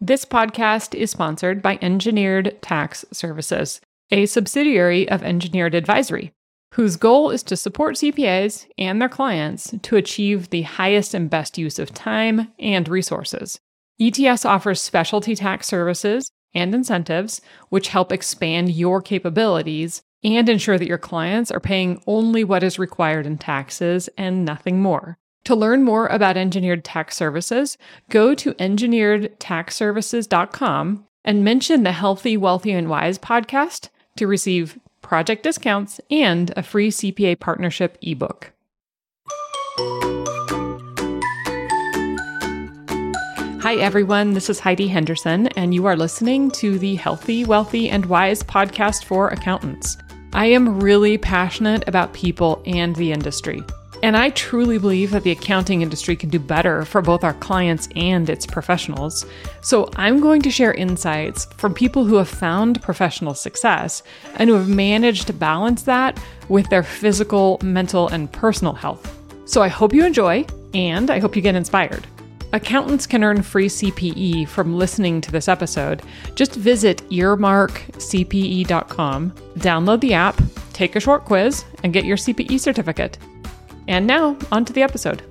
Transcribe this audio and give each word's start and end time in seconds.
This 0.00 0.24
podcast 0.24 0.94
is 0.94 1.10
sponsored 1.10 1.60
by 1.60 1.76
Engineered 1.82 2.62
Tax 2.62 3.04
Services, 3.10 3.80
a 4.12 4.26
subsidiary 4.26 5.08
of 5.08 5.24
Engineered 5.24 5.74
Advisory, 5.74 6.32
whose 6.74 6.94
goal 6.94 7.30
is 7.30 7.42
to 7.42 7.56
support 7.56 7.96
CPAs 7.96 8.68
and 8.78 9.02
their 9.02 9.08
clients 9.08 9.74
to 9.82 9.96
achieve 9.96 10.50
the 10.50 10.62
highest 10.62 11.14
and 11.14 11.28
best 11.28 11.58
use 11.58 11.80
of 11.80 11.92
time 11.92 12.52
and 12.60 12.88
resources. 12.88 13.58
ETS 14.00 14.44
offers 14.44 14.80
specialty 14.80 15.34
tax 15.34 15.66
services 15.66 16.30
and 16.54 16.76
incentives, 16.76 17.40
which 17.68 17.88
help 17.88 18.12
expand 18.12 18.70
your 18.70 19.02
capabilities 19.02 20.00
and 20.22 20.48
ensure 20.48 20.78
that 20.78 20.86
your 20.86 20.98
clients 20.98 21.50
are 21.50 21.58
paying 21.58 22.00
only 22.06 22.44
what 22.44 22.62
is 22.62 22.78
required 22.78 23.26
in 23.26 23.36
taxes 23.36 24.08
and 24.16 24.44
nothing 24.44 24.80
more. 24.80 25.18
To 25.44 25.54
learn 25.54 25.84
more 25.84 26.08
about 26.08 26.36
engineered 26.36 26.84
tax 26.84 27.16
services, 27.16 27.78
go 28.10 28.34
to 28.34 28.52
engineeredtaxservices.com 28.54 31.04
and 31.24 31.44
mention 31.44 31.82
the 31.82 31.92
Healthy, 31.92 32.36
Wealthy, 32.36 32.72
and 32.72 32.88
Wise 32.88 33.18
podcast 33.18 33.88
to 34.16 34.26
receive 34.26 34.78
project 35.02 35.42
discounts 35.42 36.00
and 36.10 36.52
a 36.56 36.62
free 36.62 36.90
CPA 36.90 37.40
partnership 37.40 37.98
ebook. 38.02 38.52
Hi, 43.60 43.74
everyone. 43.76 44.34
This 44.34 44.48
is 44.48 44.60
Heidi 44.60 44.88
Henderson, 44.88 45.48
and 45.48 45.74
you 45.74 45.86
are 45.86 45.96
listening 45.96 46.50
to 46.52 46.78
the 46.78 46.94
Healthy, 46.94 47.44
Wealthy, 47.44 47.90
and 47.90 48.06
Wise 48.06 48.42
podcast 48.42 49.04
for 49.04 49.28
accountants. 49.28 49.96
I 50.32 50.46
am 50.46 50.80
really 50.80 51.18
passionate 51.18 51.86
about 51.86 52.12
people 52.12 52.62
and 52.64 52.94
the 52.96 53.12
industry. 53.12 53.62
And 54.02 54.16
I 54.16 54.30
truly 54.30 54.78
believe 54.78 55.10
that 55.10 55.24
the 55.24 55.32
accounting 55.32 55.82
industry 55.82 56.14
can 56.14 56.30
do 56.30 56.38
better 56.38 56.84
for 56.84 57.02
both 57.02 57.24
our 57.24 57.34
clients 57.34 57.88
and 57.96 58.30
its 58.30 58.46
professionals. 58.46 59.26
So 59.60 59.90
I'm 59.96 60.20
going 60.20 60.40
to 60.42 60.50
share 60.50 60.72
insights 60.72 61.46
from 61.56 61.74
people 61.74 62.04
who 62.04 62.14
have 62.16 62.28
found 62.28 62.80
professional 62.80 63.34
success 63.34 64.04
and 64.36 64.48
who 64.48 64.56
have 64.56 64.68
managed 64.68 65.26
to 65.26 65.32
balance 65.32 65.82
that 65.82 66.22
with 66.48 66.70
their 66.70 66.84
physical, 66.84 67.58
mental, 67.62 68.06
and 68.08 68.30
personal 68.30 68.72
health. 68.72 69.16
So 69.46 69.62
I 69.62 69.68
hope 69.68 69.92
you 69.92 70.04
enjoy 70.04 70.46
and 70.74 71.10
I 71.10 71.18
hope 71.18 71.34
you 71.34 71.42
get 71.42 71.56
inspired. 71.56 72.06
Accountants 72.52 73.06
can 73.06 73.24
earn 73.24 73.42
free 73.42 73.68
CPE 73.68 74.48
from 74.48 74.78
listening 74.78 75.20
to 75.20 75.30
this 75.30 75.48
episode. 75.48 76.02
Just 76.34 76.54
visit 76.54 77.02
earmarkcpe.com, 77.10 79.30
download 79.58 80.00
the 80.00 80.14
app, 80.14 80.40
take 80.72 80.96
a 80.96 81.00
short 81.00 81.26
quiz, 81.26 81.66
and 81.82 81.92
get 81.92 82.06
your 82.06 82.16
CPE 82.16 82.58
certificate. 82.58 83.18
And 83.88 84.06
now, 84.06 84.36
on 84.52 84.66
to 84.66 84.72
the 84.74 84.82
episode. 84.82 85.22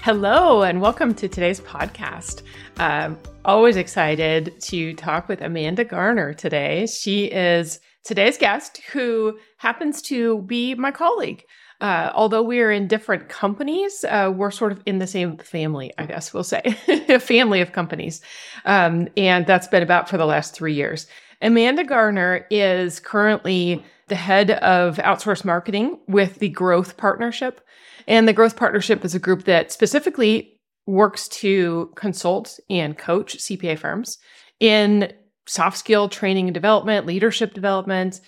Hello, 0.00 0.62
and 0.62 0.80
welcome 0.80 1.14
to 1.14 1.28
today's 1.28 1.60
podcast. 1.60 2.40
Um, 2.78 3.18
always 3.44 3.76
excited 3.76 4.58
to 4.62 4.94
talk 4.94 5.28
with 5.28 5.42
Amanda 5.42 5.84
Garner 5.84 6.32
today. 6.32 6.86
She 6.86 7.26
is 7.26 7.80
today's 8.02 8.38
guest, 8.38 8.78
who 8.94 9.38
happens 9.58 10.00
to 10.02 10.40
be 10.42 10.74
my 10.74 10.90
colleague. 10.90 11.44
Uh, 11.82 12.10
although 12.14 12.42
we 12.42 12.60
are 12.60 12.70
in 12.70 12.88
different 12.88 13.28
companies, 13.28 14.06
uh, 14.08 14.32
we're 14.34 14.50
sort 14.50 14.72
of 14.72 14.80
in 14.86 15.00
the 15.00 15.06
same 15.06 15.36
family, 15.36 15.92
I 15.98 16.06
guess 16.06 16.32
we'll 16.32 16.44
say, 16.44 16.62
a 17.10 17.18
family 17.20 17.60
of 17.60 17.72
companies. 17.72 18.22
Um, 18.64 19.08
and 19.18 19.46
that's 19.46 19.68
been 19.68 19.82
about 19.82 20.08
for 20.08 20.16
the 20.16 20.24
last 20.24 20.54
three 20.54 20.72
years. 20.72 21.06
Amanda 21.44 21.84
Garner 21.84 22.46
is 22.50 22.98
currently 22.98 23.84
the 24.08 24.14
head 24.14 24.50
of 24.50 24.96
outsourced 24.96 25.44
marketing 25.44 25.98
with 26.08 26.38
the 26.38 26.48
Growth 26.48 26.96
Partnership. 26.96 27.60
And 28.08 28.26
the 28.26 28.32
Growth 28.32 28.56
Partnership 28.56 29.04
is 29.04 29.14
a 29.14 29.18
group 29.18 29.44
that 29.44 29.70
specifically 29.70 30.58
works 30.86 31.28
to 31.28 31.92
consult 31.96 32.58
and 32.70 32.96
coach 32.96 33.36
CPA 33.36 33.78
firms 33.78 34.18
in 34.58 35.12
soft 35.46 35.76
skill 35.76 36.08
training 36.08 36.48
and 36.48 36.54
development, 36.54 37.06
leadership 37.06 37.52
development. 37.52 38.20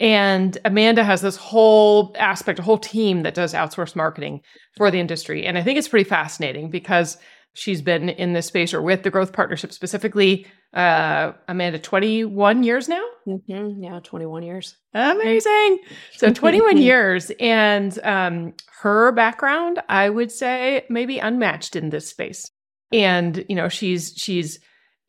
And 0.00 0.58
Amanda 0.64 1.04
has 1.04 1.22
this 1.22 1.36
whole 1.36 2.14
aspect, 2.18 2.58
a 2.58 2.62
whole 2.62 2.78
team 2.78 3.22
that 3.22 3.34
does 3.34 3.54
outsourced 3.54 3.94
marketing 3.94 4.40
for 4.76 4.90
the 4.90 4.98
industry. 4.98 5.46
And 5.46 5.56
I 5.56 5.62
think 5.62 5.78
it's 5.78 5.88
pretty 5.88 6.08
fascinating 6.08 6.70
because 6.70 7.18
she's 7.54 7.82
been 7.82 8.08
in 8.08 8.32
this 8.32 8.46
space 8.46 8.74
or 8.74 8.82
with 8.82 9.04
the 9.04 9.10
growth 9.10 9.32
partnership 9.32 9.72
specifically 9.72 10.46
uh 10.74 11.32
amanda 11.48 11.78
21 11.78 12.62
years 12.62 12.88
now? 12.88 13.04
Mm-hmm. 13.26 13.82
yeah 13.82 14.00
21 14.00 14.42
years. 14.42 14.76
Amazing. 14.92 15.78
So 16.16 16.32
21 16.32 16.76
years 16.90 17.30
and 17.40 17.98
um 18.04 18.54
her 18.80 19.12
background 19.12 19.80
i 19.88 20.10
would 20.10 20.30
say 20.30 20.84
maybe 20.90 21.18
unmatched 21.18 21.76
in 21.76 21.90
this 21.90 22.08
space. 22.08 22.50
And 22.92 23.44
you 23.48 23.56
know 23.56 23.68
she's 23.68 24.12
she's 24.16 24.60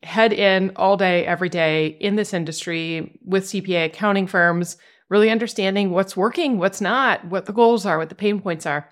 head 0.02 0.32
in 0.32 0.72
all 0.76 0.96
day 0.96 1.26
every 1.26 1.48
day 1.48 1.86
in 2.00 2.16
this 2.16 2.32
industry 2.32 3.18
with 3.24 3.44
cpa 3.44 3.86
accounting 3.86 4.26
firms 4.26 4.76
really 5.08 5.30
understanding 5.30 5.90
what's 5.90 6.16
working 6.16 6.58
what's 6.58 6.80
not 6.80 7.24
what 7.26 7.46
the 7.46 7.52
goals 7.52 7.86
are 7.86 7.98
what 7.98 8.08
the 8.08 8.14
pain 8.14 8.40
points 8.40 8.66
are 8.66 8.88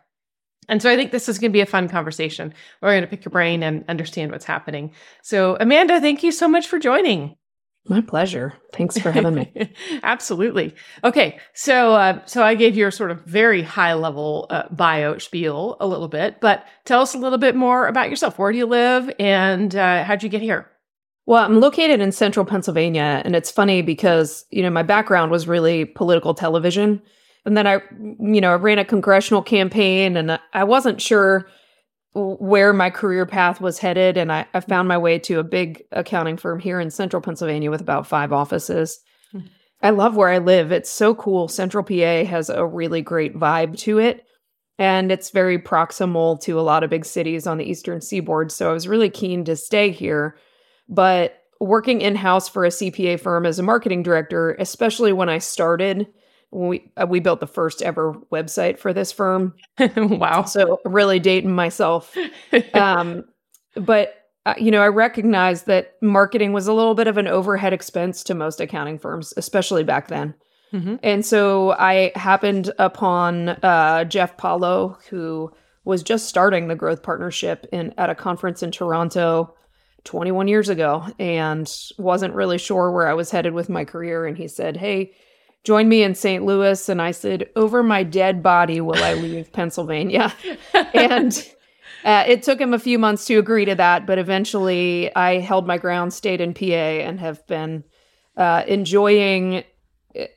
and 0.69 0.83
so 0.83 0.91
I 0.91 0.97
think 0.97 1.13
this 1.13 1.29
is 1.29 1.39
going 1.39 1.51
to 1.51 1.57
be 1.57 1.61
a 1.61 1.67
fun 1.67 1.89
conversation. 1.89 2.53
We're 2.81 2.91
going 2.91 3.03
to 3.03 3.09
pick 3.09 3.25
your 3.25 3.31
brain 3.31 3.63
and 3.63 3.85
understand 3.89 4.33
what's 4.33 4.45
happening. 4.45 4.93
So, 5.23 5.57
Amanda, 5.61 6.01
thank 6.01 6.23
you 6.23 6.33
so 6.33 6.49
much 6.49 6.67
for 6.67 6.79
joining. 6.79 7.37
My 7.87 8.01
pleasure. 8.01 8.55
Thanks 8.73 8.99
for 8.99 9.11
having 9.11 9.35
me. 9.35 9.73
Absolutely. 10.03 10.75
Okay, 11.05 11.39
so 11.53 11.95
uh, 11.95 12.25
so 12.25 12.43
I 12.43 12.55
gave 12.55 12.77
your 12.77 12.91
sort 12.91 13.11
of 13.11 13.23
very 13.25 13.61
high 13.61 13.93
level 13.93 14.47
uh, 14.49 14.63
bio 14.71 15.19
spiel 15.19 15.77
a 15.81 15.87
little 15.87 16.09
bit, 16.09 16.41
but 16.41 16.65
tell 16.87 17.03
us 17.03 17.15
a 17.15 17.19
little 17.19 17.37
bit 17.37 17.55
more 17.55 17.87
about 17.87 18.09
yourself. 18.09 18.39
Where 18.39 18.53
do 18.53 18.57
you 18.57 18.65
live, 18.65 19.13
and 19.19 19.77
uh, 19.77 20.03
how'd 20.05 20.23
you 20.23 20.31
get 20.31 20.41
here? 20.41 20.71
Well, 21.27 21.45
I'm 21.45 21.61
located 21.61 22.01
in 22.01 22.11
central 22.11 22.47
Pennsylvania, 22.47 23.21
and 23.23 23.37
it's 23.37 23.51
funny 23.51 23.83
because 23.83 24.47
you 24.51 24.63
know 24.63 24.71
my 24.71 24.83
background 24.83 25.31
was 25.31 25.47
really 25.47 25.85
political 25.85 26.33
television. 26.33 27.03
And 27.45 27.57
then 27.57 27.67
I, 27.67 27.81
you 28.01 28.41
know, 28.41 28.53
I 28.53 28.57
ran 28.57 28.79
a 28.79 28.85
congressional 28.85 29.43
campaign 29.43 30.17
and 30.17 30.39
I 30.53 30.65
wasn't 30.65 31.01
sure 31.01 31.47
where 32.15 32.73
my 32.73 32.91
career 32.91 33.27
path 33.27 33.61
was 33.61 33.79
headed. 33.79 34.17
And 34.17 34.33
I, 34.33 34.47
I 34.55 34.61
found 34.61 34.89
my 34.89 34.97
way 34.97 35.19
to 35.21 35.41
a 35.41 35.45
big 35.45 35.83
accounting 35.93 36.37
firm 36.37 36.61
here 36.61 36.81
in 36.81 36.91
central 36.91 37.21
Pennsylvania 37.21 37.71
with 37.71 37.81
about 37.81 38.07
five 38.07 38.33
offices. 38.33 38.99
Mm-hmm. 39.35 39.49
I 39.83 39.91
love 39.91 40.17
where 40.17 40.31
I 40.31 40.39
live. 40.39 40.73
It's 40.73 40.91
so 40.91 41.15
cool. 41.15 41.49
Central 41.49 41.85
PA 41.85 42.25
has 42.25 42.49
a 42.49 42.65
really 42.65 43.03
great 43.03 43.35
vibe 43.35 43.77
to 43.81 43.99
it. 43.99 44.25
And 44.79 45.13
it's 45.13 45.31
very 45.31 45.59
proximal 45.59 46.41
to 46.43 46.59
a 46.59 46.63
lot 46.63 46.83
of 46.83 46.91
big 46.91 47.05
cities 47.05 47.47
on 47.47 47.59
the 47.59 47.69
eastern 47.69 48.01
seaboard. 48.01 48.51
So 48.51 48.71
I 48.71 48.73
was 48.73 48.89
really 48.89 49.11
keen 49.11 49.45
to 49.45 49.55
stay 49.55 49.91
here. 49.91 50.37
But 50.89 51.41
working 51.61 52.01
in 52.01 52.17
house 52.17 52.49
for 52.49 52.65
a 52.65 52.71
CPA 52.71 53.21
firm 53.21 53.47
as 53.47 53.59
a 53.59 53.63
marketing 53.63 54.03
director, 54.03 54.55
especially 54.59 55.13
when 55.13 55.29
I 55.29 55.39
started, 55.39 56.09
we 56.55 56.89
uh, 56.97 57.07
we 57.07 57.21
built 57.21 57.41
the 57.41 57.47
first 57.47 57.83
ever 57.83 58.15
website 58.33 58.79
for 58.79 58.93
this 58.93 59.11
firm. 59.13 59.55
wow! 59.97 60.45
So 60.45 60.81
really 60.85 61.19
dating 61.19 61.53
myself, 61.53 62.17
um, 62.75 63.25
but 63.75 64.15
uh, 64.47 64.55
you 64.57 64.71
know 64.71 64.81
I 64.81 64.89
recognized 64.89 65.67
that 65.67 65.95
marketing 66.01 66.53
was 66.53 66.69
a 66.69 66.73
little 66.73 66.95
bit 66.95 67.09
of 67.09 67.19
an 67.19 67.27
overhead 67.27 67.73
expense 67.73 68.23
to 68.25 68.35
most 68.35 68.61
accounting 68.61 68.99
firms, 68.99 69.35
especially 69.37 69.83
back 69.83 70.09
then. 70.09 70.35
Mm-hmm. 70.73 70.97
And 71.03 71.27
so 71.27 71.73
I 71.73 72.13
happened 72.15 72.73
upon 72.79 73.51
uh, 73.51 74.05
Jeff 74.05 74.37
Pawlow, 74.37 74.99
who 75.11 75.53
was 75.85 76.03
just 76.03 76.29
starting 76.29 76.69
the 76.69 76.75
growth 76.77 77.03
partnership 77.03 77.67
in 77.73 77.93
at 77.99 78.11
a 78.11 78.15
conference 78.15 78.63
in 78.63 78.71
Toronto 78.71 79.55
21 80.05 80.49
years 80.49 80.69
ago, 80.69 81.05
and 81.19 81.71
wasn't 81.99 82.35
really 82.35 82.59
sure 82.59 82.93
where 82.93 83.09
I 83.09 83.15
was 83.15 83.31
headed 83.33 83.55
with 83.55 83.69
my 83.69 83.85
career. 83.85 84.25
And 84.25 84.37
he 84.39 84.47
said, 84.47 84.77
"Hey." 84.77 85.15
Join 85.65 85.89
me 85.89 86.03
in 86.03 86.15
St. 86.15 86.45
Louis. 86.45 86.89
And 86.89 87.03
I 87.03 87.11
said, 87.11 87.49
Over 87.57 87.83
my 87.83 88.03
dead 88.03 88.43
body 88.43 88.81
will 88.81 89.03
I 89.03 89.15
leave 89.15 89.53
Pennsylvania. 89.53 90.33
and 90.95 91.51
uh, 92.05 92.25
it 92.27 92.43
took 92.43 92.61
him 92.61 92.75
a 92.75 92.79
few 92.79 92.99
months 92.99 93.25
to 93.27 93.39
agree 93.39 93.65
to 93.65 93.75
that, 93.75 94.07
but 94.07 94.19
eventually 94.19 95.15
I 95.17 95.41
held 95.41 95.67
my 95.67 95.79
ground, 95.79 96.13
stayed 96.13 96.41
in 96.41 96.53
PA, 96.53 96.65
and 96.65 97.19
have 97.19 97.45
been 97.47 97.83
uh, 98.37 98.63
enjoying, 98.69 99.65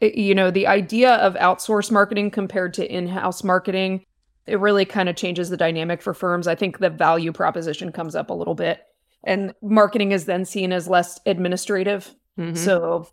you 0.02 0.34
know, 0.34 0.50
the 0.50 0.68
idea 0.68 1.16
of 1.16 1.36
outsource 1.36 1.92
marketing 1.92 2.32
compared 2.32 2.74
to 2.76 2.90
in 2.90 3.08
house 3.08 3.44
marketing. 3.44 4.06
It 4.46 4.62
really 4.62 4.86
kind 4.86 5.10
of 5.10 5.18
changes 5.18 5.50
the 5.50 5.58
dynamic 5.58 6.02
for 6.02 6.14
firms. 6.14 6.48
I 6.48 6.56
think 6.56 6.80
the 6.80 6.90
value 6.90 7.34
proposition 7.34 7.92
comes 7.92 8.16
up 8.16 8.30
a 8.30 8.34
little 8.34 8.56
bit, 8.56 8.82
and 9.26 9.54
marketing 9.62 10.14
is 10.14 10.24
then 10.24 10.46
seen 10.46 10.72
as 10.72 10.88
less 10.88 11.20
administrative. 11.26 12.16
Mm-hmm. 12.40 12.56
So 12.56 13.10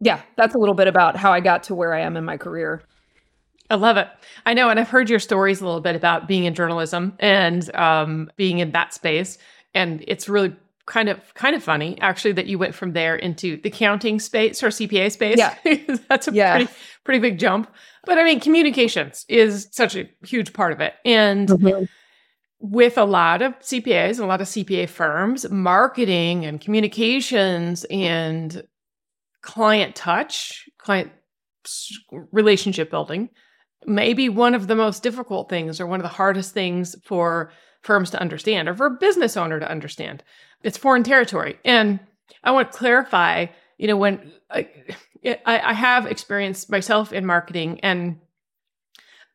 yeah, 0.00 0.22
that's 0.36 0.54
a 0.54 0.58
little 0.58 0.74
bit 0.74 0.86
about 0.86 1.16
how 1.16 1.32
I 1.32 1.40
got 1.40 1.64
to 1.64 1.74
where 1.74 1.94
I 1.94 2.00
am 2.00 2.16
in 2.16 2.24
my 2.24 2.36
career. 2.36 2.82
I 3.70 3.74
love 3.74 3.96
it. 3.96 4.08
I 4.46 4.54
know, 4.54 4.70
and 4.70 4.80
I've 4.80 4.88
heard 4.88 5.10
your 5.10 5.18
stories 5.18 5.60
a 5.60 5.66
little 5.66 5.80
bit 5.80 5.94
about 5.94 6.26
being 6.26 6.44
in 6.44 6.54
journalism 6.54 7.14
and 7.18 7.74
um, 7.74 8.30
being 8.36 8.58
in 8.58 8.72
that 8.72 8.94
space, 8.94 9.38
and 9.74 10.02
it's 10.06 10.28
really 10.28 10.54
kind 10.86 11.10
of 11.10 11.34
kind 11.34 11.54
of 11.54 11.62
funny 11.62 12.00
actually 12.00 12.32
that 12.32 12.46
you 12.46 12.58
went 12.58 12.74
from 12.74 12.94
there 12.94 13.14
into 13.14 13.60
the 13.60 13.68
accounting 13.68 14.18
space 14.18 14.62
or 14.62 14.68
CPA 14.68 15.12
space. 15.12 15.36
Yeah. 15.36 15.54
That's 16.08 16.28
a 16.28 16.32
yeah. 16.32 16.56
pretty 16.56 16.72
pretty 17.04 17.20
big 17.20 17.38
jump. 17.38 17.70
But 18.04 18.16
I 18.16 18.24
mean, 18.24 18.40
communications 18.40 19.26
is 19.28 19.68
such 19.70 19.94
a 19.94 20.08
huge 20.24 20.54
part 20.54 20.72
of 20.72 20.80
it. 20.80 20.94
And 21.04 21.48
mm-hmm. 21.48 21.84
with 22.60 22.96
a 22.96 23.04
lot 23.04 23.42
of 23.42 23.58
CPAs 23.58 24.12
and 24.12 24.20
a 24.20 24.26
lot 24.26 24.40
of 24.40 24.46
CPA 24.46 24.88
firms, 24.88 25.48
marketing 25.50 26.46
and 26.46 26.58
communications 26.58 27.84
and 27.90 28.62
client 29.42 29.94
touch, 29.94 30.68
client 30.78 31.12
relationship 32.32 32.90
building 32.90 33.30
may 33.86 34.12
be 34.12 34.28
one 34.28 34.54
of 34.54 34.66
the 34.66 34.74
most 34.74 35.02
difficult 35.02 35.48
things 35.48 35.80
or 35.80 35.86
one 35.86 36.00
of 36.00 36.04
the 36.04 36.08
hardest 36.08 36.52
things 36.52 36.96
for 37.04 37.52
firms 37.82 38.10
to 38.10 38.20
understand 38.20 38.68
or 38.68 38.74
for 38.74 38.86
a 38.86 38.90
business 38.90 39.36
owner 39.36 39.60
to 39.60 39.70
understand. 39.70 40.22
It's 40.62 40.78
foreign 40.78 41.04
territory. 41.04 41.58
And 41.64 42.00
I 42.42 42.50
want 42.50 42.72
to 42.72 42.78
clarify, 42.78 43.46
you 43.78 43.86
know, 43.86 43.96
when 43.96 44.32
I, 44.50 44.68
I 45.44 45.72
have 45.74 46.06
experience 46.06 46.68
myself 46.68 47.12
in 47.12 47.24
marketing 47.24 47.80
and 47.80 48.20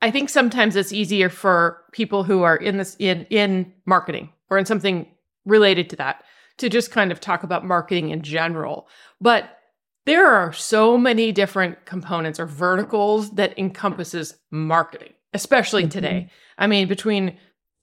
I 0.01 0.11
think 0.11 0.29
sometimes 0.29 0.75
it's 0.75 0.91
easier 0.91 1.29
for 1.29 1.81
people 1.93 2.25
who 2.25 2.43
are 2.43 2.57
in 2.57 2.77
this 2.77 2.97
in 2.99 3.25
in 3.29 3.71
marketing 3.85 4.33
or 4.49 4.57
in 4.57 4.65
something 4.65 5.07
related 5.45 5.89
to 5.91 5.95
that 5.95 6.23
to 6.57 6.67
just 6.67 6.91
kind 6.91 7.11
of 7.11 7.21
talk 7.21 7.43
about 7.43 7.65
marketing 7.65 8.09
in 8.09 8.21
general. 8.21 8.89
But 9.21 9.57
there 10.05 10.27
are 10.27 10.51
so 10.51 10.97
many 10.97 11.31
different 11.31 11.85
components 11.85 12.39
or 12.39 12.45
verticals 12.45 13.31
that 13.31 13.57
encompasses 13.57 14.35
marketing, 14.51 15.13
especially 15.33 15.83
mm-hmm. 15.83 15.91
today. 15.91 16.29
I 16.57 16.67
mean, 16.67 16.87
between 16.87 17.37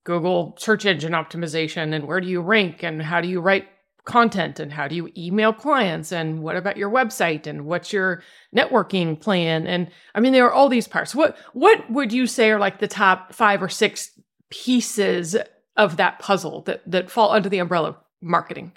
Google 0.05 0.57
search 0.59 0.87
engine 0.87 1.13
optimization 1.13 1.95
and 1.95 2.07
where 2.07 2.21
do 2.21 2.29
you 2.29 2.41
rank 2.41 2.83
and 2.83 3.03
how 3.03 3.21
do 3.21 3.29
you 3.29 3.41
write 3.41 3.69
content 4.05 4.59
and 4.59 4.73
how 4.73 4.89
do 4.89 4.95
you 4.95 5.11
email 5.17 5.53
clients 5.53 6.11
and 6.11 6.43
what 6.43 6.57
about 6.57 6.77
your 6.77 6.91
website 6.91 7.47
and 7.47 7.67
what's 7.67 7.93
your 7.93 8.23
networking 8.57 9.21
plan 9.21 9.67
and 9.67 9.91
I 10.15 10.21
mean 10.21 10.33
there 10.33 10.47
are 10.47 10.53
all 10.53 10.69
these 10.69 10.89
parts. 10.89 11.15
What 11.15 11.37
what 11.53 11.91
would 11.91 12.13
you 12.13 12.27
say 12.27 12.51
are 12.51 12.59
like 12.59 12.79
the 12.79 12.89
top 12.89 13.35
5 13.35 13.63
or 13.63 13.69
6 13.69 14.11
pieces 14.51 15.37
of 15.77 15.97
that 15.99 16.19
puzzle 16.19 16.63
that 16.63 16.83
that 16.91 17.11
fall 17.11 17.31
under 17.31 17.49
the 17.49 17.59
umbrella 17.59 17.91
of 17.91 17.97
marketing? 18.23 18.73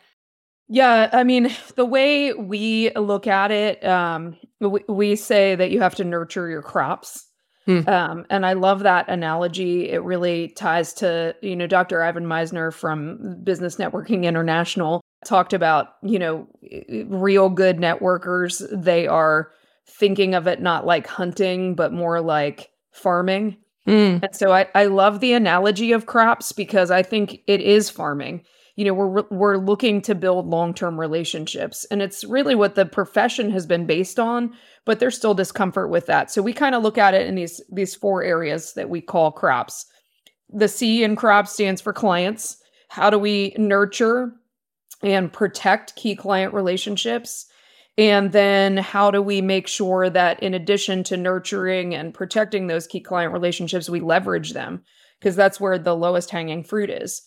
Yeah, 0.69 1.10
I 1.12 1.24
mean, 1.24 1.50
the 1.75 1.86
way 1.86 2.33
we 2.33 2.92
look 2.92 3.27
at 3.27 3.51
it, 3.51 3.83
um, 3.86 4.38
we, 4.60 4.81
we 4.88 5.15
say 5.15 5.56
that 5.56 5.71
you 5.71 5.81
have 5.81 5.95
to 5.95 6.04
nurture 6.04 6.50
your 6.50 6.62
crops. 6.62 7.27
Hmm. 7.65 7.88
Um, 7.88 8.25
and 8.30 8.45
I 8.45 8.54
love 8.54 8.81
that 8.81 9.07
analogy. 9.10 9.89
It 9.89 10.04
really 10.04 10.50
ties 10.50 10.94
to, 10.95 11.36
you 11.42 11.56
know, 11.56 11.68
Dr. 11.68 12.04
Ivan 12.04 12.25
Misner 12.25 12.74
from 12.74 13.42
Business 13.44 13.77
Networking 13.77 14.24
International 14.24 15.01
talked 15.25 15.54
about, 15.54 15.95
you 16.01 16.19
know, 16.19 16.48
real 17.07 17.50
good 17.50 17.77
networkers. 17.77 18.66
They 18.71 19.07
are 19.07 19.51
thinking 19.88 20.36
of 20.36 20.48
it 20.48 20.62
not 20.62 20.86
like 20.86 21.07
hunting, 21.07 21.75
but 21.75 21.94
more 21.94 22.19
like 22.19 22.69
farming. 22.92 23.57
Mm. 23.88 24.24
And 24.24 24.36
so 24.36 24.51
I, 24.51 24.68
I 24.75 24.86
love 24.86 25.19
the 25.19 25.33
analogy 25.33 25.92
of 25.92 26.06
crops 26.06 26.51
because 26.51 26.92
I 26.92 27.04
think 27.04 27.39
it 27.48 27.62
is 27.62 27.89
farming 27.89 28.44
you 28.75 28.85
know 28.85 28.93
we're 28.93 29.23
we're 29.29 29.57
looking 29.57 30.01
to 30.01 30.15
build 30.15 30.47
long-term 30.47 30.99
relationships. 30.99 31.85
And 31.91 32.01
it's 32.01 32.23
really 32.23 32.55
what 32.55 32.75
the 32.75 32.85
profession 32.85 33.51
has 33.51 33.65
been 33.65 33.85
based 33.85 34.19
on 34.19 34.53
but 34.85 34.99
there's 34.99 35.17
still 35.17 35.33
discomfort 35.33 35.89
with 35.89 36.05
that. 36.07 36.29
So 36.31 36.41
we 36.41 36.53
kind 36.53 36.75
of 36.75 36.83
look 36.83 36.97
at 36.97 37.13
it 37.13 37.27
in 37.27 37.35
these 37.35 37.61
these 37.71 37.95
four 37.95 38.23
areas 38.23 38.73
that 38.73 38.89
we 38.89 39.01
call 39.01 39.31
crops. 39.31 39.85
The 40.49 40.67
c 40.67 41.03
in 41.03 41.15
crop 41.15 41.47
stands 41.47 41.81
for 41.81 41.93
clients. 41.93 42.57
How 42.89 43.09
do 43.09 43.17
we 43.17 43.55
nurture 43.57 44.33
and 45.01 45.31
protect 45.31 45.95
key 45.95 46.15
client 46.15 46.53
relationships? 46.53 47.47
And 47.97 48.31
then 48.31 48.77
how 48.77 49.11
do 49.11 49.21
we 49.21 49.41
make 49.41 49.67
sure 49.67 50.09
that 50.09 50.41
in 50.41 50.53
addition 50.53 51.03
to 51.05 51.17
nurturing 51.17 51.93
and 51.93 52.13
protecting 52.13 52.67
those 52.67 52.87
key 52.87 52.99
client 52.99 53.33
relationships 53.33 53.89
we 53.89 53.99
leverage 53.99 54.53
them? 54.53 54.83
Because 55.19 55.35
that's 55.35 55.59
where 55.59 55.77
the 55.77 55.95
lowest 55.95 56.29
hanging 56.31 56.63
fruit 56.63 56.89
is 56.89 57.21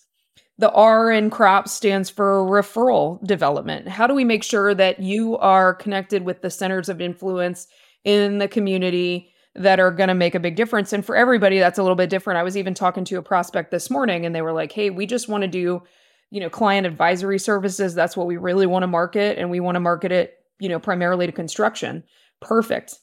the 0.59 0.71
R 0.73 1.11
in 1.11 1.29
CROP 1.31 1.69
stands 1.69 2.09
for 2.09 2.43
referral 2.45 3.25
development. 3.27 3.89
How 3.89 4.07
do 4.07 4.15
we 4.15 4.25
make 4.25 4.43
sure 4.43 4.75
that 4.75 5.01
you 5.01 5.37
are 5.39 5.75
connected 5.75 6.25
with 6.25 6.41
the 6.41 6.51
centers 6.51 6.89
of 6.89 7.01
influence 7.01 7.67
in 8.05 8.39
the 8.39 8.49
community 8.49 9.33
that 9.55 9.81
are 9.81 9.91
going 9.91 10.09
to 10.09 10.15
make 10.15 10.35
a 10.35 10.41
big 10.41 10.57
difference? 10.57 10.93
And 10.93 11.05
for 11.05 11.15
everybody, 11.15 11.59
that's 11.59 11.79
a 11.79 11.83
little 11.83 11.97
bit 11.97 12.09
different. 12.09 12.39
I 12.39 12.43
was 12.43 12.57
even 12.57 12.73
talking 12.73 13.05
to 13.05 13.19
a 13.19 13.23
prospect 13.23 13.71
this 13.71 13.91
morning 13.91 14.25
and 14.25 14.35
they 14.35 14.43
were 14.43 14.53
like, 14.53 14.73
hey, 14.73 14.89
we 14.89 15.05
just 15.05 15.29
want 15.29 15.43
to 15.43 15.49
do, 15.49 15.83
you 16.31 16.41
know, 16.41 16.49
client 16.49 16.87
advisory 16.87 17.39
services. 17.39 17.95
That's 17.95 18.17
what 18.17 18.27
we 18.27 18.39
really 18.39 18.67
want 18.67 18.83
to 18.83 18.89
market. 18.89 19.39
And 19.39 19.51
we 19.51 19.61
want 19.61 19.77
to 19.77 19.81
market 19.81 20.11
it, 20.11 20.35
you 20.59 20.71
know, 20.71 20.79
primarily 20.79 21.27
to 21.27 21.33
construction. 21.33 22.03
Perfect. 22.41 22.95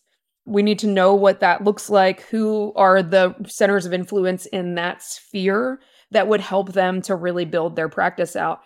We 0.45 0.63
need 0.63 0.79
to 0.79 0.87
know 0.87 1.13
what 1.13 1.39
that 1.41 1.63
looks 1.63 1.89
like. 1.89 2.21
Who 2.23 2.73
are 2.75 3.03
the 3.03 3.35
centers 3.45 3.85
of 3.85 3.93
influence 3.93 4.47
in 4.47 4.75
that 4.75 5.03
sphere? 5.03 5.79
That 6.13 6.27
would 6.27 6.41
help 6.41 6.73
them 6.73 7.01
to 7.03 7.15
really 7.15 7.45
build 7.45 7.75
their 7.75 7.89
practice 7.89 8.35
out. 8.35 8.61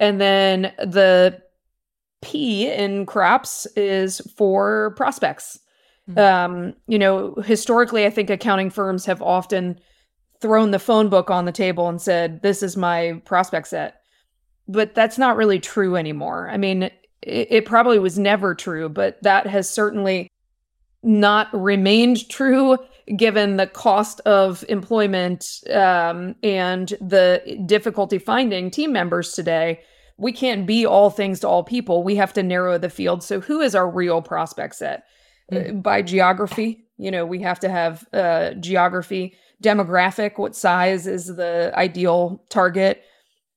And 0.00 0.20
then 0.20 0.72
the 0.78 1.40
P 2.22 2.70
in 2.70 3.06
crops 3.06 3.66
is 3.76 4.20
for 4.36 4.94
prospects. 4.96 5.58
Mm-hmm. 6.10 6.18
Um, 6.18 6.74
you 6.86 6.98
know, 6.98 7.34
historically, 7.44 8.06
I 8.06 8.10
think 8.10 8.30
accounting 8.30 8.70
firms 8.70 9.06
have 9.06 9.22
often 9.22 9.78
thrown 10.40 10.70
the 10.70 10.78
phone 10.78 11.08
book 11.08 11.30
on 11.30 11.44
the 11.44 11.52
table 11.52 11.88
and 11.88 12.00
said, 12.00 12.42
This 12.42 12.62
is 12.62 12.76
my 12.76 13.20
prospect 13.24 13.68
set. 13.68 14.00
But 14.66 14.94
that's 14.94 15.18
not 15.18 15.36
really 15.36 15.60
true 15.60 15.96
anymore. 15.96 16.48
I 16.50 16.56
mean, 16.56 16.84
it, 16.84 16.98
it 17.22 17.66
probably 17.66 17.98
was 17.98 18.18
never 18.18 18.54
true, 18.54 18.88
but 18.88 19.22
that 19.22 19.46
has 19.46 19.68
certainly 19.68 20.28
not 21.02 21.48
remained 21.52 22.28
true 22.28 22.76
given 23.16 23.56
the 23.56 23.66
cost 23.66 24.20
of 24.20 24.64
employment 24.68 25.44
um, 25.70 26.34
and 26.42 26.88
the 27.00 27.62
difficulty 27.66 28.18
finding 28.18 28.70
team 28.70 28.92
members 28.92 29.32
today. 29.32 29.80
We 30.16 30.32
can't 30.32 30.66
be 30.66 30.84
all 30.84 31.10
things 31.10 31.40
to 31.40 31.48
all 31.48 31.62
people. 31.62 32.02
We 32.02 32.16
have 32.16 32.32
to 32.34 32.42
narrow 32.42 32.76
the 32.76 32.90
field. 32.90 33.22
So, 33.22 33.40
who 33.40 33.60
is 33.60 33.74
our 33.74 33.88
real 33.88 34.20
prospect 34.20 34.74
set? 34.74 35.04
Mm. 35.52 35.68
Uh, 35.68 35.72
by 35.74 36.02
geography, 36.02 36.84
you 36.96 37.10
know, 37.10 37.24
we 37.24 37.40
have 37.42 37.60
to 37.60 37.68
have 37.68 38.06
uh, 38.12 38.54
geography, 38.54 39.36
demographic, 39.62 40.36
what 40.36 40.56
size 40.56 41.06
is 41.06 41.26
the 41.26 41.72
ideal 41.74 42.44
target, 42.50 43.02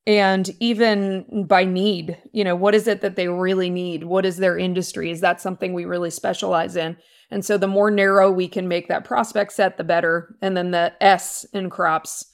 and 0.07 0.49
even 0.59 1.45
by 1.47 1.63
need, 1.63 2.17
you 2.31 2.43
know, 2.43 2.55
what 2.55 2.73
is 2.73 2.87
it 2.87 3.01
that 3.01 3.15
they 3.15 3.27
really 3.27 3.69
need? 3.69 4.03
What 4.03 4.25
is 4.25 4.37
their 4.37 4.57
industry? 4.57 5.11
Is 5.11 5.21
that 5.21 5.41
something 5.41 5.73
we 5.73 5.85
really 5.85 6.09
specialize 6.09 6.75
in? 6.75 6.97
And 7.31 7.43
so 7.45 7.57
the 7.57 7.67
more 7.67 7.89
narrow 7.89 8.29
we 8.29 8.47
can 8.47 8.67
make 8.67 8.87
that 8.89 9.05
prospect 9.05 9.53
set, 9.53 9.77
the 9.77 9.83
better. 9.83 10.35
And 10.41 10.55
then 10.55 10.71
the 10.71 10.93
S 11.01 11.45
in 11.53 11.69
crops 11.69 12.25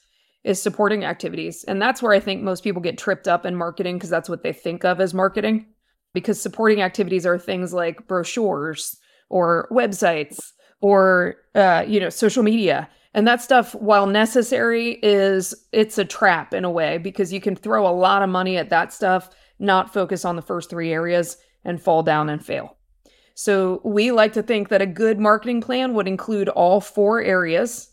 is 0.43 0.61
supporting 0.61 1.05
activities. 1.05 1.63
And 1.65 1.81
that's 1.81 2.01
where 2.01 2.13
I 2.13 2.19
think 2.19 2.41
most 2.41 2.63
people 2.63 2.81
get 2.81 2.97
tripped 2.97 3.27
up 3.27 3.45
in 3.45 3.55
marketing 3.55 3.97
because 3.97 4.09
that's 4.09 4.29
what 4.29 4.43
they 4.43 4.53
think 4.53 4.83
of 4.83 4.99
as 4.99 5.13
marketing. 5.13 5.67
Because 6.13 6.41
supporting 6.41 6.81
activities 6.81 7.25
are 7.25 7.37
things 7.37 7.73
like 7.73 8.07
brochures 8.07 8.97
or 9.29 9.67
websites 9.71 10.51
or 10.81 11.35
uh, 11.55 11.83
you 11.87 11.99
know 11.99 12.09
social 12.09 12.43
media 12.43 12.89
and 13.13 13.27
that 13.27 13.41
stuff 13.41 13.73
while 13.75 14.05
necessary 14.05 14.99
is 15.01 15.53
it's 15.71 15.97
a 15.97 16.05
trap 16.05 16.53
in 16.53 16.63
a 16.63 16.71
way 16.71 16.97
because 16.97 17.33
you 17.33 17.41
can 17.41 17.55
throw 17.55 17.87
a 17.87 17.91
lot 17.91 18.21
of 18.21 18.29
money 18.29 18.57
at 18.57 18.69
that 18.69 18.93
stuff 18.93 19.29
not 19.59 19.93
focus 19.93 20.23
on 20.23 20.35
the 20.35 20.41
first 20.41 20.69
three 20.69 20.93
areas 20.93 21.37
and 21.65 21.81
fall 21.81 22.03
down 22.03 22.29
and 22.29 22.45
fail 22.45 22.76
so 23.39 23.81
we 23.83 24.09
like 24.09 24.33
to 24.33 24.41
think 24.41 24.69
that 24.69 24.81
a 24.81 24.87
good 24.87 25.19
marketing 25.19 25.61
plan 25.61 25.93
would 25.93 26.07
include 26.07 26.49
all 26.49 26.81
four 26.81 27.21
areas 27.21 27.91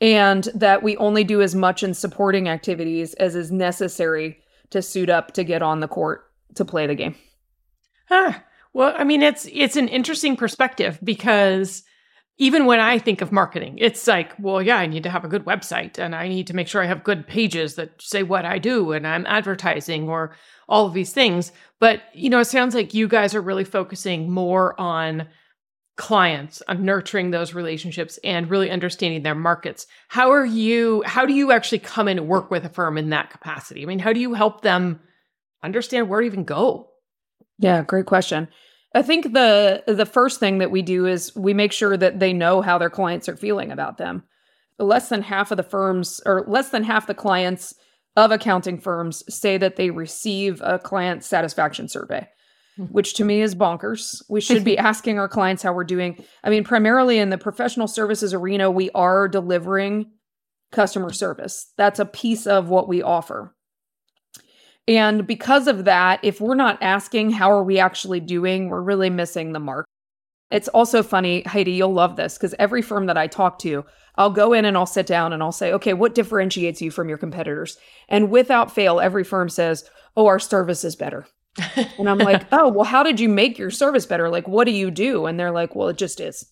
and 0.00 0.44
that 0.54 0.84
we 0.84 0.96
only 0.98 1.24
do 1.24 1.42
as 1.42 1.56
much 1.56 1.82
in 1.82 1.92
supporting 1.92 2.48
activities 2.48 3.12
as 3.14 3.34
is 3.34 3.50
necessary 3.50 4.38
to 4.70 4.80
suit 4.80 5.10
up 5.10 5.32
to 5.32 5.42
get 5.42 5.60
on 5.60 5.80
the 5.80 5.88
court 5.88 6.30
to 6.54 6.64
play 6.64 6.86
the 6.86 6.94
game. 6.94 7.16
Ah, 8.10 8.44
well, 8.72 8.94
I 8.96 9.02
mean, 9.02 9.22
it's 9.22 9.48
it's 9.52 9.74
an 9.74 9.88
interesting 9.88 10.36
perspective 10.36 11.00
because 11.02 11.82
even 12.40 12.64
when 12.64 12.80
I 12.80 12.98
think 12.98 13.20
of 13.20 13.32
marketing, 13.32 13.76
it's 13.76 14.06
like, 14.06 14.32
well, 14.38 14.62
yeah, 14.62 14.78
I 14.78 14.86
need 14.86 15.02
to 15.02 15.10
have 15.10 15.26
a 15.26 15.28
good 15.28 15.44
website 15.44 15.98
and 15.98 16.16
I 16.16 16.26
need 16.26 16.46
to 16.46 16.56
make 16.56 16.68
sure 16.68 16.82
I 16.82 16.86
have 16.86 17.04
good 17.04 17.26
pages 17.26 17.74
that 17.74 18.00
say 18.00 18.22
what 18.22 18.46
I 18.46 18.58
do 18.58 18.92
and 18.92 19.06
I'm 19.06 19.26
advertising 19.26 20.08
or 20.08 20.34
all 20.66 20.86
of 20.86 20.94
these 20.94 21.12
things. 21.12 21.52
But, 21.80 22.00
you 22.14 22.30
know, 22.30 22.40
it 22.40 22.46
sounds 22.46 22.74
like 22.74 22.94
you 22.94 23.08
guys 23.08 23.34
are 23.34 23.42
really 23.42 23.64
focusing 23.64 24.30
more 24.30 24.74
on 24.80 25.28
clients, 25.98 26.62
on 26.66 26.82
nurturing 26.82 27.30
those 27.30 27.52
relationships 27.52 28.18
and 28.24 28.48
really 28.48 28.70
understanding 28.70 29.22
their 29.22 29.34
markets. 29.34 29.86
How 30.08 30.30
are 30.30 30.46
you, 30.46 31.02
how 31.04 31.26
do 31.26 31.34
you 31.34 31.52
actually 31.52 31.80
come 31.80 32.08
in 32.08 32.18
and 32.18 32.26
work 32.26 32.50
with 32.50 32.64
a 32.64 32.70
firm 32.70 32.96
in 32.96 33.10
that 33.10 33.28
capacity? 33.28 33.82
I 33.82 33.84
mean, 33.84 33.98
how 33.98 34.14
do 34.14 34.20
you 34.20 34.32
help 34.32 34.62
them 34.62 35.00
understand 35.62 36.08
where 36.08 36.22
to 36.22 36.26
even 36.26 36.44
go? 36.44 36.88
Yeah, 37.58 37.82
great 37.82 38.06
question. 38.06 38.48
I 38.94 39.02
think 39.02 39.32
the 39.32 39.84
the 39.86 40.06
first 40.06 40.40
thing 40.40 40.58
that 40.58 40.70
we 40.70 40.82
do 40.82 41.06
is 41.06 41.34
we 41.36 41.54
make 41.54 41.72
sure 41.72 41.96
that 41.96 42.18
they 42.18 42.32
know 42.32 42.60
how 42.60 42.78
their 42.78 42.90
clients 42.90 43.28
are 43.28 43.36
feeling 43.36 43.70
about 43.70 43.98
them. 43.98 44.24
Less 44.78 45.08
than 45.08 45.22
half 45.22 45.50
of 45.50 45.56
the 45.56 45.62
firms 45.62 46.20
or 46.26 46.44
less 46.48 46.70
than 46.70 46.84
half 46.84 47.06
the 47.06 47.14
clients 47.14 47.74
of 48.16 48.32
accounting 48.32 48.80
firms 48.80 49.22
say 49.32 49.56
that 49.58 49.76
they 49.76 49.90
receive 49.90 50.60
a 50.64 50.78
client 50.78 51.22
satisfaction 51.22 51.88
survey, 51.88 52.26
hmm. 52.76 52.84
which 52.84 53.14
to 53.14 53.24
me 53.24 53.40
is 53.40 53.54
bonkers. 53.54 54.22
We 54.28 54.40
should 54.40 54.64
be 54.64 54.78
asking 54.90 55.18
our 55.18 55.28
clients 55.28 55.62
how 55.62 55.72
we're 55.72 55.84
doing. 55.84 56.24
I 56.42 56.50
mean, 56.50 56.64
primarily 56.64 57.18
in 57.18 57.30
the 57.30 57.38
professional 57.38 57.86
services 57.86 58.34
arena, 58.34 58.70
we 58.70 58.90
are 58.90 59.28
delivering 59.28 60.10
customer 60.72 61.12
service. 61.12 61.72
That's 61.76 62.00
a 62.00 62.04
piece 62.04 62.46
of 62.46 62.68
what 62.68 62.88
we 62.88 63.02
offer. 63.02 63.54
And 64.88 65.26
because 65.26 65.68
of 65.68 65.84
that, 65.84 66.20
if 66.22 66.40
we're 66.40 66.54
not 66.54 66.82
asking 66.82 67.30
how 67.32 67.50
are 67.52 67.62
we 67.62 67.78
actually 67.78 68.20
doing, 68.20 68.68
we're 68.68 68.82
really 68.82 69.10
missing 69.10 69.52
the 69.52 69.60
mark. 69.60 69.86
It's 70.50 70.68
also 70.68 71.02
funny, 71.02 71.42
Heidi, 71.42 71.72
you'll 71.72 71.92
love 71.92 72.16
this 72.16 72.36
because 72.36 72.54
every 72.58 72.82
firm 72.82 73.06
that 73.06 73.16
I 73.16 73.28
talk 73.28 73.58
to, 73.60 73.84
I'll 74.16 74.30
go 74.30 74.52
in 74.52 74.64
and 74.64 74.76
I'll 74.76 74.86
sit 74.86 75.06
down 75.06 75.32
and 75.32 75.42
I'll 75.42 75.52
say, 75.52 75.72
okay, 75.72 75.94
what 75.94 76.14
differentiates 76.14 76.82
you 76.82 76.90
from 76.90 77.08
your 77.08 77.18
competitors? 77.18 77.78
And 78.08 78.30
without 78.30 78.74
fail, 78.74 78.98
every 78.98 79.22
firm 79.22 79.48
says, 79.48 79.88
oh, 80.16 80.26
our 80.26 80.40
service 80.40 80.84
is 80.84 80.96
better. 80.96 81.26
and 81.98 82.08
I'm 82.08 82.18
like, 82.18 82.44
oh, 82.52 82.68
well, 82.68 82.84
how 82.84 83.02
did 83.02 83.20
you 83.20 83.28
make 83.28 83.58
your 83.58 83.70
service 83.70 84.06
better? 84.06 84.28
Like, 84.28 84.48
what 84.48 84.64
do 84.64 84.72
you 84.72 84.90
do? 84.90 85.26
And 85.26 85.38
they're 85.38 85.52
like, 85.52 85.76
well, 85.76 85.88
it 85.88 85.98
just 85.98 86.20
is. 86.20 86.50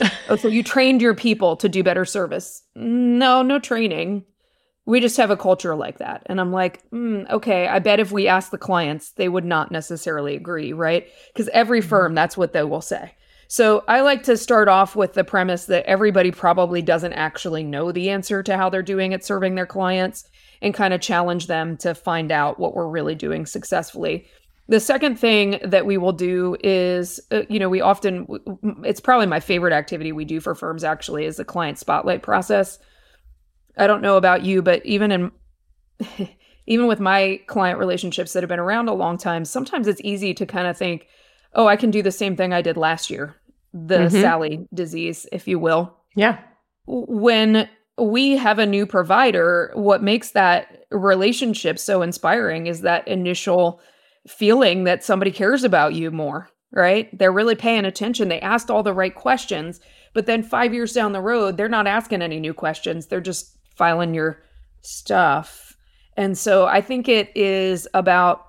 oh, 0.28 0.36
so 0.36 0.48
you 0.48 0.62
trained 0.62 1.02
your 1.02 1.14
people 1.14 1.56
to 1.56 1.68
do 1.68 1.82
better 1.82 2.04
service? 2.04 2.62
No, 2.76 3.42
no 3.42 3.58
training. 3.58 4.24
We 4.84 5.00
just 5.00 5.16
have 5.16 5.30
a 5.30 5.36
culture 5.36 5.76
like 5.76 5.98
that. 5.98 6.22
And 6.26 6.40
I'm 6.40 6.52
like, 6.52 6.88
mm, 6.90 7.30
okay, 7.30 7.68
I 7.68 7.78
bet 7.78 8.00
if 8.00 8.10
we 8.10 8.26
ask 8.26 8.50
the 8.50 8.58
clients, 8.58 9.12
they 9.12 9.28
would 9.28 9.44
not 9.44 9.70
necessarily 9.70 10.34
agree, 10.34 10.72
right? 10.72 11.06
Because 11.32 11.48
every 11.48 11.80
mm-hmm. 11.80 11.88
firm, 11.88 12.14
that's 12.14 12.36
what 12.36 12.52
they 12.52 12.64
will 12.64 12.80
say. 12.80 13.14
So 13.46 13.84
I 13.86 14.00
like 14.00 14.22
to 14.22 14.36
start 14.36 14.68
off 14.68 14.96
with 14.96 15.12
the 15.12 15.24
premise 15.24 15.66
that 15.66 15.84
everybody 15.84 16.30
probably 16.30 16.80
doesn't 16.80 17.12
actually 17.12 17.62
know 17.62 17.92
the 17.92 18.08
answer 18.08 18.42
to 18.42 18.56
how 18.56 18.70
they're 18.70 18.82
doing 18.82 19.12
at 19.12 19.24
serving 19.24 19.54
their 19.54 19.66
clients 19.66 20.24
and 20.62 20.72
kind 20.72 20.94
of 20.94 21.02
challenge 21.02 21.48
them 21.48 21.76
to 21.76 21.94
find 21.94 22.32
out 22.32 22.58
what 22.58 22.74
we're 22.74 22.88
really 22.88 23.14
doing 23.14 23.44
successfully. 23.44 24.26
The 24.68 24.80
second 24.80 25.18
thing 25.18 25.58
that 25.64 25.84
we 25.84 25.98
will 25.98 26.12
do 26.12 26.56
is, 26.64 27.20
uh, 27.30 27.42
you 27.50 27.58
know, 27.58 27.68
we 27.68 27.82
often, 27.82 28.26
it's 28.84 29.00
probably 29.00 29.26
my 29.26 29.40
favorite 29.40 29.74
activity 29.74 30.12
we 30.12 30.24
do 30.24 30.40
for 30.40 30.54
firms 30.54 30.82
actually, 30.82 31.26
is 31.26 31.36
the 31.36 31.44
client 31.44 31.78
spotlight 31.78 32.22
process. 32.22 32.78
I 33.76 33.86
don't 33.86 34.02
know 34.02 34.16
about 34.16 34.44
you, 34.44 34.62
but 34.62 34.84
even 34.84 35.10
in, 35.10 35.32
even 36.66 36.86
with 36.86 37.00
my 37.00 37.40
client 37.46 37.78
relationships 37.78 38.32
that 38.32 38.42
have 38.42 38.48
been 38.48 38.58
around 38.58 38.88
a 38.88 38.94
long 38.94 39.18
time, 39.18 39.44
sometimes 39.44 39.86
it's 39.86 40.00
easy 40.04 40.34
to 40.34 40.46
kind 40.46 40.66
of 40.66 40.76
think, 40.76 41.06
oh, 41.54 41.66
I 41.66 41.76
can 41.76 41.90
do 41.90 42.02
the 42.02 42.10
same 42.10 42.36
thing 42.36 42.52
I 42.52 42.62
did 42.62 42.76
last 42.76 43.10
year 43.10 43.36
the 43.72 43.98
mm-hmm. 43.98 44.20
SALY 44.20 44.68
disease, 44.74 45.26
if 45.32 45.48
you 45.48 45.58
will. 45.58 45.96
Yeah. 46.14 46.38
When 46.86 47.68
we 47.98 48.32
have 48.32 48.58
a 48.58 48.66
new 48.66 48.86
provider, 48.86 49.70
what 49.74 50.02
makes 50.02 50.32
that 50.32 50.84
relationship 50.90 51.78
so 51.78 52.02
inspiring 52.02 52.66
is 52.66 52.82
that 52.82 53.06
initial 53.08 53.80
feeling 54.28 54.84
that 54.84 55.04
somebody 55.04 55.30
cares 55.30 55.64
about 55.64 55.94
you 55.94 56.10
more, 56.10 56.48
right? 56.72 57.16
They're 57.16 57.32
really 57.32 57.54
paying 57.54 57.84
attention. 57.84 58.28
They 58.28 58.40
asked 58.40 58.70
all 58.70 58.82
the 58.82 58.94
right 58.94 59.14
questions, 59.14 59.80
but 60.12 60.26
then 60.26 60.42
five 60.42 60.74
years 60.74 60.92
down 60.92 61.12
the 61.12 61.20
road, 61.20 61.56
they're 61.56 61.68
not 61.68 61.86
asking 61.86 62.22
any 62.22 62.40
new 62.40 62.54
questions. 62.54 63.06
They're 63.06 63.20
just 63.20 63.56
filing 63.82 64.14
your 64.14 64.40
stuff. 64.82 65.76
And 66.16 66.38
so 66.38 66.66
I 66.66 66.80
think 66.80 67.08
it 67.08 67.36
is 67.36 67.88
about 67.94 68.46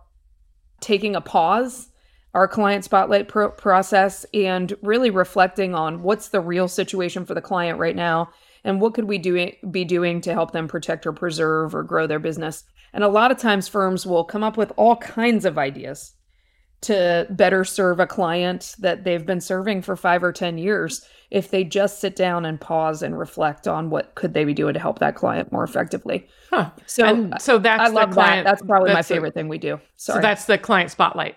taking 0.79 1.15
a 1.15 1.21
pause 1.21 1.89
our 2.35 2.47
client 2.47 2.83
spotlight 2.83 3.27
pro- 3.27 3.49
process 3.49 4.27
and 4.31 4.75
really 4.83 5.09
reflecting 5.09 5.73
on 5.73 6.03
what's 6.03 6.29
the 6.29 6.39
real 6.39 6.67
situation 6.67 7.25
for 7.25 7.33
the 7.33 7.41
client 7.41 7.79
right 7.79 7.95
now 7.95 8.29
and 8.63 8.79
what 8.79 8.93
could 8.93 9.05
we 9.05 9.17
do 9.17 9.51
be 9.71 9.83
doing 9.83 10.21
to 10.21 10.33
help 10.33 10.51
them 10.51 10.67
protect 10.67 11.07
or 11.07 11.13
preserve 11.13 11.73
or 11.73 11.83
grow 11.83 12.05
their 12.05 12.19
business 12.19 12.63
and 12.93 13.03
a 13.03 13.07
lot 13.07 13.31
of 13.31 13.37
times 13.37 13.67
firms 13.67 14.05
will 14.05 14.23
come 14.23 14.43
up 14.43 14.57
with 14.57 14.71
all 14.77 14.95
kinds 14.97 15.45
of 15.45 15.57
ideas 15.57 16.13
to 16.81 17.25
better 17.29 17.63
serve 17.63 17.99
a 17.99 18.07
client 18.07 18.75
that 18.79 19.03
they've 19.03 19.25
been 19.25 19.41
serving 19.41 19.81
for 19.81 19.95
5 19.95 20.23
or 20.23 20.31
10 20.31 20.57
years 20.57 21.05
if 21.33 21.49
they 21.49 21.63
just 21.63 21.99
sit 21.99 22.15
down 22.15 22.45
and 22.45 22.61
pause 22.61 23.01
and 23.01 23.17
reflect 23.17 23.67
on 23.67 23.89
what 23.89 24.13
could 24.13 24.35
they 24.35 24.45
be 24.45 24.53
doing 24.53 24.75
to 24.75 24.79
help 24.79 24.99
that 24.99 25.15
client 25.15 25.51
more 25.51 25.63
effectively. 25.63 26.27
Huh. 26.51 26.69
So 26.85 27.05
and 27.05 27.41
so 27.41 27.57
that's 27.57 27.81
I 27.81 27.87
love 27.87 28.11
client, 28.11 28.45
that. 28.45 28.51
That's 28.51 28.61
probably 28.61 28.93
that's 28.93 29.09
my 29.09 29.15
favorite 29.15 29.33
thing 29.33 29.47
we 29.47 29.57
do. 29.57 29.79
Sorry. 29.95 30.17
So 30.17 30.21
that's 30.21 30.45
the 30.45 30.59
client 30.59 30.91
spotlight. 30.91 31.35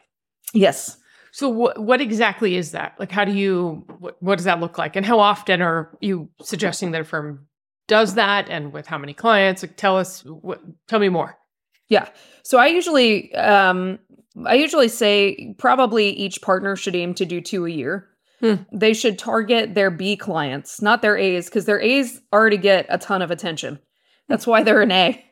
Yes. 0.53 0.99
So 1.33 1.49
what 1.49 1.83
what 1.83 2.03
exactly 2.03 2.57
is 2.57 2.73
that? 2.73 2.95
Like 2.99 3.11
how 3.11 3.25
do 3.25 3.33
you 3.33 3.87
what, 3.99 4.23
what 4.23 4.37
does 4.37 4.45
that 4.45 4.61
look 4.61 4.77
like? 4.77 4.97
And 4.97 5.07
how 5.07 5.19
often 5.19 5.63
are 5.63 5.97
you 6.03 6.29
suggesting 6.43 6.91
that 6.91 7.01
a 7.01 7.05
firm 7.05 7.47
does 7.89 8.15
that 8.17 8.51
and 8.51 8.75
with 8.75 8.87
how 8.87 8.99
many 8.99 9.15
clients? 9.15 9.63
Like 9.63 9.77
tell 9.77 9.97
us 9.97 10.23
what 10.27 10.61
tell 10.89 10.99
me 10.99 11.09
more. 11.09 11.39
Yeah. 11.89 12.07
So 12.43 12.59
I 12.59 12.67
usually 12.67 13.35
um 13.35 13.99
I 14.45 14.57
usually 14.57 14.89
say 14.89 15.55
probably 15.57 16.11
each 16.11 16.43
partner 16.43 16.77
should 16.77 16.95
aim 16.95 17.15
to 17.15 17.25
do 17.25 17.41
two 17.41 17.65
a 17.65 17.71
year. 17.71 18.11
Hmm. 18.41 18.55
They 18.73 18.93
should 18.93 19.19
target 19.19 19.75
their 19.75 19.91
B 19.91 20.17
clients, 20.17 20.83
not 20.83 21.03
their 21.03 21.17
A's, 21.17 21.47
because 21.47 21.65
their 21.65 21.81
A's 21.81 22.21
already 22.33 22.59
get 22.59 22.87
a 22.89 22.99
ton 22.99 23.23
of 23.23 23.31
attention. 23.31 23.79
That's 24.29 24.47
why 24.47 24.63
they're 24.63 24.83
an 24.83 24.93
A. 24.93 25.25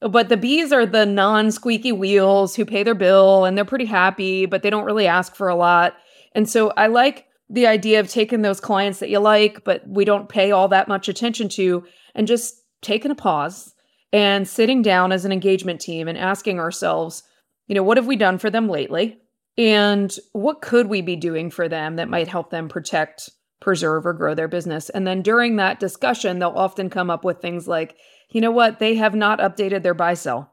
But 0.00 0.28
the 0.28 0.36
B's 0.36 0.72
are 0.72 0.86
the 0.86 1.06
non 1.06 1.50
squeaky 1.50 1.92
wheels 1.92 2.54
who 2.54 2.64
pay 2.64 2.82
their 2.82 2.94
bill 2.94 3.44
and 3.44 3.56
they're 3.56 3.64
pretty 3.64 3.86
happy, 3.86 4.46
but 4.46 4.62
they 4.62 4.70
don't 4.70 4.84
really 4.84 5.06
ask 5.06 5.34
for 5.34 5.48
a 5.48 5.56
lot. 5.56 5.94
And 6.34 6.48
so 6.48 6.70
I 6.76 6.86
like 6.88 7.26
the 7.48 7.66
idea 7.66 8.00
of 8.00 8.08
taking 8.08 8.42
those 8.42 8.60
clients 8.60 8.98
that 8.98 9.08
you 9.08 9.18
like, 9.18 9.64
but 9.64 9.82
we 9.88 10.04
don't 10.04 10.28
pay 10.28 10.50
all 10.50 10.68
that 10.68 10.88
much 10.88 11.08
attention 11.08 11.48
to, 11.50 11.84
and 12.14 12.26
just 12.26 12.62
taking 12.82 13.10
a 13.10 13.14
pause 13.14 13.74
and 14.12 14.46
sitting 14.46 14.82
down 14.82 15.12
as 15.12 15.24
an 15.24 15.32
engagement 15.32 15.80
team 15.80 16.08
and 16.08 16.18
asking 16.18 16.58
ourselves, 16.58 17.22
you 17.66 17.74
know, 17.74 17.82
what 17.82 17.96
have 17.96 18.06
we 18.06 18.16
done 18.16 18.38
for 18.38 18.50
them 18.50 18.68
lately? 18.68 19.18
And 19.58 20.14
what 20.32 20.60
could 20.60 20.86
we 20.86 21.00
be 21.00 21.16
doing 21.16 21.50
for 21.50 21.68
them 21.68 21.96
that 21.96 22.08
might 22.08 22.28
help 22.28 22.50
them 22.50 22.68
protect, 22.68 23.30
preserve, 23.60 24.06
or 24.06 24.12
grow 24.12 24.34
their 24.34 24.48
business? 24.48 24.90
And 24.90 25.06
then 25.06 25.22
during 25.22 25.56
that 25.56 25.80
discussion, 25.80 26.38
they'll 26.38 26.50
often 26.50 26.90
come 26.90 27.10
up 27.10 27.24
with 27.24 27.40
things 27.40 27.66
like, 27.66 27.96
you 28.30 28.40
know 28.40 28.50
what? 28.50 28.78
They 28.78 28.96
have 28.96 29.14
not 29.14 29.38
updated 29.38 29.82
their 29.82 29.94
buy 29.94 30.14
sell. 30.14 30.52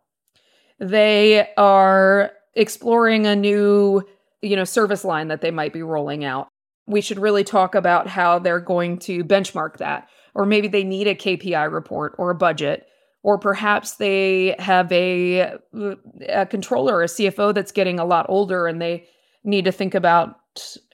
They 0.79 1.47
are 1.57 2.31
exploring 2.53 3.25
a 3.25 3.35
new, 3.35 4.03
you 4.41 4.55
know, 4.55 4.63
service 4.63 5.03
line 5.03 5.27
that 5.29 5.41
they 5.41 5.51
might 5.51 5.73
be 5.73 5.83
rolling 5.83 6.23
out. 6.23 6.47
We 6.85 7.01
should 7.01 7.19
really 7.19 7.43
talk 7.43 7.75
about 7.75 8.07
how 8.07 8.39
they're 8.39 8.59
going 8.59 8.99
to 8.99 9.23
benchmark 9.23 9.77
that. 9.77 10.07
Or 10.35 10.45
maybe 10.45 10.67
they 10.67 10.83
need 10.83 11.07
a 11.07 11.15
KPI 11.15 11.71
report 11.71 12.15
or 12.17 12.29
a 12.31 12.35
budget. 12.35 12.87
Or 13.23 13.37
perhaps 13.37 13.93
they 13.93 14.55
have 14.59 14.91
a, 14.91 15.57
a 16.27 16.45
controller, 16.45 17.01
a 17.01 17.07
CFO 17.07 17.53
that's 17.53 17.71
getting 17.71 17.99
a 17.99 18.05
lot 18.05 18.25
older 18.29 18.67
and 18.67 18.81
they 18.81 19.07
need 19.43 19.65
to 19.65 19.71
think 19.71 19.95
about 19.95 20.39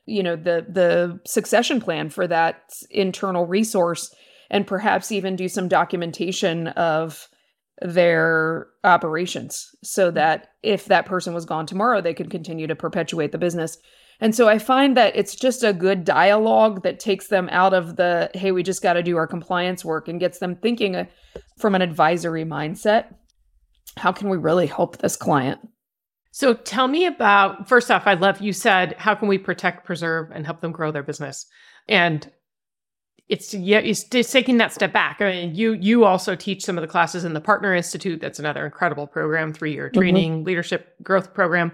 you 0.05 0.23
know 0.23 0.35
the 0.35 0.65
the 0.67 1.19
succession 1.25 1.79
plan 1.79 2.09
for 2.09 2.25
that 2.27 2.73
internal 2.89 3.45
resource 3.45 4.13
and 4.49 4.65
perhaps 4.65 5.11
even 5.11 5.35
do 5.35 5.47
some 5.47 5.67
documentation 5.67 6.67
of 6.69 7.29
their 7.81 8.67
operations 8.83 9.69
so 9.83 10.07
mm-hmm. 10.07 10.15
that 10.15 10.49
if 10.63 10.85
that 10.85 11.05
person 11.05 11.33
was 11.33 11.45
gone 11.45 11.65
tomorrow, 11.65 12.01
they 12.01 12.13
could 12.13 12.29
continue 12.29 12.67
to 12.67 12.75
perpetuate 12.75 13.31
the 13.31 13.37
business. 13.37 13.77
And 14.21 14.35
so 14.35 14.49
I 14.49 14.59
find 14.59 14.97
that 14.97 15.15
it's 15.15 15.35
just 15.35 15.63
a 15.63 15.71
good 15.71 16.03
dialogue 16.03 16.83
that 16.83 16.99
takes 16.99 17.27
them 17.27 17.47
out 17.51 17.73
of 17.73 17.95
the, 17.95 18.29
hey, 18.33 18.51
we 18.51 18.63
just 18.63 18.81
got 18.81 18.93
to 18.93 19.03
do 19.03 19.15
our 19.17 19.27
compliance 19.27 19.85
work 19.85 20.07
and 20.07 20.19
gets 20.19 20.39
them 20.39 20.55
thinking 20.55 20.95
uh, 20.95 21.05
from 21.57 21.73
an 21.73 21.81
advisory 21.81 22.43
mindset. 22.43 23.13
How 23.97 24.11
can 24.11 24.29
we 24.29 24.37
really 24.37 24.67
help 24.67 24.97
this 24.97 25.15
client? 25.15 25.59
So 26.31 26.53
tell 26.53 26.87
me 26.87 27.05
about 27.05 27.67
first 27.67 27.89
off, 27.89 28.05
I 28.05 28.13
love 28.13 28.41
you 28.41 28.53
said, 28.53 28.95
how 28.97 29.15
can 29.15 29.27
we 29.27 29.37
protect, 29.37 29.85
preserve, 29.85 30.31
and 30.31 30.45
help 30.45 30.61
them 30.61 30.71
grow 30.71 30.91
their 30.91 31.03
business? 31.03 31.45
And 31.87 32.29
it's 33.29 33.53
yeah, 33.53 33.79
it's 33.79 34.03
just 34.03 34.31
taking 34.31 34.57
that 34.57 34.73
step 34.73 34.91
back. 34.91 35.21
I 35.21 35.31
mean, 35.31 35.55
you 35.55 35.73
you 35.73 36.03
also 36.03 36.35
teach 36.35 36.63
some 36.63 36.77
of 36.77 36.81
the 36.81 36.87
classes 36.87 37.23
in 37.23 37.33
the 37.33 37.41
Partner 37.41 37.75
Institute. 37.75 38.19
That's 38.19 38.39
another 38.39 38.65
incredible 38.65 39.05
program, 39.07 39.53
three 39.53 39.73
year 39.73 39.87
mm-hmm. 39.89 39.99
training, 39.99 40.33
mm-hmm. 40.37 40.47
leadership 40.47 40.95
growth 41.03 41.33
program. 41.33 41.71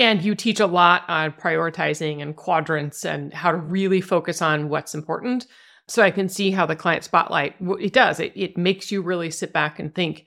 And 0.00 0.24
you 0.24 0.34
teach 0.34 0.60
a 0.60 0.66
lot 0.66 1.04
on 1.08 1.32
prioritizing 1.32 2.22
and 2.22 2.34
quadrants 2.34 3.04
and 3.04 3.32
how 3.32 3.52
to 3.52 3.58
really 3.58 4.00
focus 4.00 4.40
on 4.40 4.70
what's 4.70 4.94
important. 4.94 5.46
So 5.88 6.02
I 6.02 6.10
can 6.10 6.28
see 6.28 6.50
how 6.50 6.66
the 6.66 6.74
client 6.74 7.04
spotlight 7.04 7.56
it 7.78 7.92
does. 7.92 8.18
It 8.18 8.32
it 8.34 8.56
makes 8.56 8.90
you 8.90 9.02
really 9.02 9.30
sit 9.30 9.52
back 9.52 9.78
and 9.78 9.94
think. 9.94 10.24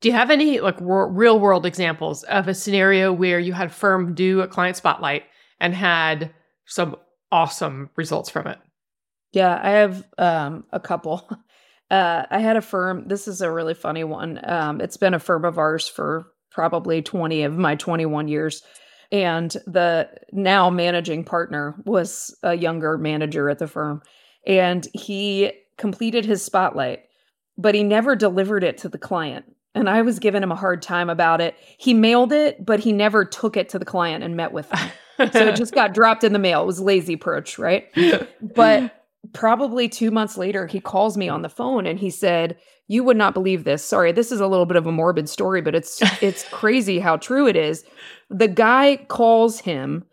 Do 0.00 0.08
you 0.08 0.14
have 0.14 0.30
any 0.30 0.58
like 0.58 0.76
real 0.80 1.38
world 1.38 1.64
examples 1.64 2.24
of 2.24 2.48
a 2.48 2.54
scenario 2.54 3.12
where 3.12 3.38
you 3.38 3.52
had 3.52 3.68
a 3.68 3.72
firm 3.72 4.14
do 4.14 4.40
a 4.40 4.48
client 4.48 4.76
spotlight 4.76 5.22
and 5.60 5.72
had 5.72 6.34
some 6.66 6.96
awesome 7.30 7.90
results 7.94 8.28
from 8.28 8.48
it? 8.48 8.58
Yeah, 9.32 9.60
I 9.62 9.70
have 9.70 10.04
um, 10.18 10.64
a 10.72 10.80
couple. 10.80 11.28
Uh, 11.90 12.24
I 12.30 12.38
had 12.38 12.56
a 12.56 12.62
firm. 12.62 13.06
This 13.06 13.28
is 13.28 13.42
a 13.42 13.52
really 13.52 13.74
funny 13.74 14.02
one. 14.02 14.40
Um, 14.44 14.80
it's 14.80 14.96
been 14.96 15.12
a 15.12 15.18
firm 15.18 15.44
of 15.44 15.58
ours 15.58 15.86
for 15.86 16.24
probably 16.50 17.02
20 17.02 17.42
of 17.42 17.58
my 17.58 17.74
21 17.74 18.28
years. 18.28 18.62
And 19.12 19.50
the 19.66 20.08
now 20.32 20.70
managing 20.70 21.24
partner 21.24 21.74
was 21.84 22.34
a 22.42 22.54
younger 22.54 22.96
manager 22.96 23.50
at 23.50 23.58
the 23.58 23.68
firm. 23.68 24.02
And 24.46 24.88
he 24.94 25.52
completed 25.76 26.24
his 26.24 26.42
spotlight, 26.42 27.04
but 27.58 27.74
he 27.74 27.84
never 27.84 28.16
delivered 28.16 28.64
it 28.64 28.78
to 28.78 28.88
the 28.88 28.98
client. 28.98 29.44
and 29.74 29.88
I 29.88 30.02
was 30.02 30.18
giving 30.18 30.42
him 30.42 30.52
a 30.52 30.56
hard 30.56 30.82
time 30.82 31.08
about 31.08 31.40
it. 31.40 31.54
He 31.78 31.94
mailed 31.94 32.32
it, 32.32 32.64
but 32.64 32.80
he 32.80 32.92
never 32.92 33.24
took 33.24 33.56
it 33.56 33.68
to 33.70 33.78
the 33.78 33.84
client 33.84 34.24
and 34.24 34.36
met 34.36 34.52
with 34.52 34.68
them. 34.70 34.90
so 35.32 35.46
it 35.48 35.56
just 35.56 35.74
got 35.74 35.94
dropped 35.94 36.24
in 36.24 36.32
the 36.32 36.38
mail. 36.38 36.62
It 36.62 36.66
was 36.66 36.80
lazy 36.80 37.14
approach, 37.14 37.58
right? 37.58 37.86
but 38.42 39.04
probably 39.32 39.88
two 39.88 40.10
months 40.10 40.36
later, 40.36 40.66
he 40.66 40.80
calls 40.80 41.16
me 41.16 41.28
on 41.28 41.42
the 41.42 41.48
phone 41.48 41.86
and 41.86 41.98
he 41.98 42.10
said, 42.10 42.58
You 42.92 43.02
would 43.04 43.16
not 43.16 43.32
believe 43.32 43.64
this. 43.64 43.82
Sorry, 43.82 44.12
this 44.12 44.30
is 44.30 44.40
a 44.40 44.46
little 44.46 44.66
bit 44.66 44.76
of 44.76 44.86
a 44.86 44.92
morbid 44.92 45.26
story, 45.26 45.62
but 45.62 45.74
it's 45.74 46.02
it's 46.22 46.44
crazy 46.50 46.98
how 46.98 47.16
true 47.16 47.46
it 47.46 47.56
is. 47.56 47.86
The 48.28 48.48
guy 48.48 48.96
calls 49.08 49.60
him 49.60 50.04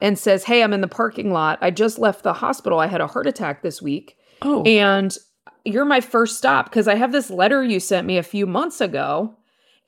and 0.00 0.16
says, 0.16 0.44
Hey, 0.44 0.62
I'm 0.62 0.72
in 0.72 0.80
the 0.80 0.86
parking 0.86 1.32
lot. 1.32 1.58
I 1.60 1.72
just 1.72 1.98
left 1.98 2.22
the 2.22 2.32
hospital. 2.32 2.78
I 2.78 2.86
had 2.86 3.00
a 3.00 3.08
heart 3.08 3.26
attack 3.26 3.62
this 3.62 3.82
week. 3.82 4.14
Oh. 4.42 4.62
And 4.62 5.16
you're 5.64 5.84
my 5.84 6.00
first 6.00 6.38
stop 6.38 6.66
because 6.66 6.86
I 6.86 6.94
have 6.94 7.10
this 7.10 7.28
letter 7.28 7.64
you 7.64 7.80
sent 7.80 8.06
me 8.06 8.18
a 8.18 8.22
few 8.22 8.46
months 8.46 8.80
ago. 8.80 9.34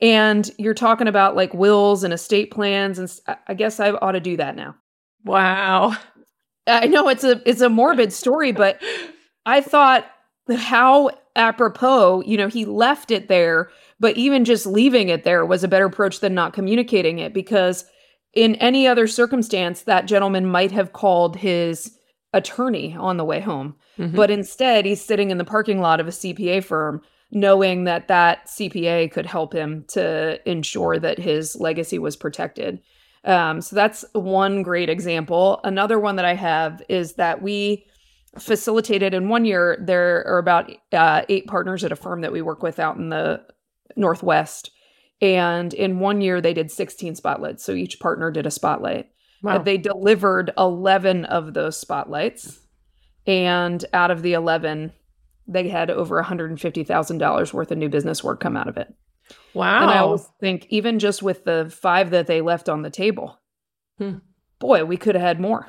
And 0.01 0.51
you're 0.57 0.73
talking 0.73 1.07
about 1.07 1.37
like 1.37 1.53
wills 1.53 2.03
and 2.03 2.13
estate 2.13 2.51
plans. 2.51 2.99
And 2.99 3.09
I 3.47 3.53
guess 3.53 3.79
I 3.79 3.91
ought 3.91 4.11
to 4.11 4.19
do 4.19 4.35
that 4.35 4.57
now. 4.57 4.75
Wow. 5.23 5.95
I 6.67 6.87
know 6.87 7.07
it's 7.07 7.23
a 7.23 7.41
it's 7.45 7.61
a 7.61 7.69
morbid 7.69 8.11
story, 8.11 8.51
but 8.51 8.81
I 9.45 9.61
thought 9.61 10.05
how 10.53 11.11
apropos, 11.35 12.21
you 12.25 12.37
know, 12.37 12.47
he 12.47 12.65
left 12.65 13.11
it 13.11 13.27
there, 13.27 13.69
but 13.99 14.17
even 14.17 14.45
just 14.45 14.65
leaving 14.65 15.09
it 15.09 15.23
there 15.23 15.45
was 15.45 15.63
a 15.63 15.67
better 15.67 15.85
approach 15.85 16.19
than 16.19 16.33
not 16.33 16.53
communicating 16.53 17.19
it 17.19 17.33
because 17.33 17.85
in 18.33 18.55
any 18.55 18.87
other 18.87 19.07
circumstance 19.07 19.81
that 19.83 20.05
gentleman 20.05 20.45
might 20.45 20.71
have 20.71 20.93
called 20.93 21.35
his 21.35 21.97
attorney 22.33 22.95
on 22.97 23.17
the 23.17 23.25
way 23.25 23.39
home. 23.39 23.75
Mm-hmm. 23.97 24.15
But 24.15 24.31
instead, 24.31 24.85
he's 24.85 25.03
sitting 25.03 25.31
in 25.31 25.37
the 25.37 25.43
parking 25.43 25.81
lot 25.81 25.99
of 25.99 26.07
a 26.07 26.11
CPA 26.11 26.63
firm 26.63 27.01
knowing 27.31 27.85
that 27.85 28.07
that 28.09 28.47
CPA 28.47 29.11
could 29.11 29.25
help 29.25 29.53
him 29.53 29.85
to 29.89 30.39
ensure 30.49 30.99
that 30.99 31.17
his 31.17 31.55
legacy 31.55 31.97
was 31.97 32.15
protected. 32.15 32.81
Um, 33.23 33.61
so 33.61 33.75
that's 33.75 34.03
one 34.13 34.63
great 34.63 34.89
example. 34.89 35.61
Another 35.63 35.99
one 35.99 36.17
that 36.17 36.25
I 36.25 36.33
have 36.33 36.81
is 36.89 37.13
that 37.13 37.41
we 37.41 37.85
facilitated 38.37 39.13
in 39.13 39.29
one 39.29 39.45
year, 39.45 39.77
there 39.81 40.25
are 40.27 40.37
about 40.37 40.71
uh, 40.91 41.23
eight 41.29 41.47
partners 41.47 41.83
at 41.83 41.91
a 41.91 41.95
firm 41.95 42.21
that 42.21 42.31
we 42.31 42.41
work 42.41 42.63
with 42.63 42.79
out 42.79 42.97
in 42.97 43.09
the 43.09 43.41
Northwest. 43.95 44.71
And 45.21 45.73
in 45.73 45.99
one 45.99 46.21
year, 46.21 46.41
they 46.41 46.53
did 46.53 46.71
16 46.71 47.15
spotlights. 47.15 47.63
So 47.63 47.73
each 47.73 47.99
partner 47.99 48.31
did 48.31 48.45
a 48.45 48.51
spotlight. 48.51 49.09
Wow. 49.43 49.59
They 49.59 49.77
delivered 49.77 50.51
11 50.57 51.25
of 51.25 51.53
those 51.53 51.77
spotlights. 51.77 52.59
And 53.27 53.83
out 53.93 54.11
of 54.11 54.21
the 54.21 54.33
11, 54.33 54.93
they 55.47 55.69
had 55.69 55.91
over 55.91 56.21
$150,000 56.21 57.53
worth 57.53 57.71
of 57.71 57.77
new 57.77 57.89
business 57.89 58.23
work 58.23 58.39
come 58.39 58.57
out 58.57 58.67
of 58.67 58.77
it. 58.77 58.93
Wow. 59.53 59.81
And 59.81 59.91
I 59.91 59.97
always 59.99 60.27
think, 60.39 60.65
even 60.69 60.99
just 60.99 61.21
with 61.21 61.43
the 61.43 61.71
five 61.75 62.09
that 62.11 62.27
they 62.27 62.41
left 62.41 62.69
on 62.69 62.81
the 62.81 62.89
table, 62.89 63.39
hmm. 63.97 64.17
boy, 64.59 64.85
we 64.85 64.97
could 64.97 65.15
have 65.15 65.23
had 65.23 65.39
more. 65.39 65.67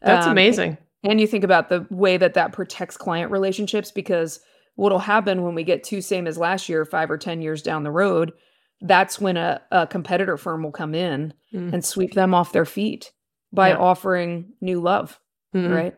That's 0.00 0.26
um, 0.26 0.32
amazing. 0.32 0.78
And 1.04 1.20
you 1.20 1.26
think 1.26 1.44
about 1.44 1.68
the 1.68 1.86
way 1.90 2.16
that 2.16 2.34
that 2.34 2.52
protects 2.52 2.96
client 2.96 3.30
relationships 3.30 3.90
because 3.90 4.40
what'll 4.74 4.98
happen 4.98 5.42
when 5.42 5.54
we 5.54 5.62
get 5.62 5.84
too 5.84 6.00
same 6.00 6.26
as 6.26 6.38
last 6.38 6.68
year, 6.68 6.84
five 6.84 7.10
or 7.10 7.18
10 7.18 7.42
years 7.42 7.62
down 7.62 7.84
the 7.84 7.90
road, 7.90 8.32
that's 8.80 9.20
when 9.20 9.36
a, 9.36 9.60
a 9.70 9.86
competitor 9.86 10.36
firm 10.36 10.62
will 10.62 10.72
come 10.72 10.94
in 10.94 11.34
mm. 11.52 11.72
and 11.72 11.84
sweep 11.84 12.14
them 12.14 12.34
off 12.34 12.52
their 12.52 12.64
feet 12.64 13.12
by 13.52 13.68
yeah. 13.68 13.76
offering 13.76 14.52
new 14.60 14.80
love. 14.80 15.20
Mm-hmm. 15.54 15.72
Right. 15.72 15.96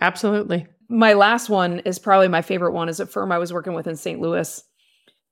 Absolutely. 0.00 0.66
My 0.88 1.12
last 1.12 1.48
one 1.48 1.80
is 1.80 1.98
probably 1.98 2.28
my 2.28 2.42
favorite 2.42 2.72
one 2.72 2.88
is 2.88 3.00
a 3.00 3.06
firm 3.06 3.32
I 3.32 3.38
was 3.38 3.52
working 3.52 3.74
with 3.74 3.86
in 3.86 3.96
St. 3.96 4.20
Louis 4.20 4.62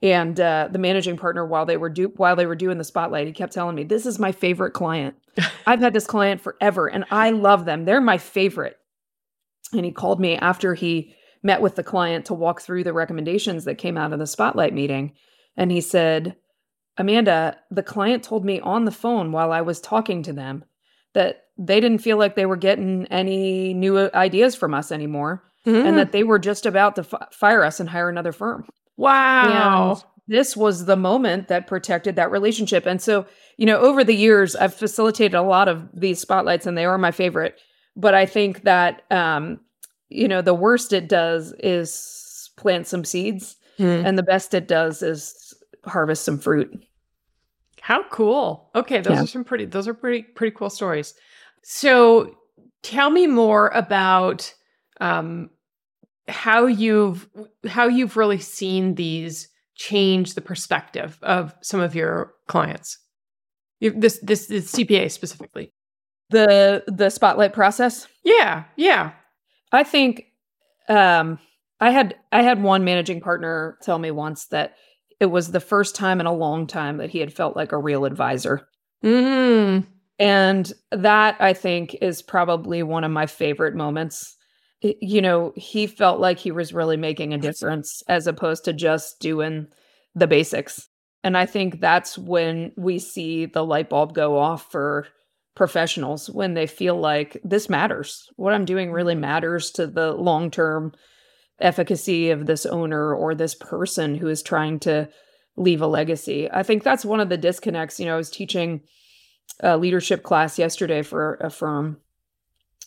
and 0.04 0.38
uh, 0.38 0.68
the 0.70 0.78
managing 0.78 1.16
partner 1.16 1.46
while 1.46 1.64
they 1.64 1.78
were 1.78 1.88
do 1.88 2.12
while 2.16 2.36
they 2.36 2.44
were 2.44 2.54
doing 2.54 2.76
the 2.76 2.84
spotlight 2.84 3.26
he 3.26 3.32
kept 3.32 3.54
telling 3.54 3.74
me 3.74 3.84
this 3.84 4.04
is 4.04 4.18
my 4.18 4.30
favorite 4.30 4.72
client. 4.72 5.16
I've 5.66 5.80
had 5.80 5.94
this 5.94 6.06
client 6.06 6.42
forever 6.42 6.86
and 6.86 7.04
i 7.10 7.30
love 7.30 7.64
them. 7.64 7.84
They're 7.84 8.00
my 8.00 8.18
favorite. 8.18 8.76
And 9.72 9.84
he 9.84 9.90
called 9.90 10.20
me 10.20 10.36
after 10.36 10.74
he 10.74 11.14
met 11.42 11.62
with 11.62 11.74
the 11.74 11.82
client 11.82 12.26
to 12.26 12.34
walk 12.34 12.60
through 12.60 12.84
the 12.84 12.92
recommendations 12.92 13.64
that 13.64 13.78
came 13.78 13.96
out 13.96 14.12
of 14.12 14.18
the 14.18 14.26
spotlight 14.26 14.74
meeting. 14.74 15.12
And 15.56 15.72
he 15.72 15.80
said 15.80 16.36
amanda 16.96 17.56
the 17.70 17.82
client 17.82 18.22
told 18.22 18.44
me 18.44 18.60
on 18.60 18.84
the 18.84 18.92
phone 18.92 19.32
while 19.32 19.50
i 19.50 19.60
was 19.60 19.80
talking 19.80 20.22
to 20.22 20.32
them 20.32 20.64
that 21.12 21.46
they 21.58 21.80
didn't 21.80 21.98
feel 21.98 22.16
like 22.16 22.36
they 22.36 22.46
were 22.46 22.56
getting 22.56 23.04
any 23.06 23.74
new 23.74 24.10
ideas 24.14 24.54
from 24.54 24.74
us 24.74 24.92
anymore 24.92 25.42
mm-hmm. 25.66 25.86
and 25.86 25.98
that 25.98 26.12
they 26.12 26.22
were 26.22 26.38
just 26.38 26.66
about 26.66 26.94
to 26.94 27.02
f- 27.02 27.32
fire 27.32 27.64
us 27.64 27.80
and 27.80 27.88
hire 27.88 28.08
another 28.08 28.30
firm 28.30 28.64
Wow. 28.96 29.92
And 29.92 30.04
this 30.26 30.56
was 30.56 30.86
the 30.86 30.96
moment 30.96 31.48
that 31.48 31.66
protected 31.66 32.16
that 32.16 32.30
relationship. 32.30 32.86
And 32.86 33.00
so, 33.00 33.26
you 33.56 33.66
know, 33.66 33.78
over 33.78 34.04
the 34.04 34.14
years, 34.14 34.56
I've 34.56 34.74
facilitated 34.74 35.34
a 35.34 35.42
lot 35.42 35.68
of 35.68 35.88
these 35.92 36.20
spotlights 36.20 36.66
and 36.66 36.78
they 36.78 36.84
are 36.84 36.98
my 36.98 37.10
favorite. 37.10 37.60
But 37.96 38.14
I 38.14 38.26
think 38.26 38.62
that, 38.62 39.02
um, 39.10 39.60
you 40.08 40.28
know, 40.28 40.42
the 40.42 40.54
worst 40.54 40.92
it 40.92 41.08
does 41.08 41.52
is 41.58 42.50
plant 42.56 42.86
some 42.86 43.04
seeds, 43.04 43.56
mm. 43.78 44.04
and 44.04 44.16
the 44.16 44.22
best 44.22 44.54
it 44.54 44.68
does 44.68 45.02
is 45.02 45.54
harvest 45.84 46.24
some 46.24 46.38
fruit. 46.38 46.84
How 47.80 48.04
cool. 48.08 48.70
Okay, 48.74 49.00
those 49.00 49.16
yeah. 49.16 49.22
are 49.22 49.26
some 49.26 49.44
pretty 49.44 49.66
those 49.66 49.86
are 49.86 49.94
pretty 49.94 50.22
pretty 50.22 50.56
cool 50.56 50.70
stories. 50.70 51.14
So 51.62 52.36
tell 52.82 53.10
me 53.10 53.26
more 53.26 53.68
about 53.68 54.52
um 55.00 55.50
how 56.28 56.66
you've 56.66 57.28
how 57.66 57.86
you've 57.86 58.16
really 58.16 58.38
seen 58.38 58.94
these 58.94 59.48
change 59.74 60.34
the 60.34 60.40
perspective 60.40 61.18
of 61.22 61.54
some 61.62 61.80
of 61.80 61.94
your 61.94 62.34
clients. 62.46 62.98
This 63.80 64.18
this, 64.22 64.46
this 64.46 64.72
CPA 64.72 65.10
specifically. 65.10 65.72
The 66.30 66.84
the 66.86 67.10
spotlight 67.10 67.52
process? 67.52 68.06
Yeah, 68.22 68.64
yeah. 68.76 69.12
I 69.72 69.82
think 69.82 70.26
um 70.88 71.38
I 71.80 71.90
had 71.90 72.16
I 72.32 72.42
had 72.42 72.62
one 72.62 72.84
managing 72.84 73.20
partner 73.20 73.78
tell 73.82 73.98
me 73.98 74.10
once 74.10 74.46
that 74.46 74.74
it 75.20 75.26
was 75.26 75.50
the 75.50 75.60
first 75.60 75.94
time 75.94 76.20
in 76.20 76.26
a 76.26 76.32
long 76.32 76.66
time 76.66 76.98
that 76.98 77.10
he 77.10 77.18
had 77.18 77.32
felt 77.32 77.56
like 77.56 77.72
a 77.72 77.78
real 77.78 78.04
advisor. 78.04 78.66
Mm. 79.04 79.86
And 80.18 80.72
that 80.92 81.36
I 81.40 81.52
think 81.52 81.96
is 82.00 82.22
probably 82.22 82.82
one 82.82 83.04
of 83.04 83.10
my 83.10 83.26
favorite 83.26 83.74
moments 83.74 84.33
you 84.84 85.22
know, 85.22 85.52
he 85.56 85.86
felt 85.86 86.20
like 86.20 86.38
he 86.38 86.50
was 86.50 86.74
really 86.74 86.96
making 86.96 87.32
a 87.32 87.38
difference 87.38 88.02
as 88.06 88.26
opposed 88.26 88.64
to 88.64 88.72
just 88.72 89.18
doing 89.18 89.68
the 90.14 90.26
basics. 90.26 90.88
And 91.22 91.38
I 91.38 91.46
think 91.46 91.80
that's 91.80 92.18
when 92.18 92.72
we 92.76 92.98
see 92.98 93.46
the 93.46 93.64
light 93.64 93.88
bulb 93.88 94.14
go 94.14 94.38
off 94.38 94.70
for 94.70 95.06
professionals 95.56 96.28
when 96.28 96.54
they 96.54 96.66
feel 96.66 96.96
like 96.96 97.40
this 97.42 97.70
matters. 97.70 98.28
What 98.36 98.52
I'm 98.52 98.66
doing 98.66 98.92
really 98.92 99.14
mm-hmm. 99.14 99.22
matters 99.22 99.70
to 99.72 99.86
the 99.86 100.12
long 100.12 100.50
term 100.50 100.92
efficacy 101.60 102.30
of 102.30 102.46
this 102.46 102.66
owner 102.66 103.14
or 103.14 103.34
this 103.34 103.54
person 103.54 104.16
who 104.16 104.28
is 104.28 104.42
trying 104.42 104.80
to 104.80 105.08
leave 105.56 105.80
a 105.80 105.86
legacy. 105.86 106.50
I 106.50 106.62
think 106.62 106.82
that's 106.82 107.04
one 107.04 107.20
of 107.20 107.28
the 107.28 107.36
disconnects. 107.38 107.98
You 107.98 108.06
know, 108.06 108.14
I 108.14 108.18
was 108.18 108.30
teaching 108.30 108.82
a 109.60 109.78
leadership 109.78 110.24
class 110.24 110.58
yesterday 110.58 111.02
for 111.02 111.34
a 111.36 111.48
firm 111.48 111.98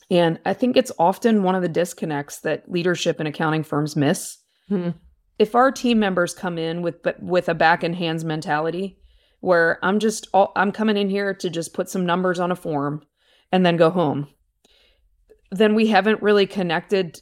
and 0.09 0.39
I 0.45 0.53
think 0.53 0.77
it's 0.77 0.91
often 0.97 1.43
one 1.43 1.55
of 1.55 1.61
the 1.61 1.69
disconnects 1.69 2.39
that 2.41 2.71
leadership 2.71 3.19
and 3.19 3.27
accounting 3.27 3.63
firms 3.63 3.95
miss. 3.95 4.37
Mm-hmm. 4.69 4.97
If 5.37 5.53
our 5.53 5.71
team 5.71 5.99
members 5.99 6.33
come 6.33 6.57
in 6.57 6.81
with 6.81 6.95
with 7.19 7.49
a 7.49 7.53
back 7.53 7.83
and 7.83 7.95
hands 7.95 8.23
mentality, 8.23 8.97
where 9.41 9.79
I'm 9.83 9.99
just 9.99 10.27
all, 10.33 10.51
I'm 10.55 10.71
coming 10.71 10.97
in 10.97 11.09
here 11.09 11.33
to 11.35 11.49
just 11.49 11.73
put 11.73 11.89
some 11.89 12.05
numbers 12.05 12.39
on 12.39 12.51
a 12.51 12.55
form 12.55 13.03
and 13.51 13.65
then 13.65 13.77
go 13.77 13.89
home, 13.89 14.27
then 15.51 15.75
we 15.75 15.87
haven't 15.87 16.21
really 16.21 16.47
connected 16.47 17.21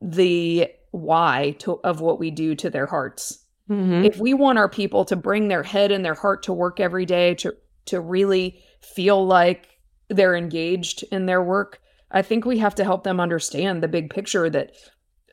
the 0.00 0.68
why 0.90 1.56
to, 1.58 1.80
of 1.80 2.00
what 2.00 2.18
we 2.18 2.30
do 2.30 2.54
to 2.56 2.70
their 2.70 2.86
hearts. 2.86 3.44
Mm-hmm. 3.70 4.04
If 4.04 4.18
we 4.18 4.34
want 4.34 4.58
our 4.58 4.68
people 4.68 5.04
to 5.06 5.16
bring 5.16 5.48
their 5.48 5.62
head 5.62 5.92
and 5.92 6.04
their 6.04 6.14
heart 6.14 6.42
to 6.44 6.52
work 6.52 6.80
every 6.80 7.06
day 7.06 7.34
to 7.36 7.54
to 7.86 8.00
really 8.00 8.62
feel 8.80 9.26
like 9.26 9.77
they're 10.08 10.36
engaged 10.36 11.04
in 11.12 11.26
their 11.26 11.42
work, 11.42 11.80
I 12.10 12.22
think 12.22 12.44
we 12.44 12.58
have 12.58 12.74
to 12.76 12.84
help 12.84 13.04
them 13.04 13.20
understand 13.20 13.82
the 13.82 13.88
big 13.88 14.10
picture 14.10 14.48
that 14.50 14.72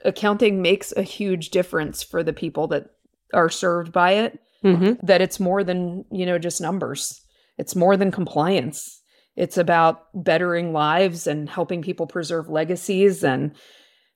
accounting 0.04 0.62
makes 0.62 0.92
a 0.92 1.02
huge 1.02 1.50
difference 1.50 2.04
for 2.04 2.24
the 2.24 2.34
people 2.34 2.68
that 2.68 2.88
are 3.34 3.50
served 3.50 3.92
by 3.92 4.12
it. 4.12 4.40
Mm-hmm. 4.64 5.06
That 5.06 5.22
it's 5.22 5.40
more 5.40 5.64
than, 5.64 6.06
you 6.12 6.26
know, 6.26 6.40
just 6.40 6.60
numbers. 6.60 7.22
It's 7.58 7.76
more 7.76 7.96
than 7.98 8.12
compliance. 8.12 9.02
It's 9.36 9.58
about 9.58 10.06
bettering 10.16 10.74
lives 10.74 11.28
and 11.28 11.50
helping 11.50 11.82
people 11.82 12.08
preserve 12.08 12.50
legacies 12.50 13.24
and 13.24 13.54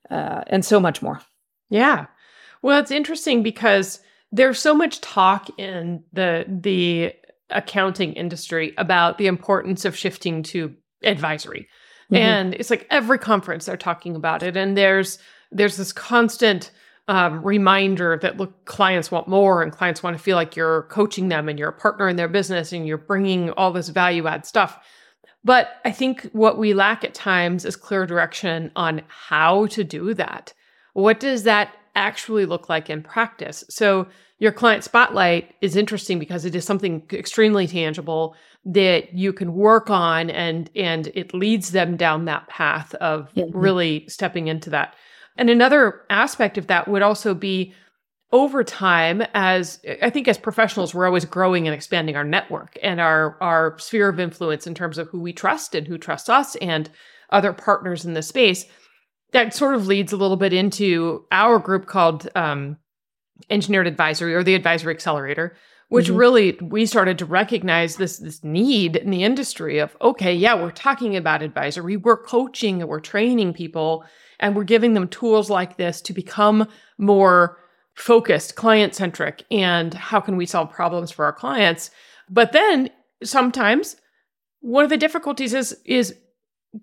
uh, 0.09 0.43
and 0.47 0.65
so 0.65 0.79
much 0.79 1.01
more. 1.01 1.21
Yeah. 1.69 2.07
Well, 2.61 2.79
it's 2.79 2.89
interesting 2.89 3.43
because 3.43 3.99
there's 4.31 4.59
so 4.59 4.73
much 4.73 5.01
talk 5.01 5.49
in 5.59 6.03
the 6.13 6.45
the 6.47 7.13
accounting 7.51 8.13
industry 8.13 8.73
about 8.77 9.17
the 9.17 9.27
importance 9.27 9.85
of 9.85 9.95
shifting 9.95 10.43
to 10.43 10.75
advisory. 11.03 11.67
Mm-hmm. 12.11 12.15
And 12.15 12.53
it's 12.55 12.69
like 12.69 12.87
every 12.89 13.19
conference 13.19 13.65
they're 13.65 13.77
talking 13.77 14.15
about 14.15 14.43
it 14.43 14.57
and 14.57 14.77
there's 14.77 15.19
there's 15.51 15.77
this 15.77 15.91
constant 15.91 16.71
um, 17.07 17.43
reminder 17.43 18.19
that 18.21 18.37
look, 18.37 18.65
clients 18.65 19.09
want 19.09 19.27
more 19.27 19.63
and 19.63 19.71
clients 19.71 20.03
want 20.03 20.15
to 20.15 20.21
feel 20.21 20.35
like 20.35 20.55
you're 20.55 20.83
coaching 20.83 21.27
them 21.29 21.49
and 21.49 21.57
you're 21.57 21.69
a 21.69 21.73
partner 21.73 22.07
in 22.07 22.17
their 22.17 22.27
business 22.27 22.71
and 22.71 22.85
you're 22.85 22.99
bringing 22.99 23.49
all 23.51 23.71
this 23.71 23.89
value 23.89 24.27
add 24.27 24.45
stuff. 24.45 24.79
But 25.43 25.69
I 25.85 25.91
think 25.91 26.29
what 26.33 26.59
we 26.59 26.75
lack 26.75 27.03
at 27.03 27.15
times 27.15 27.65
is 27.65 27.75
clear 27.75 28.05
direction 28.05 28.71
on 28.75 29.01
how 29.07 29.65
to 29.67 29.83
do 29.83 30.13
that. 30.13 30.53
What 30.93 31.19
does 31.19 31.43
that 31.43 31.73
actually 31.95 32.45
look 32.45 32.69
like 32.69 32.91
in 32.91 33.01
practice? 33.01 33.63
So, 33.69 34.07
your 34.39 34.53
client 34.53 34.83
spotlight 34.83 35.53
is 35.61 35.75
interesting 35.75 36.17
because 36.17 36.45
it 36.45 36.55
is 36.55 36.65
something 36.65 37.03
extremely 37.11 37.67
tangible 37.67 38.35
that 38.65 39.13
you 39.13 39.31
can 39.31 39.53
work 39.53 39.89
on 39.89 40.29
and 40.29 40.69
and 40.75 41.07
it 41.13 41.33
leads 41.33 41.71
them 41.71 41.95
down 41.95 42.25
that 42.25 42.47
path 42.47 42.95
of 42.95 43.33
mm-hmm. 43.33 43.55
really 43.57 44.05
stepping 44.07 44.47
into 44.47 44.69
that 44.69 44.95
and 45.37 45.49
another 45.49 46.01
aspect 46.09 46.57
of 46.57 46.67
that 46.67 46.87
would 46.87 47.01
also 47.01 47.33
be 47.33 47.73
over 48.31 48.63
time 48.63 49.21
as 49.33 49.79
i 50.01 50.09
think 50.09 50.27
as 50.27 50.37
professionals 50.37 50.93
we're 50.93 51.05
always 51.05 51.25
growing 51.25 51.67
and 51.67 51.75
expanding 51.75 52.15
our 52.15 52.23
network 52.23 52.77
and 52.83 52.99
our 52.99 53.37
our 53.41 53.77
sphere 53.79 54.09
of 54.09 54.19
influence 54.19 54.67
in 54.67 54.75
terms 54.75 54.97
of 54.97 55.07
who 55.07 55.21
we 55.21 55.31
trust 55.31 55.73
and 55.73 55.87
who 55.87 55.97
trusts 55.97 56.29
us 56.29 56.55
and 56.57 56.89
other 57.29 57.53
partners 57.53 58.05
in 58.05 58.13
the 58.13 58.21
space 58.21 58.65
that 59.31 59.53
sort 59.53 59.75
of 59.75 59.87
leads 59.87 60.11
a 60.11 60.17
little 60.17 60.37
bit 60.37 60.53
into 60.53 61.23
our 61.31 61.59
group 61.59 61.85
called 61.85 62.27
um, 62.35 62.77
engineered 63.49 63.87
advisory 63.87 64.33
or 64.35 64.43
the 64.43 64.55
advisory 64.55 64.93
accelerator 64.93 65.55
which 65.89 66.07
mm-hmm. 66.07 66.17
really 66.17 66.57
we 66.61 66.85
started 66.85 67.17
to 67.17 67.25
recognize 67.25 67.97
this 67.97 68.17
this 68.17 68.43
need 68.43 68.95
in 68.95 69.09
the 69.09 69.23
industry 69.23 69.79
of 69.79 69.95
okay 70.01 70.33
yeah 70.33 70.55
we're 70.55 70.71
talking 70.71 71.15
about 71.15 71.41
advisory 71.41 71.97
we're 71.97 72.23
coaching 72.23 72.81
and 72.81 72.89
we're 72.89 72.99
training 72.99 73.53
people 73.53 74.05
and 74.39 74.55
we're 74.55 74.63
giving 74.63 74.93
them 74.93 75.07
tools 75.07 75.49
like 75.49 75.77
this 75.77 76.01
to 76.01 76.13
become 76.13 76.67
more 76.97 77.57
focused 77.95 78.55
client 78.55 78.95
centric 78.95 79.43
and 79.51 79.93
how 79.93 80.19
can 80.19 80.37
we 80.37 80.45
solve 80.45 80.71
problems 80.71 81.11
for 81.11 81.25
our 81.25 81.33
clients 81.33 81.91
but 82.29 82.51
then 82.51 82.89
sometimes 83.23 83.97
one 84.61 84.83
of 84.83 84.89
the 84.89 84.97
difficulties 84.97 85.53
is 85.53 85.77
is 85.85 86.15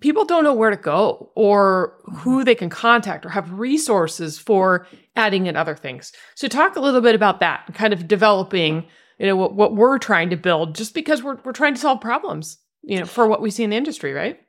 people 0.00 0.24
don't 0.24 0.44
know 0.44 0.54
where 0.54 0.70
to 0.70 0.76
go 0.76 1.30
or 1.34 1.94
who 2.16 2.44
they 2.44 2.54
can 2.54 2.68
contact 2.68 3.24
or 3.24 3.28
have 3.30 3.52
resources 3.52 4.38
for 4.38 4.86
adding 5.14 5.46
in 5.46 5.56
other 5.56 5.74
things. 5.74 6.12
So 6.34 6.48
talk 6.48 6.76
a 6.76 6.80
little 6.80 7.00
bit 7.00 7.14
about 7.14 7.40
that, 7.40 7.72
kind 7.74 7.92
of 7.92 8.08
developing, 8.08 8.86
you 9.18 9.26
know, 9.26 9.36
what, 9.36 9.54
what 9.54 9.74
we're 9.74 9.98
trying 9.98 10.30
to 10.30 10.36
build 10.36 10.74
just 10.74 10.94
because 10.94 11.22
we're 11.22 11.38
we're 11.44 11.52
trying 11.52 11.74
to 11.74 11.80
solve 11.80 12.00
problems, 12.00 12.58
you 12.82 12.98
know, 12.98 13.06
for 13.06 13.26
what 13.26 13.40
we 13.40 13.50
see 13.50 13.64
in 13.64 13.70
the 13.70 13.76
industry, 13.76 14.12
right? 14.12 14.40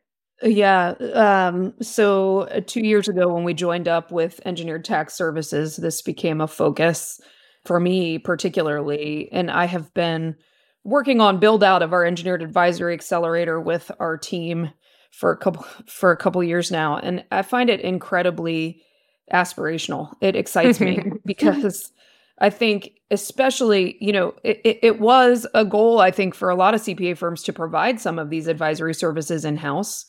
Yeah. 0.44 0.90
Um, 1.14 1.74
so 1.82 2.42
uh, 2.42 2.62
two 2.66 2.86
years 2.86 3.08
ago, 3.08 3.34
when 3.34 3.44
we 3.44 3.54
joined 3.54 3.88
up 3.88 4.12
with 4.12 4.40
Engineered 4.46 4.86
Tax 4.86 5.16
Services, 5.16 5.78
this 5.78 6.02
became 6.02 6.42
a 6.42 6.48
focus 6.48 7.20
for 7.66 7.80
me, 7.80 8.20
particularly. 8.20 9.30
And 9.32 9.50
I 9.50 9.66
have 9.66 9.94
been 9.94 10.36
working 10.84 11.22
on 11.22 11.40
build 11.40 11.64
out 11.64 11.82
of 11.82 11.92
our 11.92 12.06
engineered 12.06 12.44
advisory 12.44 12.94
accelerator 12.94 13.60
with 13.60 13.92
our 14.00 14.16
team 14.16 14.70
for 15.18 15.32
a 15.32 15.38
couple 15.38 15.64
for 15.88 16.12
a 16.12 16.18
couple 16.18 16.44
years 16.44 16.72
now 16.72 16.98
and 16.98 17.24
i 17.32 17.42
find 17.42 17.70
it 17.70 17.82
incredibly 17.82 18.82
aspirational. 19.34 20.14
It 20.22 20.38
excites 20.38 20.80
me 20.80 21.12
because 21.26 21.92
i 22.40 22.50
think 22.50 22.92
especially 23.10 23.98
you 24.00 24.14
know 24.14 24.36
it, 24.44 24.80
it 24.82 25.00
was 25.00 25.48
a 25.54 25.66
goal 25.66 26.00
i 26.00 26.12
think 26.12 26.36
for 26.36 26.50
a 26.50 26.56
lot 26.56 26.76
of 26.76 26.82
cpa 26.82 27.18
firms 27.18 27.42
to 27.44 27.52
provide 27.52 28.00
some 28.00 28.20
of 28.20 28.30
these 28.30 28.48
advisory 28.48 28.94
services 28.94 29.44
in 29.44 29.58
house 29.58 30.06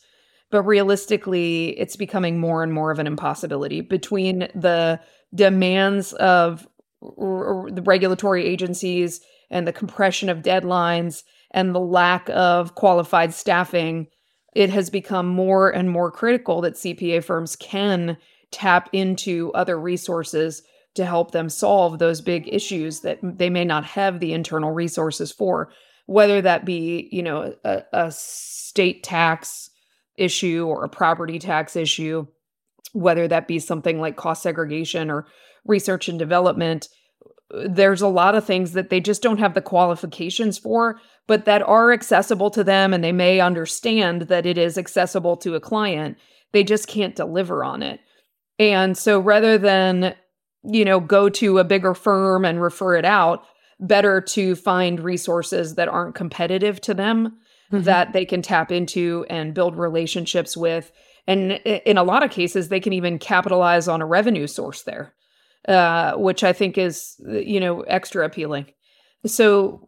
but 0.51 0.63
realistically 0.63 1.71
it's 1.81 1.97
becoming 1.97 2.39
more 2.39 2.63
and 2.63 2.73
more 2.73 2.91
of 2.91 2.99
an 2.99 3.07
impossibility 3.07 3.81
between 3.81 4.41
the 4.55 5.01
demands 5.35 6.13
of 6.15 6.69
r- 7.03 7.63
r- 7.65 7.71
the 7.71 7.83
regulatory 7.83 8.45
agencies 8.45 9.21
and 9.51 9.67
the 9.67 9.73
compression 9.73 10.29
of 10.29 10.43
deadlines 10.43 11.23
and 11.53 11.75
the 11.75 11.81
lack 11.81 12.29
of 12.29 12.75
qualified 12.75 13.33
staffing 13.33 14.07
it 14.59 14.71
has 14.71 14.91
become 14.91 15.29
more 15.29 15.71
and 15.71 15.89
more 15.89 16.11
critical 16.11 16.61
that 16.63 16.75
CPA 16.75 17.23
firms 17.23 17.55
can 17.55 18.17
tap 18.51 18.91
into 18.93 19.53
other 19.55 19.79
resources 19.79 20.65
to 20.97 21.07
help 21.07 21.31
them 21.31 21.49
solve 21.49 22.01
those 22.01 22.21
big 22.21 22.53
issues 22.53 23.03
that 23.03 23.21
they 23.23 23.51
may 23.51 23.65
not 23.65 23.85
have 23.85 24.19
the 24.19 24.33
internal 24.33 24.73
resources 24.73 25.31
for 25.31 25.71
whether 26.07 26.43
that 26.43 26.65
be 26.65 27.09
you 27.13 27.23
know 27.23 27.55
a, 27.63 27.83
a 27.93 28.11
state 28.11 29.05
tax 29.05 29.71
issue 30.17 30.67
or 30.67 30.83
a 30.83 30.89
property 30.89 31.39
tax 31.39 31.77
issue 31.77 32.27
whether 32.95 33.29
that 33.29 33.47
be 33.47 33.61
something 33.61 34.01
like 34.01 34.17
cost 34.17 34.43
segregation 34.43 35.09
or 35.09 35.29
research 35.67 36.09
and 36.09 36.19
development 36.19 36.89
uh, 37.55 37.69
there's 37.69 38.03
a 38.03 38.09
lot 38.09 38.35
of 38.35 38.45
things 38.45 38.73
that 38.73 38.91
they 38.91 39.01
just 39.01 39.23
don't 39.23 39.39
have 39.39 39.55
the 39.55 39.63
qualifications 39.63 40.59
for, 40.59 41.01
but 41.29 41.45
that 41.45 41.63
are 41.63 41.93
accessible 41.93 42.51
to 42.51 42.65
them 42.65 42.93
and 42.93 43.05
they 43.05 43.13
may 43.13 43.39
understand 43.39 44.23
that 44.23 44.47
it 44.47 44.59
is 44.59 44.77
accessible 44.77 45.37
to 45.37 45.55
a 45.55 45.61
client. 45.61 46.19
They 46.51 46.65
just 46.65 46.89
can't 46.89 47.15
deliver 47.15 47.63
on 47.63 47.85
it. 47.85 48.01
And 48.59 48.99
so 48.99 49.21
rather 49.21 49.57
than, 49.57 50.17
you 50.65 50.85
know, 50.85 50.99
go 50.99 51.29
to 51.29 51.59
a 51.59 51.65
bigger 51.65 51.95
firm 51.95 52.45
and 52.45 52.61
refer 52.61 52.97
it 52.97 53.05
out, 53.05 53.45
better 53.79 54.21
to 54.21 54.57
find 54.57 54.99
resources 54.99 55.77
that 55.77 55.89
aren't 55.89 56.17
competitive 56.17 56.81
to 56.81 56.95
them 56.95 57.39
mm-hmm. 57.73 57.85
that 57.85 58.13
they 58.13 58.25
can 58.25 58.43
tap 58.43 58.73
into 58.73 59.25
and 59.31 59.55
build 59.55 59.77
relationships 59.77 60.57
with. 60.57 60.91
And 61.29 61.53
in 61.53 61.97
a 61.97 62.03
lot 62.03 62.25
of 62.25 62.33
cases, 62.33 62.69
they 62.69 62.81
can 62.81 62.93
even 62.93 63.21
capitalize 63.21 63.87
on 63.87 64.03
a 64.03 64.07
revenue 64.07 64.49
source 64.49 64.83
there 64.83 65.15
uh, 65.69 66.15
which 66.15 66.43
I 66.43 66.53
think 66.53 66.79
is, 66.79 67.17
you 67.29 67.61
know, 67.61 67.83
extra 67.83 68.25
appealing. 68.25 68.67
So 69.27 69.87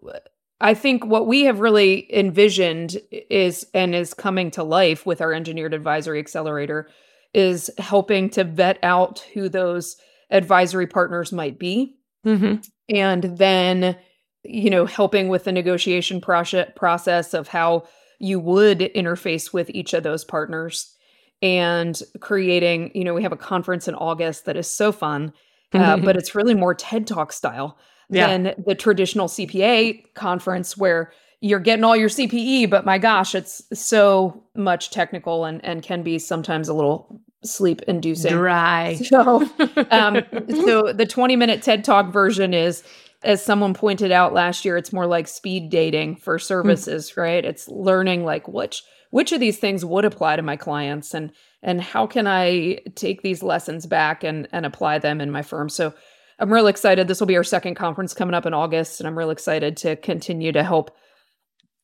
I 0.61 0.75
think 0.75 1.07
what 1.07 1.27
we 1.27 1.43
have 1.43 1.61
really 1.61 2.13
envisioned 2.15 2.99
is 3.11 3.67
and 3.73 3.95
is 3.95 4.15
coming 4.15 4.51
to 4.53 4.63
life 4.63 5.07
with 5.07 5.21
our 5.21 5.33
engineered 5.33 5.75
advisory 5.75 6.19
accelerator 6.19 6.89
is 7.33 7.71
helping 7.79 8.29
to 8.31 8.45
vet 8.45 8.79
out 8.83 9.21
who 9.33 9.49
those 9.49 9.97
advisory 10.31 10.87
partners 10.87 11.33
might 11.33 11.59
be. 11.59 11.97
Mm-hmm. 12.27 12.57
And 12.95 13.25
then, 13.39 13.97
you 14.43 14.71
know, 14.71 14.85
helping 14.85 15.29
with 15.29 15.45
the 15.45 15.53
negotiation 15.53 16.21
process 16.21 16.71
process 16.77 17.33
of 17.35 17.49
how 17.49 17.85
you 18.19 18.39
would 18.39 18.81
interface 18.81 19.53
with 19.53 19.71
each 19.71 19.95
of 19.95 20.03
those 20.03 20.25
partners 20.25 20.95
and 21.41 22.01
creating, 22.21 22.91
you 22.95 23.05
know, 23.05 23.15
we 23.15 23.23
have 23.23 23.33
a 23.33 23.37
conference 23.37 23.89
in 23.89 23.95
August 23.95 24.45
that 24.45 24.57
is 24.57 24.71
so 24.71 24.93
fun 24.93 25.33
uh, 25.73 25.97
but 25.97 26.17
it's 26.17 26.35
really 26.35 26.55
more 26.55 26.75
TED 26.75 27.07
Talk 27.07 27.33
style 27.33 27.79
yeah. 28.11 28.27
than 28.27 28.55
the 28.67 28.75
traditional 28.75 29.29
CPA 29.29 30.15
conference 30.15 30.77
where 30.77 31.13
you're 31.41 31.61
getting 31.61 31.85
all 31.85 31.97
your 31.97 32.09
CPE, 32.09 32.69
but 32.69 32.85
my 32.85 32.99
gosh, 32.99 33.35
it's 33.35 33.63
so 33.73 34.45
much 34.55 34.91
technical 34.91 35.45
and, 35.45 35.65
and 35.65 35.83
can 35.83 36.03
be 36.03 36.19
sometimes 36.19 36.69
a 36.69 36.75
little 36.75 37.21
sleep 37.43 37.83
inducing. 37.83 38.33
Dry. 38.33 38.99
So, 39.11 39.49
um, 39.91 40.23
so 40.49 40.93
the 40.93 41.07
20 41.09 41.37
minute 41.37 41.63
TED 41.63 41.85
Talk 41.85 42.13
version 42.13 42.53
is, 42.53 42.83
as 43.23 43.43
someone 43.43 43.75
pointed 43.75 44.13
out 44.13 44.33
last 44.33 44.65
year, 44.65 44.77
it's 44.77 44.93
more 44.93 45.07
like 45.07 45.29
speed 45.29 45.71
dating 45.71 46.17
for 46.17 46.39
hmm. 46.39 46.43
services, 46.43 47.11
mm. 47.11 47.17
right? 47.17 47.45
It's 47.45 47.69
learning 47.69 48.25
like 48.25 48.49
which 48.49 48.83
which 49.11 49.33
of 49.33 49.41
these 49.41 49.59
things 49.59 49.85
would 49.85 50.05
apply 50.05 50.37
to 50.37 50.43
my 50.43 50.57
clients 50.57 51.15
and 51.15 51.33
and 51.63 51.83
how 51.83 52.07
can 52.07 52.27
I 52.27 52.79
take 52.95 53.23
these 53.23 53.43
lessons 53.43 53.87
back 53.87 54.25
and 54.25 54.49
and 54.53 54.65
apply 54.65 55.01
them 55.01 55.21
in 55.21 55.31
my 55.31 55.43
firm. 55.43 55.69
So 55.69 55.93
I'm 56.41 56.53
real 56.53 56.67
excited. 56.67 57.07
This 57.07 57.21
will 57.21 57.27
be 57.27 57.37
our 57.37 57.45
second 57.45 57.75
conference 57.75 58.15
coming 58.15 58.35
up 58.35 58.47
in 58.47 58.55
August, 58.55 59.01
and 59.01 59.07
I'm 59.07 59.19
real 59.19 59.31
excited 59.31 59.77
to 59.79 59.97
continue 59.97 60.53
to 60.53 60.63
help 60.63 60.91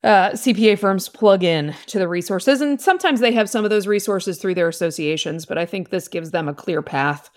uh, 0.03 0.31
CPA 0.31 0.79
firms 0.79 1.09
plug 1.09 1.45
in 1.45 1.75
to 1.87 1.99
the 1.99 2.09
resources. 2.09 2.61
And 2.61 2.81
sometimes 2.81 3.21
they 3.21 3.33
have 3.33 3.51
some 3.51 3.65
of 3.65 3.71
those 3.71 3.87
resources 3.87 4.39
through 4.39 4.55
their 4.55 4.69
associations, 4.69 5.45
but 5.45 5.59
I 5.59 5.67
think 5.67 5.91
this 5.91 6.09
gives 6.09 6.31
them 6.31 6.49
a 6.49 6.55
clear 6.55 6.81
path 6.81 7.31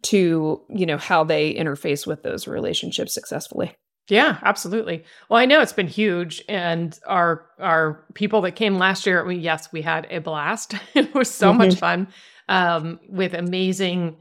to 0.00 0.62
you 0.70 0.86
know 0.86 0.96
how 0.96 1.24
they 1.24 1.54
interface 1.54 2.06
with 2.06 2.22
those 2.22 2.46
relationships 2.46 3.12
successfully. 3.12 3.74
Yeah, 4.08 4.38
absolutely. 4.42 5.04
Well, 5.28 5.38
I 5.38 5.44
know 5.44 5.60
it's 5.60 5.72
been 5.72 5.88
huge, 5.88 6.42
and 6.48 6.98
our 7.06 7.46
our 7.58 8.06
people 8.14 8.40
that 8.42 8.52
came 8.52 8.78
last 8.78 9.04
year, 9.06 9.24
we 9.24 9.36
yes, 9.36 9.70
we 9.72 9.82
had 9.82 10.06
a 10.10 10.20
blast. 10.20 10.74
it 10.94 11.12
was 11.14 11.30
so 11.30 11.48
mm-hmm. 11.48 11.58
much 11.58 11.74
fun 11.74 12.08
um, 12.48 13.00
with 13.08 13.34
amazing 13.34 14.16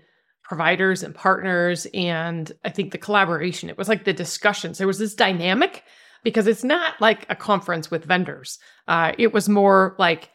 providers 0.48 1.04
and 1.04 1.14
partners, 1.14 1.86
and 1.94 2.52
I 2.64 2.70
think 2.70 2.92
the 2.92 2.98
collaboration. 2.98 3.70
It 3.70 3.78
was 3.78 3.90
like 3.90 4.06
the 4.06 4.14
discussions. 4.14 4.78
There 4.78 4.88
was 4.88 5.00
this 5.00 5.14
dynamic 5.14 5.84
because 6.24 6.48
it's 6.48 6.64
not 6.64 7.00
like 7.02 7.26
a 7.30 7.36
conference 7.36 7.92
with 7.92 8.06
vendors. 8.06 8.58
Uh, 8.88 9.12
it 9.18 9.34
was 9.34 9.50
more 9.50 9.96
like 10.00 10.30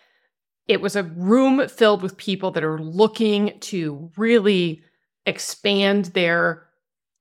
it 0.68 0.80
was 0.80 0.96
a 0.96 1.02
room 1.02 1.66
filled 1.68 2.02
with 2.02 2.16
people 2.16 2.50
that 2.52 2.64
are 2.64 2.80
looking 2.80 3.58
to 3.60 4.10
really 4.16 4.82
expand 5.24 6.06
their 6.06 6.66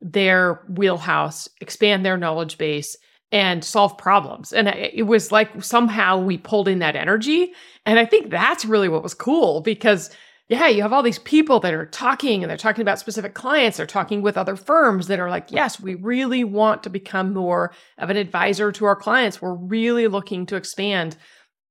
their 0.02 0.56
wheelhouse, 0.68 1.48
expand 1.62 2.06
their 2.06 2.18
knowledge 2.18 2.58
base, 2.58 2.98
and 3.32 3.64
solve 3.64 3.98
problems. 3.98 4.52
And 4.52 4.68
it 4.68 5.06
was 5.06 5.32
like 5.32 5.64
somehow 5.64 6.18
we 6.18 6.38
pulled 6.38 6.68
in 6.68 6.80
that 6.80 6.96
energy. 6.96 7.54
And 7.86 8.00
I 8.00 8.06
think 8.06 8.32
that's 8.32 8.66
really 8.66 8.90
what 8.90 9.04
was 9.04 9.14
cool 9.14 9.62
because 9.62 10.10
yeah, 10.52 10.68
you 10.68 10.82
have 10.82 10.92
all 10.92 11.02
these 11.02 11.18
people 11.18 11.62
that 11.62 11.74
are 11.74 11.86
talking 11.86 12.44
and 12.44 12.50
they're 12.50 12.58
talking 12.58 12.82
about 12.82 13.00
specific 13.00 13.34
clients. 13.34 13.78
They're 13.78 13.86
talking 13.86 14.22
with 14.22 14.38
other 14.38 14.58
firms 14.58 15.08
that 15.08 15.18
are 15.18 15.30
like, 15.30 15.50
yes, 15.50 15.80
we 15.80 15.96
really 15.96 16.44
want 16.44 16.84
to 16.84 16.90
become 16.90 17.34
more 17.34 17.72
of 17.98 18.10
an 18.10 18.18
advisor 18.18 18.70
to 18.74 18.84
our 18.84 18.96
clients. 18.98 19.42
We're 19.42 19.56
really 19.56 20.08
looking 20.08 20.46
to 20.48 20.58
expand. 20.58 21.16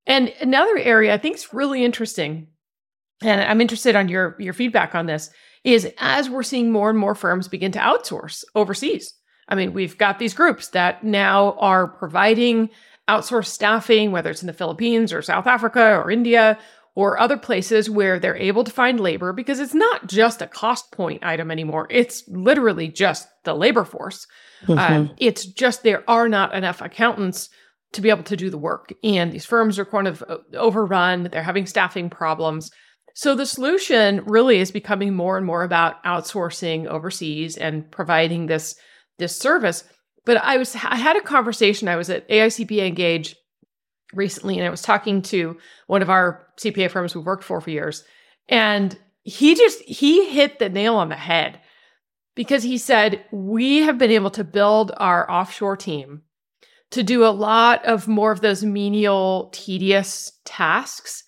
And 0.06 0.32
another 0.40 0.78
area 0.78 1.12
I 1.12 1.18
think 1.18 1.36
is 1.36 1.52
really 1.52 1.84
interesting, 1.84 2.46
and 3.22 3.42
I'm 3.42 3.60
interested 3.60 3.96
on 3.96 4.08
your, 4.08 4.34
your 4.38 4.54
feedback 4.54 4.94
on 4.94 5.04
this, 5.04 5.28
is 5.62 5.92
as 5.98 6.30
we're 6.30 6.42
seeing 6.42 6.72
more 6.72 6.88
and 6.88 6.98
more 6.98 7.14
firms 7.14 7.48
begin 7.48 7.72
to 7.72 7.78
outsource 7.78 8.44
overseas. 8.54 9.12
I 9.46 9.56
mean, 9.56 9.74
we've 9.74 9.98
got 9.98 10.18
these 10.18 10.32
groups 10.32 10.68
that 10.68 11.04
now 11.04 11.52
are 11.58 11.86
providing 11.86 12.70
outsourced 13.10 13.48
staffing, 13.48 14.10
whether 14.10 14.30
it's 14.30 14.42
in 14.42 14.46
the 14.46 14.54
Philippines 14.54 15.12
or 15.12 15.20
South 15.20 15.46
Africa 15.46 15.96
or 15.96 16.10
India 16.10 16.58
or 16.94 17.18
other 17.18 17.36
places 17.36 17.88
where 17.88 18.18
they're 18.18 18.36
able 18.36 18.64
to 18.64 18.70
find 18.70 19.00
labor 19.00 19.32
because 19.32 19.60
it's 19.60 19.74
not 19.74 20.06
just 20.06 20.42
a 20.42 20.46
cost 20.46 20.90
point 20.92 21.24
item 21.24 21.50
anymore. 21.50 21.86
It's 21.90 22.24
literally 22.28 22.88
just 22.88 23.28
the 23.44 23.54
labor 23.54 23.84
force. 23.84 24.26
Mm-hmm. 24.64 24.78
Uh, 24.78 25.14
it's 25.18 25.46
just 25.46 25.82
there 25.82 26.04
are 26.08 26.28
not 26.28 26.54
enough 26.54 26.80
accountants 26.80 27.48
to 27.92 28.00
be 28.00 28.10
able 28.10 28.22
to 28.24 28.36
do 28.36 28.50
the 28.50 28.58
work. 28.58 28.92
And 29.02 29.32
these 29.32 29.46
firms 29.46 29.78
are 29.78 29.84
kind 29.84 30.08
of 30.08 30.22
uh, 30.28 30.38
overrun, 30.54 31.24
they're 31.24 31.42
having 31.42 31.66
staffing 31.66 32.10
problems. 32.10 32.70
So 33.14 33.34
the 33.34 33.46
solution 33.46 34.24
really 34.24 34.60
is 34.60 34.70
becoming 34.70 35.14
more 35.14 35.36
and 35.36 35.46
more 35.46 35.62
about 35.62 36.02
outsourcing 36.04 36.86
overseas 36.86 37.56
and 37.56 37.90
providing 37.90 38.46
this 38.46 38.76
this 39.18 39.36
service. 39.36 39.84
But 40.24 40.38
I 40.38 40.56
was 40.56 40.74
I 40.76 40.96
had 40.96 41.16
a 41.16 41.20
conversation. 41.20 41.88
I 41.88 41.96
was 41.96 42.10
at 42.10 42.28
AICPA 42.28 42.86
Engage 42.86 43.36
recently 44.12 44.58
and 44.58 44.66
I 44.66 44.70
was 44.70 44.82
talking 44.82 45.22
to 45.22 45.56
one 45.86 46.02
of 46.02 46.10
our 46.10 46.46
CPA 46.58 46.90
firms 46.90 47.14
we've 47.14 47.24
worked 47.24 47.44
for 47.44 47.60
for 47.60 47.70
years. 47.70 48.04
And 48.48 48.98
he 49.22 49.54
just 49.54 49.80
he 49.82 50.28
hit 50.30 50.58
the 50.58 50.68
nail 50.68 50.96
on 50.96 51.08
the 51.08 51.16
head 51.16 51.60
because 52.34 52.62
he 52.62 52.78
said, 52.78 53.24
We 53.30 53.78
have 53.78 53.98
been 53.98 54.10
able 54.10 54.30
to 54.30 54.44
build 54.44 54.92
our 54.96 55.30
offshore 55.30 55.76
team 55.76 56.22
to 56.90 57.02
do 57.02 57.24
a 57.24 57.28
lot 57.28 57.84
of 57.84 58.08
more 58.08 58.32
of 58.32 58.40
those 58.40 58.64
menial, 58.64 59.50
tedious 59.52 60.32
tasks. 60.44 61.22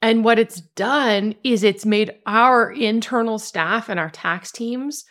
And 0.00 0.24
what 0.24 0.38
it's 0.38 0.60
done 0.60 1.34
is 1.42 1.64
it's 1.64 1.84
made 1.84 2.14
our 2.26 2.70
internal 2.70 3.38
staff 3.38 3.88
and 3.88 3.98
our 3.98 4.10
tax 4.10 4.52
teams 4.52 5.04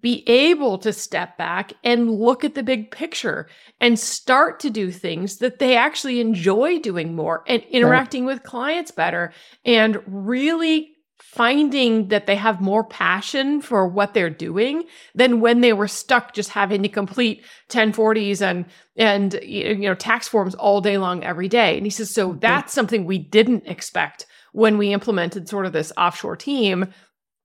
be 0.00 0.28
able 0.28 0.78
to 0.78 0.92
step 0.92 1.36
back 1.38 1.72
and 1.82 2.10
look 2.10 2.44
at 2.44 2.54
the 2.54 2.62
big 2.62 2.90
picture 2.90 3.48
and 3.80 3.98
start 3.98 4.60
to 4.60 4.70
do 4.70 4.90
things 4.90 5.38
that 5.38 5.58
they 5.58 5.76
actually 5.76 6.20
enjoy 6.20 6.78
doing 6.78 7.14
more 7.14 7.42
and 7.46 7.62
interacting 7.64 8.26
right. 8.26 8.34
with 8.34 8.42
clients 8.42 8.90
better 8.90 9.32
and 9.64 10.00
really 10.06 10.94
finding 11.18 12.08
that 12.08 12.26
they 12.26 12.36
have 12.36 12.60
more 12.60 12.84
passion 12.84 13.60
for 13.60 13.86
what 13.86 14.14
they're 14.14 14.30
doing 14.30 14.84
than 15.14 15.40
when 15.40 15.60
they 15.60 15.72
were 15.72 15.88
stuck 15.88 16.32
just 16.32 16.50
having 16.50 16.82
to 16.82 16.88
complete 16.88 17.44
1040s 17.68 18.40
and 18.40 18.64
and 18.96 19.38
you 19.42 19.76
know 19.76 19.94
tax 19.94 20.26
forms 20.26 20.54
all 20.54 20.80
day 20.80 20.96
long 20.96 21.22
every 21.24 21.48
day 21.48 21.76
and 21.76 21.84
he 21.84 21.90
says 21.90 22.10
so 22.10 22.32
that's 22.40 22.72
something 22.72 23.04
we 23.04 23.18
didn't 23.18 23.66
expect 23.66 24.26
when 24.52 24.78
we 24.78 24.92
implemented 24.92 25.48
sort 25.48 25.66
of 25.66 25.72
this 25.72 25.92
offshore 25.96 26.36
team 26.36 26.86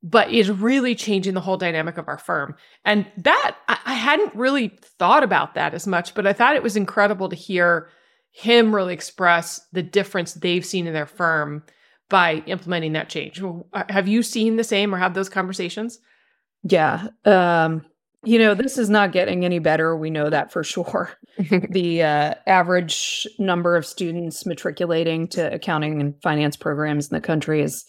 but 0.04 0.30
is 0.30 0.52
really 0.52 0.94
changing 0.96 1.34
the 1.34 1.42
whole 1.42 1.56
dynamic 1.56 1.98
of 1.98 2.10
our 2.10 2.18
firm. 2.18 2.56
And 2.84 3.06
that 3.18 3.56
I 3.70 3.94
hadn't 3.94 4.36
really 4.36 4.78
thought 5.00 5.24
about 5.24 5.56
that 5.56 5.74
as 5.74 5.88
much, 5.88 6.14
but 6.14 6.28
I 6.28 6.34
thought 6.34 6.58
it 6.58 6.64
was 6.64 6.76
incredible 6.76 7.30
to 7.30 7.36
hear 7.36 7.90
him 8.32 8.76
really 8.76 8.94
express 8.94 9.66
the 9.72 9.82
difference 9.82 10.34
they've 10.34 10.66
seen 10.66 10.88
in 10.88 10.94
their 10.94 11.06
firm 11.06 11.64
by 12.10 12.44
implementing 12.48 12.94
that 12.94 13.10
change. 13.10 13.42
Have 13.90 14.10
you 14.10 14.24
seen 14.24 14.58
the 14.58 14.64
same 14.64 14.94
or 14.94 14.98
have 14.98 15.14
those 15.14 15.30
conversations? 15.30 16.00
Yeah. 16.64 17.08
Um, 17.24 17.86
you 18.26 18.40
know, 18.40 18.56
this 18.56 18.78
is 18.78 18.90
not 18.90 19.12
getting 19.12 19.46
any 19.46 19.60
better. 19.60 19.96
We 19.96 20.10
know 20.10 20.30
that 20.30 20.52
for 20.52 20.64
sure. 20.64 21.12
the 21.70 22.04
uh, 22.04 22.34
average 22.46 23.28
number 23.40 23.76
of 23.76 23.86
students 23.86 24.46
matriculating 24.46 25.28
to 25.30 25.54
accounting 25.54 26.02
and 26.02 26.22
finance 26.22 26.58
programs 26.58 27.10
in 27.10 27.16
the 27.16 27.22
country 27.22 27.62
is 27.62 27.86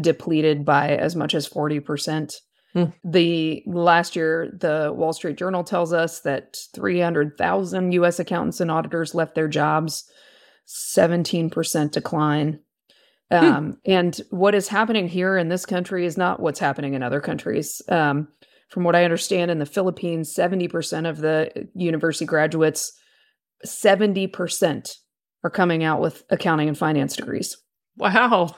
depleted 0.00 0.64
by 0.64 0.96
as 0.96 1.14
much 1.14 1.34
as 1.34 1.48
40%. 1.48 2.34
Hmm. 2.72 2.84
The 3.04 3.62
last 3.66 4.16
year, 4.16 4.50
the 4.52 4.92
Wall 4.94 5.12
Street 5.12 5.36
Journal 5.36 5.62
tells 5.62 5.92
us 5.92 6.20
that 6.20 6.56
300,000 6.74 7.92
US 7.92 8.18
accountants 8.18 8.60
and 8.60 8.70
auditors 8.70 9.14
left 9.14 9.34
their 9.34 9.48
jobs, 9.48 10.04
17% 10.66 11.92
decline. 11.92 12.60
Hmm. 13.30 13.36
Um, 13.36 13.78
and 13.86 14.20
what 14.30 14.54
is 14.54 14.68
happening 14.68 15.08
here 15.08 15.36
in 15.36 15.48
this 15.48 15.64
country 15.64 16.04
is 16.04 16.16
not 16.16 16.40
what's 16.40 16.58
happening 16.58 16.94
in 16.94 17.02
other 17.02 17.20
countries. 17.20 17.80
Um, 17.88 18.28
from 18.70 18.82
what 18.82 18.96
I 18.96 19.04
understand, 19.04 19.52
in 19.52 19.60
the 19.60 19.66
Philippines, 19.66 20.34
70% 20.34 21.08
of 21.08 21.18
the 21.18 21.68
university 21.74 22.24
graduates, 22.24 22.92
70% 23.64 24.96
are 25.44 25.50
coming 25.50 25.84
out 25.84 26.00
with 26.00 26.24
accounting 26.30 26.68
and 26.68 26.76
finance 26.76 27.14
degrees. 27.14 27.56
Wow 27.96 28.56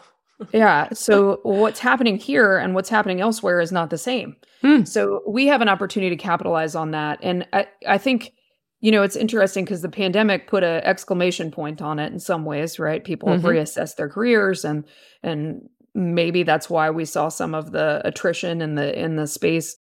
yeah. 0.53 0.89
So 0.93 1.41
what's 1.43 1.81
happening 1.81 2.17
here 2.17 2.59
and 2.59 2.75
what's 2.75 2.89
happening 2.89 3.21
elsewhere 3.21 3.61
is 3.61 3.73
not 3.73 3.91
the 3.91 3.99
same. 3.99 4.37
Hmm. 4.63 4.85
So 4.85 5.23
we 5.27 5.47
have 5.47 5.63
an 5.63 5.69
opportunity 5.69 6.15
to 6.15 6.23
capitalize 6.23 6.75
on 6.75 6.91
that. 6.91 7.19
And 7.23 7.47
I, 7.53 7.67
I 7.87 7.99
think, 7.99 8.33
you 8.81 8.91
know, 8.91 9.03
it's 9.03 9.17
interesting 9.17 9.65
because 9.65 9.83
the 9.83 9.89
pandemic 9.89 10.47
put 10.47 10.63
an 10.63 10.83
exclamation 10.85 11.51
point 11.51 11.81
on 11.81 11.99
it 11.99 12.13
in 12.13 12.19
some 12.19 12.45
ways, 12.45 12.79
right? 12.79 13.03
People 13.03 13.29
mm-hmm. 13.29 13.47
have 13.47 13.51
reassessed 13.51 13.97
their 13.97 14.09
careers 14.09 14.65
and 14.65 14.85
and 15.23 15.69
maybe 15.95 16.43
that's 16.43 16.69
why 16.69 16.91
we 16.91 17.07
saw 17.07 17.29
some 17.29 17.55
of 17.55 17.73
the 17.73 18.03
attrition 18.05 18.61
in 18.61 18.75
the 18.75 18.99
in 18.99 19.17
the 19.17 19.27
space. 19.27 19.77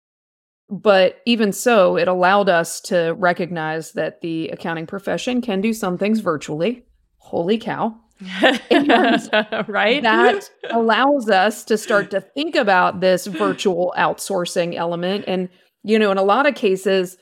But 0.69 1.21
even 1.27 1.53
so, 1.53 1.97
it 1.97 2.09
allowed 2.09 2.49
us 2.49 2.81
to 2.83 3.15
recognize 3.17 3.93
that 3.93 4.21
the 4.21 4.49
accounting 4.49 4.87
profession 4.87 5.41
can 5.41 5.61
do 5.61 5.73
some 5.73 5.97
things 5.97 6.19
virtually. 6.19 6.87
Holy 7.19 7.59
cow 7.59 8.01
right? 9.69 10.03
That 10.03 10.51
allows 10.71 11.29
us 11.29 11.65
to 11.65 11.77
start 11.77 12.11
to 12.13 12.21
think 12.21 12.55
about 12.55 13.01
this 13.01 13.27
virtual 13.27 13.95
outsourcing 13.97 14.75
element. 14.75 15.25
And, 15.27 15.49
you 15.83 15.99
know, 15.99 16.11
in 16.11 16.19
a 16.19 16.23
lot 16.23 16.47
of 16.47 16.55
cases, 16.55 17.17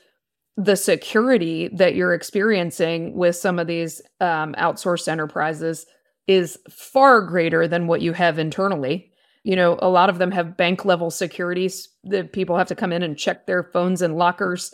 the 0.57 0.75
security 0.75 1.69
that 1.73 1.95
you're 1.95 2.13
experiencing 2.13 3.13
with 3.13 3.35
some 3.35 3.59
of 3.59 3.67
these 3.67 4.01
um, 4.21 4.53
outsourced 4.57 5.07
enterprises 5.07 5.85
is 6.27 6.57
far 6.69 7.21
greater 7.21 7.67
than 7.67 7.87
what 7.87 8.01
you 8.01 8.13
have 8.13 8.39
internally. 8.39 9.11
You 9.43 9.55
know, 9.55 9.77
a 9.81 9.89
lot 9.89 10.09
of 10.09 10.17
them 10.17 10.31
have 10.31 10.57
bank 10.57 10.85
level 10.85 11.11
securities 11.11 11.89
that 12.05 12.33
people 12.33 12.57
have 12.57 12.67
to 12.69 12.75
come 12.75 12.91
in 12.91 13.03
and 13.03 13.17
check 13.17 13.45
their 13.45 13.63
phones 13.63 14.01
and 14.01 14.15
lockers. 14.15 14.73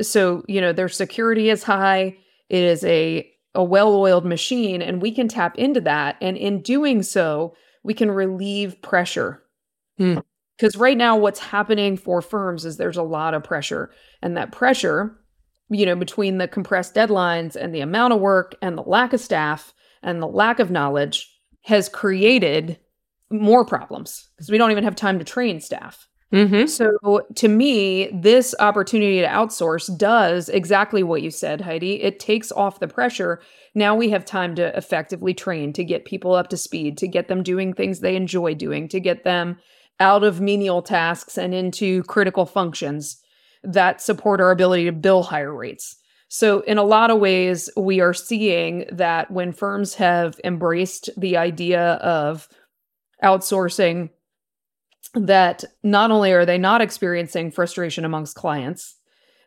So, 0.00 0.42
you 0.46 0.60
know, 0.60 0.72
their 0.72 0.88
security 0.88 1.48
is 1.48 1.62
high. 1.62 2.16
It 2.48 2.62
is 2.64 2.84
a 2.84 3.30
a 3.54 3.64
well-oiled 3.64 4.24
machine 4.24 4.80
and 4.82 5.02
we 5.02 5.12
can 5.12 5.28
tap 5.28 5.58
into 5.58 5.80
that. 5.82 6.16
And 6.20 6.36
in 6.36 6.62
doing 6.62 7.02
so 7.02 7.54
we 7.82 7.94
can 7.94 8.10
relieve 8.10 8.80
pressure. 8.82 9.42
Because 9.96 10.74
hmm. 10.74 10.80
right 10.80 10.96
now 10.96 11.16
what's 11.16 11.40
happening 11.40 11.96
for 11.96 12.22
firms 12.22 12.64
is 12.64 12.76
there's 12.76 12.96
a 12.96 13.02
lot 13.02 13.34
of 13.34 13.44
pressure 13.44 13.90
and 14.22 14.36
that 14.36 14.52
pressure 14.52 15.16
you 15.70 15.86
know 15.86 15.96
between 15.96 16.38
the 16.38 16.48
compressed 16.48 16.94
deadlines 16.94 17.56
and 17.56 17.74
the 17.74 17.80
amount 17.80 18.12
of 18.12 18.20
work 18.20 18.54
and 18.60 18.76
the 18.76 18.82
lack 18.82 19.12
of 19.12 19.20
staff 19.20 19.72
and 20.02 20.20
the 20.20 20.26
lack 20.26 20.58
of 20.58 20.70
knowledge 20.70 21.32
has 21.62 21.88
created 21.88 22.78
more 23.30 23.64
problems 23.64 24.28
because 24.36 24.50
we 24.50 24.58
don't 24.58 24.72
even 24.72 24.84
have 24.84 24.96
time 24.96 25.18
to 25.18 25.24
train 25.24 25.60
staff 25.60 26.08
Mm-hmm. 26.32 26.66
So 26.66 27.26
to 27.34 27.48
me, 27.48 28.08
this 28.12 28.54
opportunity 28.60 29.20
to 29.20 29.26
outsource 29.26 29.96
does 29.98 30.48
exactly 30.48 31.02
what 31.02 31.22
you 31.22 31.30
said, 31.30 31.60
Heidi. 31.60 32.02
It 32.02 32.20
takes 32.20 32.52
off 32.52 32.78
the 32.78 32.86
pressure. 32.86 33.40
Now 33.74 33.96
we 33.96 34.10
have 34.10 34.24
time 34.24 34.54
to 34.54 34.76
effectively 34.76 35.34
train, 35.34 35.72
to 35.72 35.84
get 35.84 36.04
people 36.04 36.34
up 36.34 36.48
to 36.48 36.56
speed, 36.56 36.98
to 36.98 37.08
get 37.08 37.26
them 37.26 37.42
doing 37.42 37.72
things 37.72 37.98
they 37.98 38.14
enjoy 38.14 38.54
doing, 38.54 38.88
to 38.88 39.00
get 39.00 39.24
them 39.24 39.58
out 39.98 40.22
of 40.22 40.40
menial 40.40 40.82
tasks 40.82 41.36
and 41.36 41.52
into 41.52 42.04
critical 42.04 42.46
functions 42.46 43.20
that 43.62 44.00
support 44.00 44.40
our 44.40 44.52
ability 44.52 44.84
to 44.84 44.92
bill 44.92 45.24
higher 45.24 45.54
rates. 45.54 45.96
So, 46.28 46.60
in 46.60 46.78
a 46.78 46.84
lot 46.84 47.10
of 47.10 47.18
ways, 47.18 47.68
we 47.76 48.00
are 48.00 48.14
seeing 48.14 48.86
that 48.92 49.32
when 49.32 49.52
firms 49.52 49.94
have 49.94 50.40
embraced 50.44 51.10
the 51.16 51.36
idea 51.36 51.94
of 51.94 52.48
outsourcing 53.22 54.10
that 55.14 55.64
not 55.82 56.10
only 56.10 56.32
are 56.32 56.46
they 56.46 56.58
not 56.58 56.80
experiencing 56.80 57.50
frustration 57.50 58.04
amongst 58.04 58.36
clients, 58.36 58.96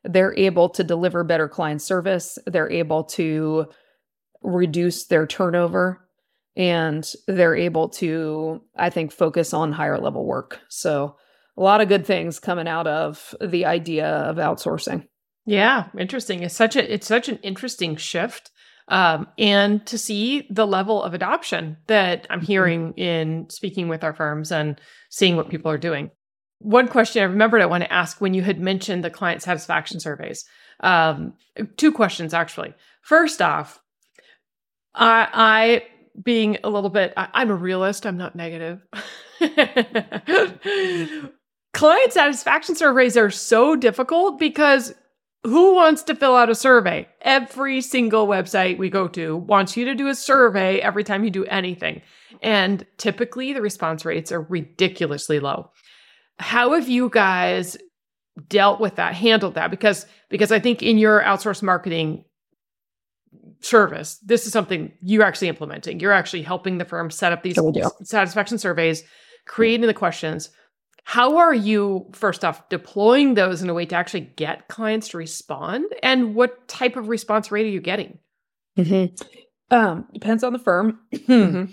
they're 0.03 0.37
able 0.37 0.69
to 0.69 0.83
deliver 0.83 1.23
better 1.23 1.47
client 1.47 1.81
service, 1.81 2.37
they're 2.45 2.71
able 2.71 3.05
to 3.05 3.67
reduce 4.41 5.05
their 5.05 5.25
turnover, 5.25 6.07
and 6.55 7.09
they're 7.27 7.55
able 7.55 7.89
to, 7.89 8.61
I 8.75 8.89
think, 8.89 9.11
focus 9.11 9.53
on 9.53 9.71
higher 9.71 9.97
level 9.97 10.25
work. 10.25 10.59
So, 10.69 11.15
a 11.55 11.61
lot 11.61 11.81
of 11.81 11.87
good 11.87 12.05
things 12.05 12.39
coming 12.39 12.67
out 12.67 12.87
of 12.87 13.35
the 13.39 13.65
idea 13.65 14.07
of 14.07 14.37
outsourcing. 14.37 15.07
Yeah, 15.45 15.87
interesting. 15.97 16.41
It's 16.41 16.55
such 16.55 16.75
a 16.75 16.93
it's 16.93 17.07
such 17.07 17.29
an 17.29 17.37
interesting 17.37 17.95
shift 17.95 18.51
um, 18.87 19.27
and 19.37 19.85
to 19.87 19.97
see 19.97 20.47
the 20.49 20.67
level 20.67 21.01
of 21.03 21.13
adoption 21.13 21.77
that 21.87 22.27
I'm 22.29 22.39
mm-hmm. 22.39 22.45
hearing 22.45 22.93
in 22.93 23.49
speaking 23.49 23.87
with 23.87 24.03
our 24.03 24.13
firms 24.13 24.51
and 24.51 24.79
seeing 25.09 25.35
what 25.35 25.49
people 25.49 25.71
are 25.71 25.77
doing. 25.77 26.11
One 26.59 26.87
question 26.87 27.21
I 27.21 27.25
remembered 27.25 27.61
I 27.61 27.65
want 27.65 27.83
to 27.83 27.91
ask 27.93 28.21
when 28.21 28.33
you 28.33 28.41
had 28.41 28.59
mentioned 28.59 29.03
the 29.03 29.09
client 29.09 29.41
satisfaction 29.41 29.99
surveys. 29.99 30.45
Um, 30.79 31.33
two 31.77 31.91
questions 31.91 32.33
actually. 32.33 32.73
First 33.01 33.41
off, 33.41 33.81
I, 34.95 35.27
I 35.33 35.83
being 36.21 36.57
a 36.63 36.69
little 36.69 36.89
bit, 36.89 37.13
I, 37.17 37.27
I'm 37.33 37.49
a 37.49 37.55
realist. 37.55 38.05
I'm 38.05 38.17
not 38.17 38.35
negative. 38.35 38.81
client 41.73 42.13
satisfaction 42.13 42.75
surveys 42.75 43.17
are 43.17 43.31
so 43.31 43.75
difficult 43.75 44.39
because 44.39 44.93
who 45.43 45.75
wants 45.75 46.03
to 46.03 46.15
fill 46.15 46.35
out 46.35 46.49
a 46.49 46.55
survey? 46.55 47.07
Every 47.21 47.81
single 47.81 48.27
website 48.27 48.77
we 48.77 48.89
go 48.89 49.07
to 49.09 49.37
wants 49.37 49.75
you 49.75 49.85
to 49.85 49.95
do 49.95 50.07
a 50.07 50.15
survey 50.15 50.79
every 50.79 51.03
time 51.03 51.23
you 51.23 51.29
do 51.29 51.45
anything. 51.45 52.01
And 52.41 52.85
typically 52.97 53.53
the 53.53 53.61
response 53.61 54.05
rates 54.05 54.31
are 54.31 54.41
ridiculously 54.41 55.39
low. 55.39 55.71
How 56.39 56.73
have 56.73 56.87
you 56.87 57.09
guys 57.09 57.77
dealt 58.47 58.79
with 58.79 58.95
that, 58.95 59.15
handled 59.15 59.55
that? 59.55 59.69
Because 59.69 60.05
because 60.29 60.51
I 60.51 60.59
think 60.59 60.81
in 60.81 60.97
your 60.97 61.21
outsourced 61.21 61.61
marketing 61.61 62.23
service, 63.59 64.17
this 64.25 64.45
is 64.45 64.53
something 64.53 64.91
you're 65.01 65.23
actually 65.23 65.49
implementing. 65.49 65.99
You're 65.99 66.11
actually 66.11 66.41
helping 66.41 66.77
the 66.77 66.85
firm 66.85 67.11
set 67.11 67.33
up 67.33 67.43
these 67.43 67.59
satisfaction 68.03 68.57
surveys, 68.57 69.03
creating 69.45 69.87
the 69.87 69.93
questions 69.93 70.49
how 71.03 71.37
are 71.37 71.53
you, 71.53 72.07
first 72.13 72.45
off, 72.45 72.67
deploying 72.69 73.33
those 73.33 73.61
in 73.61 73.69
a 73.69 73.73
way 73.73 73.85
to 73.85 73.95
actually 73.95 74.31
get 74.37 74.67
clients 74.69 75.09
to 75.09 75.17
respond? 75.17 75.85
And 76.01 76.33
what 76.33 76.67
type 76.67 76.95
of 76.95 77.09
response 77.09 77.51
rate 77.51 77.65
are 77.65 77.69
you 77.69 77.81
getting? 77.81 78.19
Mm-hmm. 78.77 79.75
Um, 79.75 80.05
depends 80.13 80.43
on 80.43 80.53
the 80.53 80.59
firm. 80.59 80.99
mm-hmm. 81.13 81.65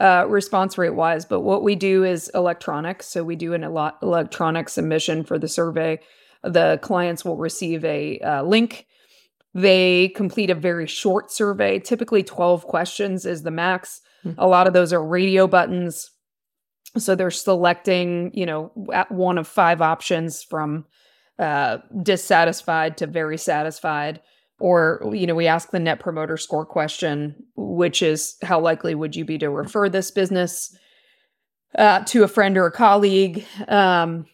uh, 0.00 0.24
response 0.24 0.76
rate 0.78 0.94
wise, 0.94 1.24
but 1.24 1.40
what 1.40 1.62
we 1.62 1.76
do 1.76 2.02
is 2.02 2.30
electronic. 2.34 3.02
So 3.02 3.22
we 3.22 3.36
do 3.36 3.54
an 3.54 3.62
lot 3.72 3.98
electronic 4.02 4.68
submission 4.68 5.24
for 5.24 5.38
the 5.38 5.48
survey. 5.48 6.00
The 6.42 6.80
clients 6.82 7.24
will 7.24 7.36
receive 7.36 7.84
a 7.84 8.18
uh, 8.18 8.42
link. 8.42 8.86
They 9.54 10.08
complete 10.08 10.50
a 10.50 10.54
very 10.56 10.86
short 10.88 11.30
survey. 11.30 11.78
Typically, 11.78 12.24
12 12.24 12.64
questions 12.64 13.26
is 13.26 13.42
the 13.42 13.50
max. 13.50 14.00
Mm-hmm. 14.24 14.40
A 14.40 14.46
lot 14.48 14.66
of 14.66 14.72
those 14.72 14.92
are 14.92 15.04
radio 15.04 15.46
buttons 15.46 16.10
so 16.98 17.14
they're 17.14 17.30
selecting, 17.30 18.30
you 18.34 18.46
know, 18.46 18.72
one 19.08 19.38
of 19.38 19.48
five 19.48 19.80
options 19.80 20.42
from 20.42 20.84
uh, 21.38 21.78
dissatisfied 22.02 22.96
to 22.98 23.06
very 23.06 23.38
satisfied. 23.38 24.20
Or, 24.60 25.02
you 25.12 25.26
know, 25.26 25.34
we 25.34 25.48
ask 25.48 25.70
the 25.70 25.80
net 25.80 25.98
promoter 25.98 26.36
score 26.36 26.66
question, 26.66 27.34
which 27.56 28.02
is 28.02 28.36
how 28.42 28.60
likely 28.60 28.94
would 28.94 29.16
you 29.16 29.24
be 29.24 29.38
to 29.38 29.50
refer 29.50 29.88
this 29.88 30.10
business 30.10 30.76
uh, 31.76 32.04
to 32.04 32.22
a 32.22 32.28
friend 32.28 32.56
or 32.56 32.66
a 32.66 32.72
colleague? 32.72 33.44
Um, 33.66 34.26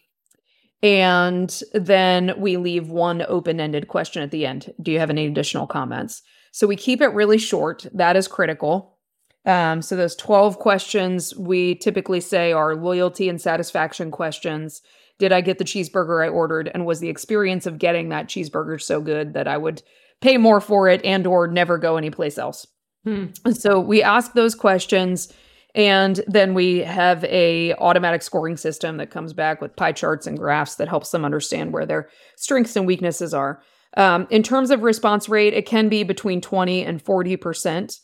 and 0.83 1.61
then 1.73 2.33
we 2.37 2.57
leave 2.57 2.89
one 2.89 3.23
open 3.27 3.59
ended 3.59 3.87
question 3.87 4.21
at 4.21 4.31
the 4.31 4.45
end. 4.45 4.73
Do 4.81 4.91
you 4.91 4.99
have 4.99 5.09
any 5.09 5.25
additional 5.25 5.65
comments? 5.65 6.21
So 6.51 6.67
we 6.67 6.75
keep 6.75 7.01
it 7.01 7.07
really 7.07 7.37
short. 7.37 7.85
That 7.93 8.15
is 8.15 8.27
critical. 8.27 8.98
Um, 9.45 9.81
so 9.81 9.95
those 9.95 10.15
12 10.15 10.59
questions 10.59 11.35
we 11.35 11.75
typically 11.75 12.19
say 12.19 12.51
are 12.51 12.75
loyalty 12.75 13.29
and 13.29 13.41
satisfaction 13.41 14.11
questions. 14.11 14.81
Did 15.17 15.31
I 15.31 15.41
get 15.41 15.57
the 15.57 15.65
cheeseburger 15.65 16.23
I 16.23 16.29
ordered? 16.29 16.69
And 16.73 16.85
was 16.85 16.99
the 16.99 17.09
experience 17.09 17.65
of 17.65 17.79
getting 17.79 18.09
that 18.09 18.27
cheeseburger 18.27 18.81
so 18.81 19.01
good 19.01 19.33
that 19.33 19.47
I 19.47 19.57
would 19.57 19.81
pay 20.21 20.37
more 20.37 20.61
for 20.61 20.87
it 20.87 21.03
and 21.03 21.25
or 21.25 21.47
never 21.47 21.77
go 21.77 21.97
anyplace 21.97 22.37
else? 22.37 22.67
Hmm. 23.05 23.27
So 23.51 23.79
we 23.79 24.03
ask 24.03 24.33
those 24.33 24.55
questions 24.55 25.33
and 25.75 26.21
then 26.27 26.53
we 26.53 26.79
have 26.79 27.23
a 27.25 27.73
automatic 27.75 28.21
scoring 28.21 28.57
system 28.57 28.97
that 28.97 29.11
comes 29.11 29.33
back 29.33 29.61
with 29.61 29.75
pie 29.75 29.91
charts 29.91 30.25
and 30.27 30.37
graphs 30.37 30.75
that 30.75 30.89
helps 30.89 31.11
them 31.11 31.23
understand 31.23 31.73
where 31.73 31.85
their 31.85 32.09
strengths 32.35 32.75
and 32.75 32.87
weaknesses 32.87 33.33
are. 33.33 33.61
Um, 33.97 34.27
in 34.29 34.43
terms 34.43 34.71
of 34.71 34.83
response 34.83 35.29
rate, 35.29 35.53
it 35.53 35.65
can 35.65 35.89
be 35.89 36.03
between 36.03 36.41
20 36.41 36.83
and 36.83 37.01
40 37.01 37.37
percent. 37.37 37.99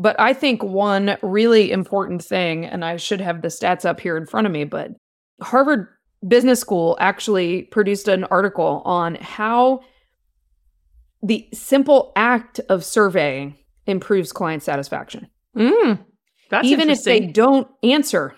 But 0.00 0.18
I 0.18 0.32
think 0.32 0.62
one 0.62 1.18
really 1.20 1.70
important 1.70 2.24
thing, 2.24 2.64
and 2.64 2.86
I 2.86 2.96
should 2.96 3.20
have 3.20 3.42
the 3.42 3.48
stats 3.48 3.84
up 3.84 4.00
here 4.00 4.16
in 4.16 4.24
front 4.24 4.46
of 4.46 4.52
me, 4.52 4.64
but 4.64 4.92
Harvard 5.42 5.88
Business 6.26 6.58
School 6.58 6.96
actually 6.98 7.64
produced 7.64 8.08
an 8.08 8.24
article 8.24 8.80
on 8.86 9.16
how 9.16 9.80
the 11.22 11.46
simple 11.52 12.12
act 12.16 12.60
of 12.70 12.82
surveying 12.82 13.58
improves 13.86 14.32
client 14.32 14.62
satisfaction. 14.62 15.28
Mm, 15.54 16.02
Even 16.64 16.88
if 16.88 17.04
they 17.04 17.20
don't 17.20 17.68
answer, 17.82 18.34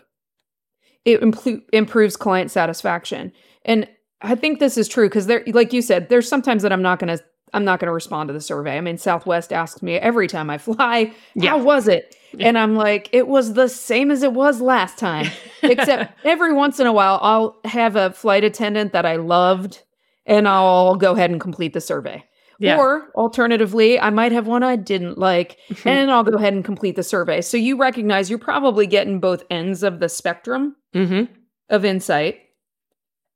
it 1.05 1.21
impl- 1.21 1.63
improves 1.73 2.17
client 2.17 2.51
satisfaction. 2.51 3.31
And 3.65 3.89
I 4.21 4.35
think 4.35 4.59
this 4.59 4.77
is 4.77 4.89
true 4.89 5.09
because 5.09 5.27
there, 5.27 5.45
like 5.47 5.73
you 5.73 5.81
said, 5.81 6.09
there's 6.09 6.29
sometimes 6.29 6.65
that 6.65 6.73
I'm 6.73 6.83
not 6.83 6.99
going 6.99 7.17
to 7.17 7.23
I'm 7.53 7.65
not 7.65 7.81
going 7.81 7.89
to 7.89 7.93
respond 7.93 8.29
to 8.29 8.33
the 8.33 8.41
survey. 8.41 8.79
I 8.79 8.81
mean, 8.81 8.97
Southwest 8.97 9.53
asks 9.53 9.83
me 9.83 9.97
every 9.97 10.27
time 10.27 10.49
I 10.49 10.59
fly, 10.59 11.13
yeah. 11.35 11.51
how 11.51 11.59
was 11.59 11.87
it? 11.89 12.17
And 12.39 12.59
I'm 12.59 12.75
like, 12.75 13.11
it 13.13 13.29
was 13.29 13.53
the 13.53 13.69
same 13.69 14.11
as 14.11 14.23
it 14.23 14.33
was 14.33 14.61
last 14.61 14.97
time, 14.99 15.31
except 15.63 16.19
every 16.25 16.55
once 16.55 16.81
in 16.81 16.87
a 16.87 16.93
while, 16.93 17.19
I'll 17.21 17.59
have 17.65 17.95
a 17.95 18.13
flight 18.13 18.43
attendant 18.43 18.93
that 18.95 19.05
I 19.05 19.17
loved 19.17 19.83
and 20.25 20.49
I'll 20.49 20.97
go 20.97 21.13
ahead 21.13 21.31
and 21.31 21.41
complete 21.41 21.75
the 21.75 21.81
survey. 21.81 22.25
Yeah. 22.59 22.79
Or 22.79 23.11
alternatively, 23.17 23.99
I 24.01 24.11
might 24.11 24.33
have 24.33 24.47
one 24.47 24.63
I 24.63 24.77
didn't 24.77 25.19
like 25.19 25.59
and 25.85 26.11
I'll 26.11 26.23
go 26.23 26.37
ahead 26.37 26.55
and 26.55 26.65
complete 26.65 26.97
the 26.97 27.03
survey. 27.03 27.43
So 27.43 27.57
you 27.57 27.77
recognize 27.77 28.31
you're 28.31 28.39
probably 28.39 28.87
getting 28.87 29.21
both 29.21 29.43
ends 29.51 29.83
of 29.83 30.01
the 30.01 30.09
spectrum 30.09 30.77
mm-hmm. 30.95 31.33
of 31.69 31.85
insight. 31.85 32.39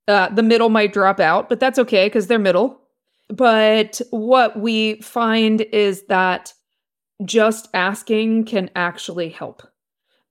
Uh, 0.08 0.28
the 0.28 0.42
middle 0.42 0.68
might 0.68 0.92
drop 0.92 1.18
out, 1.18 1.48
but 1.48 1.58
that's 1.58 1.80
okay 1.80 2.06
because 2.06 2.28
they're 2.28 2.38
middle 2.38 2.80
but 3.28 4.00
what 4.10 4.58
we 4.58 5.00
find 5.00 5.60
is 5.60 6.04
that 6.06 6.52
just 7.24 7.68
asking 7.74 8.44
can 8.44 8.70
actually 8.76 9.30
help 9.30 9.62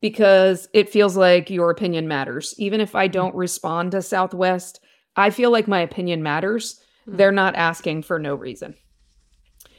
because 0.01 0.67
it 0.73 0.89
feels 0.89 1.17
like 1.17 1.49
your 1.49 1.71
opinion 1.71 2.08
matters. 2.08 2.53
Even 2.58 2.79
if 2.79 2.95
I 2.95 3.08
don't 3.08 3.36
respond 3.36 3.91
to 3.91 4.01
Southwest, 4.01 4.79
I 5.15 5.29
feel 5.29 5.51
like 5.51 5.67
my 5.67 5.79
opinion 5.79 6.21
matters. 6.21 6.79
Hmm. 7.05 7.17
They're 7.17 7.31
not 7.31 7.55
asking 7.55 8.03
for 8.03 8.19
no 8.19 8.36
reason. 8.36 8.75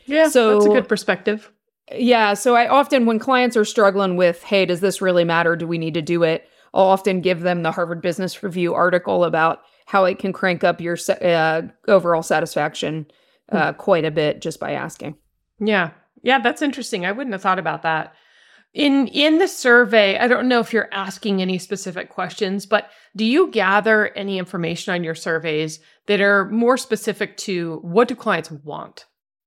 Yeah, 0.07 0.29
so 0.29 0.55
that's 0.55 0.66
a 0.66 0.70
good 0.70 0.88
perspective. 0.88 1.50
Yeah, 1.92 2.35
so 2.35 2.57
I 2.57 2.68
often 2.68 3.07
when 3.07 3.18
clients 3.18 3.57
are 3.57 3.64
struggling 3.64 4.16
with, 4.16 4.42
"Hey, 4.42 4.66
does 4.66 4.81
this 4.81 5.00
really 5.00 5.24
matter? 5.24 5.55
Do 5.57 5.66
we 5.66 5.79
need 5.79 5.94
to 5.94 6.02
do 6.02 6.22
it?" 6.22 6.48
I'll 6.74 6.87
often 6.87 7.20
give 7.20 7.40
them 7.40 7.62
the 7.62 7.72
Harvard 7.72 8.02
Business 8.02 8.42
Review 8.42 8.74
article 8.74 9.24
about 9.24 9.61
how 9.87 10.05
it 10.05 10.18
can 10.18 10.33
crank 10.33 10.62
up 10.62 10.81
your 10.81 10.99
uh, 11.22 11.62
overall 11.88 12.22
satisfaction 12.22 13.07
uh, 13.51 13.72
hmm. 13.72 13.79
quite 13.79 14.05
a 14.05 14.11
bit 14.11 14.42
just 14.42 14.61
by 14.61 14.72
asking. 14.72 15.16
Yeah, 15.59 15.90
yeah, 16.22 16.40
that's 16.40 16.62
interesting. 16.62 17.07
I 17.07 17.12
wouldn't 17.12 17.33
have 17.33 17.42
thought 17.42 17.59
about 17.59 17.83
that. 17.83 18.14
In 18.75 19.07
in 19.09 19.38
the 19.38 19.49
survey, 19.49 20.18
I 20.18 20.29
don't 20.29 20.49
know 20.49 20.61
if 20.61 20.72
you're 20.72 20.92
asking 20.92 21.40
any 21.40 21.57
specific 21.57 22.11
questions, 22.11 22.66
but 22.66 22.90
do 23.14 23.25
you 23.25 23.51
gather 23.51 24.09
any 24.09 24.38
information 24.38 24.92
on 24.92 25.03
your 25.03 25.14
surveys 25.14 25.81
that 26.09 26.20
are 26.20 26.51
more 26.51 26.77
specific 26.77 27.38
to 27.38 27.79
what 27.83 28.09
do 28.09 28.14
clients 28.14 28.51
want? 28.51 29.07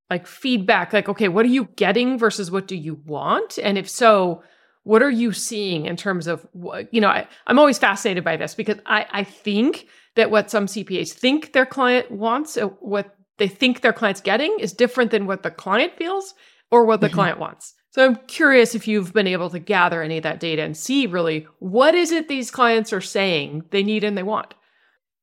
Like 0.09 0.25
feedback, 0.25 0.93
like 0.93 1.09
okay, 1.09 1.27
what 1.27 1.45
are 1.45 1.49
you 1.49 1.65
getting 1.75 2.17
versus 2.17 2.49
what 2.49 2.67
do 2.67 2.75
you 2.75 2.95
want? 3.05 3.59
And 3.61 3.77
if 3.77 3.87
so, 3.87 4.41
what 4.83 5.03
are 5.03 5.11
you 5.11 5.31
seeing 5.31 5.85
in 5.85 5.95
terms 5.95 6.25
of 6.25 6.47
what 6.53 6.91
you 6.91 7.01
know 7.01 7.09
I, 7.09 7.27
am 7.45 7.59
always 7.59 7.77
fascinated 7.77 8.23
by 8.23 8.37
this 8.37 8.55
because 8.55 8.79
I, 8.87 9.05
I 9.11 9.23
think 9.25 9.85
that 10.19 10.31
what 10.31 10.51
some 10.51 10.65
cpas 10.65 11.11
think 11.11 11.53
their 11.53 11.65
client 11.65 12.09
wants 12.11 12.57
uh, 12.57 12.67
what 12.79 13.15
they 13.37 13.47
think 13.47 13.81
their 13.81 13.93
client's 13.93 14.21
getting 14.21 14.55
is 14.59 14.73
different 14.73 15.11
than 15.11 15.25
what 15.25 15.43
the 15.43 15.51
client 15.51 15.93
feels 15.97 16.33
or 16.71 16.85
what 16.85 17.01
the 17.01 17.07
mm-hmm. 17.07 17.15
client 17.15 17.39
wants 17.39 17.73
so 17.91 18.05
i'm 18.05 18.15
curious 18.27 18.75
if 18.75 18.87
you've 18.87 19.13
been 19.13 19.27
able 19.27 19.49
to 19.49 19.59
gather 19.59 20.01
any 20.01 20.17
of 20.17 20.23
that 20.23 20.39
data 20.39 20.61
and 20.61 20.77
see 20.77 21.07
really 21.07 21.47
what 21.59 21.95
is 21.95 22.11
it 22.11 22.27
these 22.27 22.51
clients 22.51 22.93
are 22.93 23.01
saying 23.01 23.63
they 23.71 23.83
need 23.83 24.03
and 24.03 24.17
they 24.17 24.23
want 24.23 24.53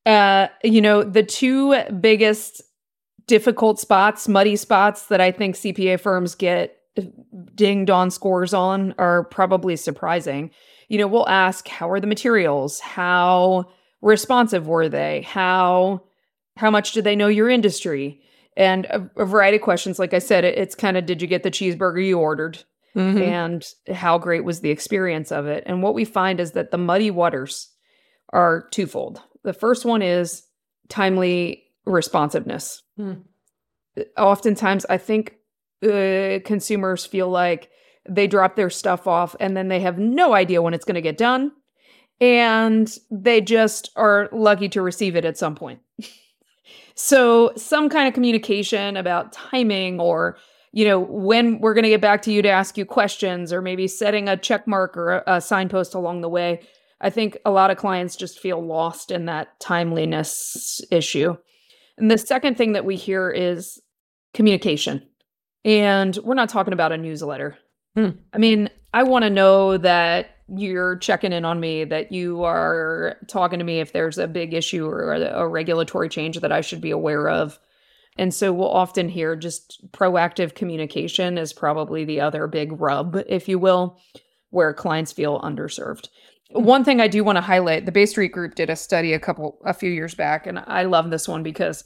uh, 0.06 0.46
you 0.62 0.80
know 0.80 1.02
the 1.02 1.22
two 1.22 1.80
biggest 2.00 2.62
difficult 3.26 3.78
spots 3.80 4.28
muddy 4.28 4.56
spots 4.56 5.06
that 5.06 5.20
i 5.20 5.30
think 5.30 5.56
cpa 5.56 5.98
firms 5.98 6.34
get 6.34 6.76
dinged 7.54 7.90
on 7.90 8.10
scores 8.10 8.54
on 8.54 8.94
are 8.98 9.24
probably 9.24 9.76
surprising. 9.76 10.50
You 10.88 10.98
know, 10.98 11.06
we'll 11.06 11.28
ask 11.28 11.66
how 11.68 11.90
are 11.90 12.00
the 12.00 12.06
materials? 12.06 12.80
How 12.80 13.66
responsive 14.00 14.66
were 14.66 14.88
they? 14.88 15.22
How 15.22 16.02
how 16.56 16.70
much 16.70 16.92
do 16.92 17.02
they 17.02 17.16
know 17.16 17.28
your 17.28 17.50
industry? 17.50 18.22
And 18.56 18.86
a, 18.86 19.10
a 19.16 19.26
variety 19.26 19.56
of 19.56 19.62
questions. 19.62 19.98
Like 19.98 20.14
I 20.14 20.18
said, 20.18 20.44
it, 20.44 20.56
it's 20.56 20.74
kind 20.74 20.96
of 20.96 21.06
did 21.06 21.20
you 21.20 21.28
get 21.28 21.42
the 21.42 21.50
cheeseburger 21.50 22.04
you 22.04 22.18
ordered? 22.18 22.64
Mm-hmm. 22.96 23.18
And 23.18 23.66
how 23.94 24.16
great 24.16 24.44
was 24.44 24.60
the 24.60 24.70
experience 24.70 25.30
of 25.30 25.46
it? 25.46 25.64
And 25.66 25.82
what 25.82 25.94
we 25.94 26.06
find 26.06 26.40
is 26.40 26.52
that 26.52 26.70
the 26.70 26.78
muddy 26.78 27.10
waters 27.10 27.70
are 28.30 28.68
twofold. 28.70 29.20
The 29.44 29.52
first 29.52 29.84
one 29.84 30.00
is 30.00 30.44
timely 30.88 31.64
responsiveness. 31.84 32.82
Mm. 32.98 33.22
Oftentimes, 34.16 34.86
I 34.88 34.96
think 34.96 35.36
uh, 35.84 36.40
consumers 36.44 37.04
feel 37.04 37.28
like 37.28 37.70
they 38.08 38.26
drop 38.26 38.56
their 38.56 38.70
stuff 38.70 39.06
off 39.06 39.36
and 39.40 39.56
then 39.56 39.68
they 39.68 39.80
have 39.80 39.98
no 39.98 40.32
idea 40.32 40.62
when 40.62 40.74
it's 40.74 40.84
going 40.84 40.94
to 40.94 41.02
get 41.02 41.18
done 41.18 41.52
and 42.20 42.96
they 43.10 43.40
just 43.40 43.90
are 43.96 44.28
lucky 44.32 44.68
to 44.70 44.82
receive 44.82 45.16
it 45.16 45.24
at 45.24 45.38
some 45.38 45.54
point. 45.54 45.80
so, 46.94 47.52
some 47.56 47.88
kind 47.88 48.08
of 48.08 48.14
communication 48.14 48.96
about 48.96 49.32
timing 49.32 50.00
or 50.00 50.36
you 50.72 50.84
know 50.84 51.00
when 51.00 51.60
we're 51.60 51.74
going 51.74 51.84
to 51.84 51.90
get 51.90 52.00
back 52.00 52.22
to 52.22 52.32
you 52.32 52.42
to 52.42 52.50
ask 52.50 52.76
you 52.76 52.84
questions 52.84 53.52
or 53.52 53.62
maybe 53.62 53.88
setting 53.88 54.28
a 54.28 54.36
check 54.36 54.66
mark 54.66 54.96
or 54.96 55.18
a, 55.18 55.36
a 55.36 55.40
signpost 55.40 55.94
along 55.94 56.20
the 56.20 56.28
way. 56.28 56.60
I 57.00 57.10
think 57.10 57.36
a 57.44 57.50
lot 57.50 57.70
of 57.70 57.76
clients 57.76 58.16
just 58.16 58.38
feel 58.38 58.64
lost 58.64 59.10
in 59.10 59.26
that 59.26 59.60
timeliness 59.60 60.80
issue. 60.90 61.36
And 61.98 62.10
the 62.10 62.18
second 62.18 62.56
thing 62.56 62.72
that 62.72 62.86
we 62.86 62.96
hear 62.96 63.30
is 63.30 63.80
communication. 64.32 65.06
And 65.64 66.16
we're 66.22 66.34
not 66.34 66.48
talking 66.48 66.72
about 66.72 66.92
a 66.92 66.96
newsletter. 66.96 67.58
Hmm. 67.96 68.10
I 68.32 68.38
mean, 68.38 68.70
I 68.94 69.02
want 69.02 69.24
to 69.24 69.30
know 69.30 69.76
that 69.78 70.35
you're 70.48 70.96
checking 70.96 71.32
in 71.32 71.44
on 71.44 71.58
me, 71.58 71.84
that 71.84 72.12
you 72.12 72.44
are 72.44 73.16
talking 73.26 73.58
to 73.58 73.64
me 73.64 73.80
if 73.80 73.92
there's 73.92 74.18
a 74.18 74.28
big 74.28 74.54
issue 74.54 74.86
or 74.86 75.12
a, 75.12 75.48
regulatory 75.48 76.08
change 76.08 76.38
that 76.40 76.52
I 76.52 76.60
should 76.60 76.80
be 76.80 76.90
aware 76.90 77.28
of. 77.28 77.58
And 78.16 78.32
so 78.32 78.52
we'll 78.52 78.70
often 78.70 79.08
hear 79.08 79.36
just 79.36 79.90
proactive 79.92 80.54
communication 80.54 81.36
is 81.36 81.52
probably 81.52 82.04
the 82.04 82.20
other 82.20 82.46
big 82.46 82.80
rub, 82.80 83.22
if 83.26 83.48
you 83.48 83.58
will, 83.58 84.00
where 84.50 84.72
clients 84.72 85.12
feel 85.12 85.40
underserved. 85.40 86.08
One 86.50 86.84
thing 86.84 87.00
I 87.00 87.08
do 87.08 87.24
want 87.24 87.36
to 87.36 87.42
highlight, 87.42 87.84
the 87.84 87.92
Bay 87.92 88.06
Street 88.06 88.32
Group 88.32 88.54
did 88.54 88.70
a 88.70 88.76
study 88.76 89.12
a 89.12 89.18
couple 89.18 89.58
a 89.64 89.74
few 89.74 89.90
years 89.90 90.14
back 90.14 90.46
and 90.46 90.60
I 90.66 90.84
love 90.84 91.10
this 91.10 91.26
one 91.26 91.42
because 91.42 91.84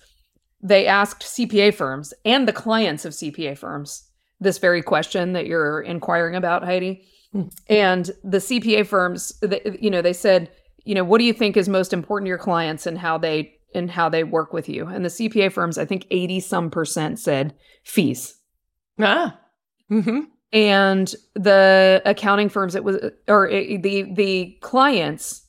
they 0.63 0.87
asked 0.87 1.23
CPA 1.23 1.75
firms 1.75 2.13
and 2.27 2.47
the 2.47 2.53
clients 2.53 3.07
of 3.07 3.15
CPA 3.15 3.57
firms 3.57 4.11
this 4.39 4.59
very 4.59 4.83
question 4.83 5.33
that 5.33 5.47
you're 5.47 5.81
inquiring 5.81 6.35
about, 6.35 6.65
Heidi. 6.65 7.05
Hmm. 7.33 7.43
And 7.69 8.11
the 8.25 8.39
CPA 8.39 8.87
firms, 8.87 9.33
you 9.81 9.91
know, 9.91 10.03
they 10.03 10.13
said, 10.13 10.51
you 10.85 10.95
know, 10.95 11.05
what 11.05 11.19
do 11.19 11.25
you 11.25 11.33
think 11.33 11.57
is 11.57 11.69
most 11.69 11.93
important 11.93 12.27
to 12.27 12.31
your 12.31 12.39
clients 12.39 12.87
and 12.87 12.99
how 12.99 13.19
they 13.19 13.55
and 13.75 13.91
how 13.91 14.09
they 14.09 14.25
work 14.25 14.53
with 14.53 14.69
you? 14.69 14.87
And 14.87 15.05
the 15.05 15.11
CPA 15.11 15.53
firms, 15.53 15.79
I 15.79 15.85
think 15.85 16.07
80 16.11 16.41
some 16.41 16.71
percent 16.71 17.19
said 17.19 17.55
fees. 17.85 18.35
Ah. 18.99 19.39
Mm-hmm. 19.91 20.21
And 20.53 21.15
the 21.35 22.03
accounting 22.05 22.49
firms, 22.49 22.75
it 22.75 22.83
was, 22.83 22.97
or 23.29 23.49
it, 23.49 23.83
the 23.83 24.03
the 24.13 24.59
clients, 24.61 25.47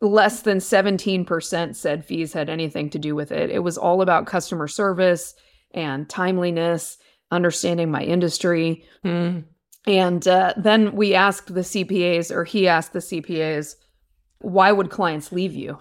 less 0.00 0.42
than 0.42 0.58
17% 0.58 1.76
said 1.76 2.04
fees 2.04 2.32
had 2.32 2.48
anything 2.48 2.90
to 2.90 2.98
do 2.98 3.14
with 3.14 3.32
it. 3.32 3.50
It 3.50 3.60
was 3.60 3.76
all 3.76 4.02
about 4.02 4.26
customer 4.26 4.68
service 4.68 5.34
and 5.72 6.08
timeliness 6.08 6.98
understanding 7.30 7.90
my 7.90 8.02
industry. 8.02 8.84
Mm. 9.04 9.44
And 9.86 10.26
uh, 10.26 10.54
then 10.56 10.96
we 10.96 11.14
asked 11.14 11.54
the 11.54 11.60
CPAs, 11.60 12.30
or 12.30 12.44
he 12.44 12.66
asked 12.66 12.92
the 12.92 12.98
CPAs, 12.98 13.76
why 14.40 14.72
would 14.72 14.90
clients 14.90 15.32
leave 15.32 15.54
you? 15.54 15.78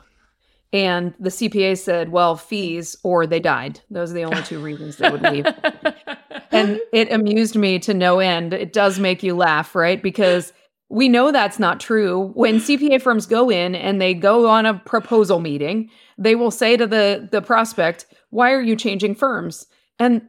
And 0.71 1.13
the 1.19 1.29
CPA 1.29 1.77
said, 1.77 2.11
well, 2.11 2.35
fees 2.35 2.97
or 3.03 3.25
they 3.25 3.39
died. 3.39 3.79
Those 3.89 4.11
are 4.11 4.15
the 4.15 4.23
only 4.23 4.43
two 4.43 4.59
reasons 4.59 4.97
they 4.97 5.09
would 5.09 5.21
leave. 5.21 5.45
and 6.51 6.79
it 6.91 7.11
amused 7.11 7.55
me 7.55 7.79
to 7.79 7.93
no 7.93 8.19
end. 8.19 8.53
It 8.53 8.73
does 8.73 8.99
make 8.99 9.23
you 9.23 9.35
laugh, 9.35 9.73
right? 9.73 10.01
Because 10.01 10.51
we 10.89 11.07
know 11.07 11.31
that's 11.31 11.59
not 11.59 11.79
true. 11.79 12.31
When 12.33 12.57
CPA 12.57 13.01
firms 13.01 13.25
go 13.25 13.49
in 13.49 13.73
and 13.73 14.01
they 14.01 14.13
go 14.13 14.47
on 14.49 14.65
a 14.65 14.79
proposal 14.79 15.39
meeting, 15.39 15.89
they 16.17 16.35
will 16.35 16.51
say 16.51 16.77
to 16.77 16.85
the, 16.85 17.27
the 17.31 17.41
prospect, 17.41 18.05
Why 18.29 18.51
are 18.51 18.61
you 18.61 18.75
changing 18.75 19.15
firms? 19.15 19.67
And 19.97 20.27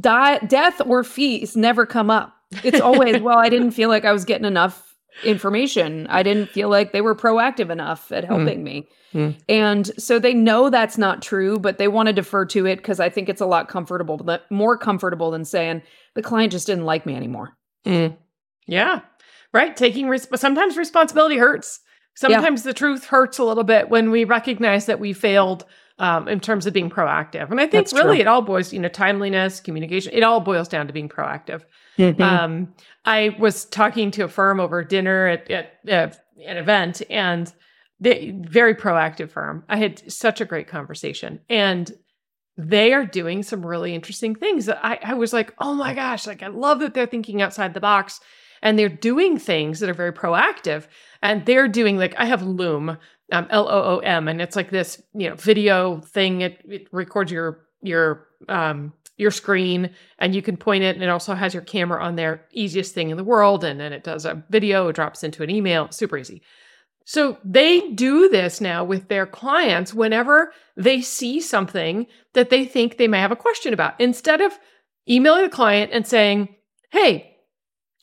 die, 0.00 0.38
death 0.38 0.80
or 0.86 1.02
fees 1.02 1.56
never 1.56 1.84
come 1.84 2.10
up. 2.10 2.37
It's 2.64 2.80
always, 2.80 3.18
well, 3.22 3.38
I 3.38 3.48
didn't 3.48 3.72
feel 3.72 3.88
like 3.88 4.04
I 4.04 4.12
was 4.12 4.24
getting 4.24 4.46
enough 4.46 4.96
information. 5.24 6.06
I 6.08 6.22
didn't 6.22 6.50
feel 6.50 6.68
like 6.68 6.92
they 6.92 7.00
were 7.00 7.14
proactive 7.14 7.70
enough 7.70 8.12
at 8.12 8.24
hmm. 8.24 8.34
helping 8.34 8.60
mm. 8.60 8.64
me. 8.64 8.88
Mm. 9.14 9.38
And 9.48 9.86
so 10.00 10.18
they 10.18 10.34
know 10.34 10.68
that's 10.68 10.98
not 10.98 11.22
true, 11.22 11.58
but 11.58 11.78
they 11.78 11.88
want 11.88 12.08
to 12.08 12.12
defer 12.12 12.44
to 12.46 12.66
it 12.66 12.76
because 12.76 13.00
I 13.00 13.08
think 13.08 13.28
it's 13.28 13.40
a 13.40 13.46
lot 13.46 13.68
comfortable, 13.68 14.20
more 14.50 14.76
comfortable 14.76 15.30
than 15.30 15.44
saying 15.44 15.82
the 16.14 16.22
client 16.22 16.52
just 16.52 16.66
didn't 16.66 16.84
like 16.84 17.06
me 17.06 17.14
anymore. 17.14 17.56
Mm. 17.86 18.16
Yeah. 18.66 19.00
Right. 19.52 19.74
Taking 19.74 20.08
res- 20.08 20.28
sometimes 20.34 20.76
responsibility 20.76 21.38
hurts. 21.38 21.80
Sometimes 22.14 22.64
yeah. 22.64 22.70
the 22.70 22.74
truth 22.74 23.06
hurts 23.06 23.38
a 23.38 23.44
little 23.44 23.64
bit 23.64 23.88
when 23.88 24.10
we 24.10 24.24
recognize 24.24 24.86
that 24.86 25.00
we 25.00 25.12
failed 25.12 25.64
um, 25.98 26.28
in 26.28 26.40
terms 26.40 26.66
of 26.66 26.72
being 26.72 26.90
proactive. 26.90 27.50
And 27.50 27.60
I 27.60 27.64
think 27.64 27.72
That's 27.72 27.92
really 27.92 28.16
true. 28.16 28.22
it 28.22 28.26
all 28.26 28.42
boils, 28.42 28.72
you 28.72 28.78
know, 28.78 28.88
timeliness, 28.88 29.60
communication, 29.60 30.12
it 30.14 30.22
all 30.22 30.40
boils 30.40 30.68
down 30.68 30.86
to 30.86 30.92
being 30.92 31.08
proactive. 31.08 31.62
Mm-hmm. 31.98 32.22
Um, 32.22 32.74
I 33.04 33.36
was 33.38 33.64
talking 33.64 34.10
to 34.12 34.24
a 34.24 34.28
firm 34.28 34.60
over 34.60 34.84
dinner 34.84 35.26
at, 35.26 35.50
at, 35.50 35.72
at 35.88 36.20
an 36.46 36.56
event 36.56 37.02
and 37.10 37.52
they 38.00 38.32
very 38.40 38.74
proactive 38.74 39.30
firm. 39.30 39.64
I 39.68 39.76
had 39.76 40.10
such 40.10 40.40
a 40.40 40.44
great 40.44 40.68
conversation 40.68 41.40
and 41.50 41.90
they 42.56 42.92
are 42.92 43.04
doing 43.04 43.42
some 43.42 43.64
really 43.64 43.94
interesting 43.94 44.34
things. 44.34 44.68
I, 44.68 44.98
I 45.02 45.14
was 45.14 45.32
like, 45.32 45.54
oh 45.58 45.74
my 45.74 45.94
gosh, 45.94 46.26
like 46.26 46.42
I 46.42 46.48
love 46.48 46.80
that 46.80 46.94
they're 46.94 47.06
thinking 47.06 47.42
outside 47.42 47.74
the 47.74 47.80
box 47.80 48.20
and 48.62 48.78
they're 48.78 48.88
doing 48.88 49.38
things 49.38 49.80
that 49.80 49.90
are 49.90 49.94
very 49.94 50.12
proactive 50.12 50.86
and 51.22 51.46
they're 51.46 51.68
doing 51.68 51.96
like 51.96 52.14
i 52.18 52.24
have 52.24 52.42
loom 52.42 52.98
um, 53.32 53.46
L-O-O-M, 53.50 54.28
and 54.28 54.40
it's 54.40 54.56
like 54.56 54.70
this, 54.70 55.02
you 55.14 55.28
know, 55.28 55.36
video 55.36 56.00
thing. 56.00 56.40
It, 56.40 56.60
it 56.64 56.88
records 56.92 57.30
your 57.30 57.66
your 57.82 58.26
um, 58.48 58.92
your 59.16 59.30
screen, 59.30 59.90
and 60.18 60.34
you 60.34 60.42
can 60.42 60.56
point 60.56 60.84
it, 60.84 60.94
and 60.94 61.02
it 61.02 61.10
also 61.10 61.34
has 61.34 61.52
your 61.52 61.62
camera 61.62 62.02
on 62.02 62.16
there. 62.16 62.46
Easiest 62.52 62.94
thing 62.94 63.10
in 63.10 63.16
the 63.16 63.24
world, 63.24 63.64
and 63.64 63.78
then 63.78 63.92
it 63.92 64.04
does 64.04 64.24
a 64.24 64.42
video, 64.48 64.88
it 64.88 64.94
drops 64.94 65.22
into 65.22 65.42
an 65.42 65.50
email, 65.50 65.90
super 65.90 66.16
easy. 66.16 66.42
So 67.04 67.38
they 67.44 67.90
do 67.90 68.28
this 68.28 68.60
now 68.60 68.84
with 68.84 69.08
their 69.08 69.26
clients 69.26 69.94
whenever 69.94 70.52
they 70.76 71.00
see 71.00 71.40
something 71.40 72.06
that 72.34 72.50
they 72.50 72.66
think 72.66 72.96
they 72.96 73.08
may 73.08 73.20
have 73.20 73.32
a 73.32 73.36
question 73.36 73.72
about. 73.72 73.98
Instead 73.98 74.40
of 74.40 74.58
emailing 75.08 75.42
the 75.42 75.48
client 75.48 75.90
and 75.92 76.06
saying, 76.06 76.54
"Hey, 76.90 77.27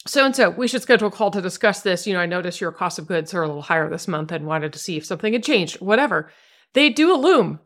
so 0.08 0.26
and 0.26 0.36
so, 0.36 0.52
we 0.52 0.68
should 0.68 0.84
schedule 0.84 1.08
a 1.08 1.12
call 1.12 1.32
to 1.32 1.42
discuss 1.42 1.82
this. 1.82 2.06
You 2.06 2.14
know, 2.14 2.20
I 2.20 2.28
noticed 2.28 2.62
your 2.62 2.72
cost 2.72 3.00
of 3.00 3.08
goods 3.08 3.34
are 3.34 3.42
a 3.42 3.48
little 3.48 3.64
higher 3.64 3.90
this 3.90 4.08
month 4.08 4.32
and 4.32 4.46
wanted 4.46 4.72
to 4.74 4.80
see 4.80 4.98
if 4.98 5.06
something 5.06 5.34
had 5.34 5.44
changed, 5.44 5.82
whatever. 5.82 6.32
They 6.74 6.90
do 6.90 7.14
a 7.14 7.18
loom. 7.18 7.60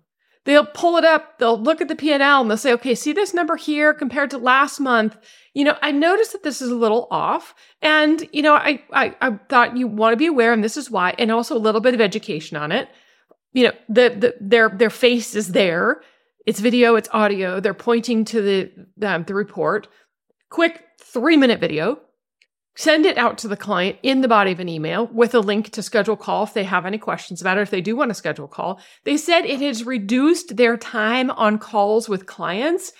They'll 0.45 0.65
pull 0.65 0.97
it 0.97 1.03
up, 1.03 1.37
they'll 1.37 1.61
look 1.61 1.81
at 1.81 1.89
the 1.89 1.95
P&L 1.95 2.41
and 2.41 2.49
they'll 2.49 2.57
say, 2.57 2.71
okay, 2.73 2.95
see 2.95 3.11
this 3.11 3.33
number 3.33 3.57
here 3.57 3.93
compared 3.93 4.29
to 4.31 4.37
last 4.37 4.79
month. 4.79 5.17
You 5.53 5.65
know, 5.65 5.77
I 5.81 5.91
noticed 5.91 6.31
that 6.31 6.43
this 6.43 6.61
is 6.61 6.69
a 6.69 6.75
little 6.75 7.07
off. 7.11 7.53
And, 7.81 8.27
you 8.31 8.41
know, 8.41 8.55
I, 8.55 8.81
I, 8.93 9.15
I 9.21 9.31
thought 9.49 9.75
you 9.75 9.87
want 9.87 10.13
to 10.13 10.17
be 10.17 10.27
aware, 10.27 10.53
and 10.53 10.63
this 10.63 10.77
is 10.77 10.89
why, 10.89 11.13
and 11.19 11.29
also 11.31 11.55
a 11.55 11.59
little 11.59 11.81
bit 11.81 11.93
of 11.93 12.01
education 12.01 12.55
on 12.55 12.71
it. 12.71 12.87
You 13.51 13.65
know, 13.65 13.73
the, 13.89 14.09
the 14.09 14.35
their 14.39 14.69
their 14.69 14.89
face 14.89 15.35
is 15.35 15.51
there. 15.51 16.01
It's 16.45 16.59
video, 16.59 16.95
it's 16.95 17.09
audio. 17.11 17.59
They're 17.59 17.73
pointing 17.73 18.25
to 18.25 18.41
the 18.41 19.07
um, 19.07 19.23
the 19.23 19.33
report. 19.33 19.87
Quick 20.49 20.83
three 20.99 21.35
minute 21.35 21.59
video 21.59 21.99
Send 22.79 23.05
it 23.05 23.17
out 23.17 23.37
to 23.39 23.49
the 23.49 23.57
client 23.57 23.97
in 24.03 24.21
the 24.21 24.29
body 24.29 24.53
of 24.53 24.61
an 24.61 24.69
email 24.69 25.07
with 25.07 25.35
a 25.35 25.41
link 25.41 25.69
to 25.71 25.83
schedule 25.83 26.15
call 26.15 26.45
if 26.45 26.53
they 26.53 26.63
have 26.63 26.85
any 26.85 26.97
questions 26.97 27.41
about 27.41 27.57
it, 27.57 27.61
if 27.63 27.71
they 27.71 27.81
do 27.81 27.93
want 27.93 28.09
to 28.09 28.15
schedule 28.15 28.45
a 28.45 28.47
call. 28.47 28.79
They 29.03 29.17
said 29.17 29.41
it 29.43 29.59
has 29.59 29.83
reduced 29.83 30.55
their 30.55 30.77
time 30.77 31.29
on 31.31 31.57
calls 31.57 32.07
with 32.07 32.25
clients 32.25 32.93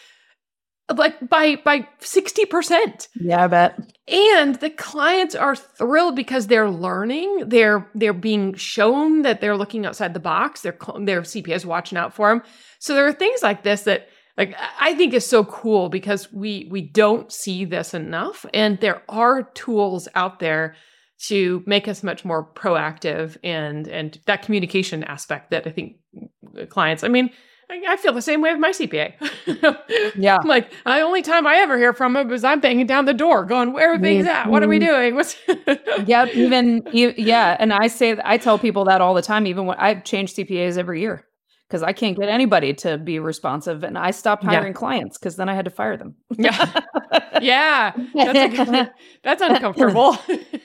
like 0.93 1.29
by 1.29 1.55
by 1.63 1.87
60%. 2.01 3.07
Yeah, 3.21 3.45
I 3.45 3.47
bet. 3.47 3.79
And 4.09 4.55
the 4.55 4.69
clients 4.69 5.33
are 5.33 5.55
thrilled 5.55 6.17
because 6.17 6.47
they're 6.47 6.69
learning, 6.69 7.47
they're 7.47 7.89
they're 7.95 8.11
being 8.11 8.55
shown 8.55 9.21
that 9.21 9.39
they're 9.39 9.55
looking 9.55 9.85
outside 9.85 10.13
the 10.13 10.19
box, 10.19 10.59
their 10.59 10.77
their 10.99 11.21
CPAs 11.21 11.63
watching 11.63 11.97
out 11.97 12.13
for 12.13 12.27
them. 12.27 12.43
So 12.79 12.95
there 12.95 13.07
are 13.07 13.13
things 13.13 13.41
like 13.41 13.63
this 13.63 13.83
that 13.83 14.09
like 14.39 14.55
i 14.79 14.95
think 14.95 15.13
is 15.13 15.25
so 15.25 15.43
cool 15.43 15.89
because 15.89 16.31
we 16.33 16.67
we 16.71 16.81
don't 16.81 17.31
see 17.31 17.65
this 17.65 17.93
enough 17.93 18.45
and 18.53 18.79
there 18.79 19.03
are 19.09 19.43
tools 19.43 20.07
out 20.15 20.39
there 20.39 20.75
to 21.27 21.61
make 21.67 21.87
us 21.87 22.01
much 22.01 22.25
more 22.25 22.43
proactive 22.53 23.37
and 23.43 23.87
and 23.87 24.19
that 24.25 24.41
communication 24.41 25.03
aspect 25.03 25.51
that 25.51 25.67
i 25.67 25.69
think 25.69 25.97
clients 26.69 27.03
i 27.03 27.07
mean 27.07 27.29
I 27.71 27.97
feel 27.97 28.13
the 28.13 28.21
same 28.21 28.41
way 28.41 28.51
with 28.51 28.59
my 28.59 28.71
CPA. 28.71 29.13
yeah. 30.15 30.39
I'm 30.41 30.47
like, 30.47 30.71
the 30.85 31.01
only 31.01 31.21
time 31.21 31.45
I 31.45 31.57
ever 31.57 31.77
hear 31.77 31.93
from 31.93 32.15
him 32.15 32.31
is 32.31 32.43
I'm 32.43 32.59
banging 32.59 32.87
down 32.87 33.05
the 33.05 33.13
door 33.13 33.45
going, 33.45 33.73
where 33.73 33.93
are 33.93 33.99
things 33.99 34.25
at? 34.25 34.47
What 34.49 34.63
are 34.63 34.67
we 34.67 34.79
doing? 34.79 35.13
What's 35.13 35.37
yeah, 36.07 36.25
even, 36.33 36.81
yeah. 36.91 37.55
And 37.59 37.71
I 37.71 37.85
say, 37.85 38.17
I 38.23 38.39
tell 38.39 38.57
people 38.57 38.85
that 38.85 39.01
all 39.01 39.13
the 39.13 39.21
time, 39.21 39.45
even 39.45 39.67
when 39.67 39.77
I've 39.77 40.03
changed 40.03 40.35
CPAs 40.37 40.79
every 40.79 41.01
year 41.01 41.28
because 41.69 41.83
I 41.83 41.93
can't 41.93 42.17
get 42.17 42.29
anybody 42.29 42.73
to 42.75 42.97
be 42.97 43.19
responsive. 43.19 43.83
And 43.83 43.95
I 43.95 44.09
stopped 44.09 44.43
hiring 44.43 44.73
yeah. 44.73 44.79
clients 44.79 45.19
because 45.19 45.35
then 45.35 45.49
I 45.49 45.53
had 45.53 45.65
to 45.65 45.71
fire 45.71 45.95
them. 45.97 46.15
yeah. 46.37 46.81
Yeah. 47.41 47.91
That's, 48.15 48.91
that's 49.23 49.41
uncomfortable. 49.41 50.17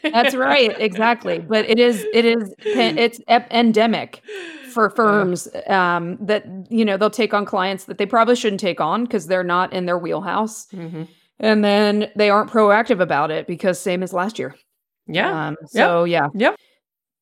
that's 0.03 0.35
right. 0.35 0.75
Exactly. 0.81 1.41
But 1.41 1.69
it 1.69 1.79
is, 1.79 2.07
it 2.15 2.25
is, 2.25 2.55
it's 2.65 3.21
endemic 3.29 4.23
for 4.73 4.89
firms 4.89 5.47
um, 5.67 6.17
that, 6.21 6.47
you 6.71 6.87
know, 6.87 6.97
they'll 6.97 7.11
take 7.11 7.35
on 7.35 7.45
clients 7.45 7.85
that 7.85 7.99
they 7.99 8.07
probably 8.07 8.35
shouldn't 8.35 8.61
take 8.61 8.81
on 8.81 9.05
because 9.05 9.27
they're 9.27 9.45
not 9.45 9.75
in 9.75 9.85
their 9.85 9.99
wheelhouse. 9.99 10.67
Mm-hmm. 10.69 11.03
and 11.39 11.65
then 11.65 12.11
they 12.17 12.31
aren't 12.31 12.51
proactive 12.51 13.01
about 13.01 13.31
it 13.31 13.47
because 13.47 13.79
same 13.79 14.03
as 14.03 14.15
last 14.15 14.39
year. 14.39 14.55
Yeah. 15.07 15.49
Um, 15.49 15.57
so 15.67 16.05
yep. 16.05 16.31
yeah. 16.35 16.49
Yep. 16.49 16.57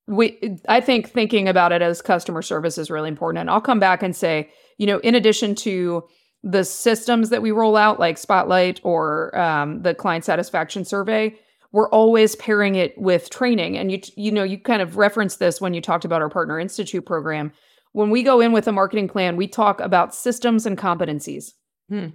We 0.06 0.58
I 0.68 0.80
think 0.80 1.10
thinking 1.10 1.48
about 1.48 1.72
it 1.72 1.82
as 1.82 2.02
customer 2.02 2.42
service 2.42 2.78
is 2.78 2.90
really 2.90 3.08
important. 3.08 3.40
And 3.40 3.50
I'll 3.50 3.60
come 3.60 3.80
back 3.80 4.02
and 4.02 4.14
say, 4.14 4.50
you 4.78 4.86
know, 4.86 4.98
in 4.98 5.14
addition 5.14 5.54
to 5.56 6.04
the 6.42 6.64
systems 6.64 7.30
that 7.30 7.42
we 7.42 7.52
roll 7.52 7.76
out, 7.76 8.00
like 8.00 8.18
Spotlight 8.18 8.80
or 8.82 9.36
um, 9.38 9.82
the 9.82 9.94
client 9.94 10.24
satisfaction 10.24 10.84
survey, 10.84 11.34
we're 11.70 11.88
always 11.90 12.34
pairing 12.36 12.74
it 12.74 12.96
with 12.98 13.30
training. 13.30 13.78
And 13.78 13.92
you 13.92 14.00
you 14.16 14.32
know, 14.32 14.42
you 14.42 14.58
kind 14.58 14.82
of 14.82 14.96
referenced 14.96 15.38
this 15.38 15.60
when 15.60 15.74
you 15.74 15.80
talked 15.80 16.04
about 16.04 16.22
our 16.22 16.30
Partner 16.30 16.58
Institute 16.58 17.06
program. 17.06 17.52
When 17.92 18.10
we 18.10 18.22
go 18.22 18.40
in 18.40 18.52
with 18.52 18.66
a 18.66 18.72
marketing 18.72 19.08
plan, 19.08 19.36
we 19.36 19.46
talk 19.46 19.80
about 19.80 20.14
systems 20.14 20.66
and 20.66 20.78
competencies. 20.78 21.52
Hmm. 21.88 22.08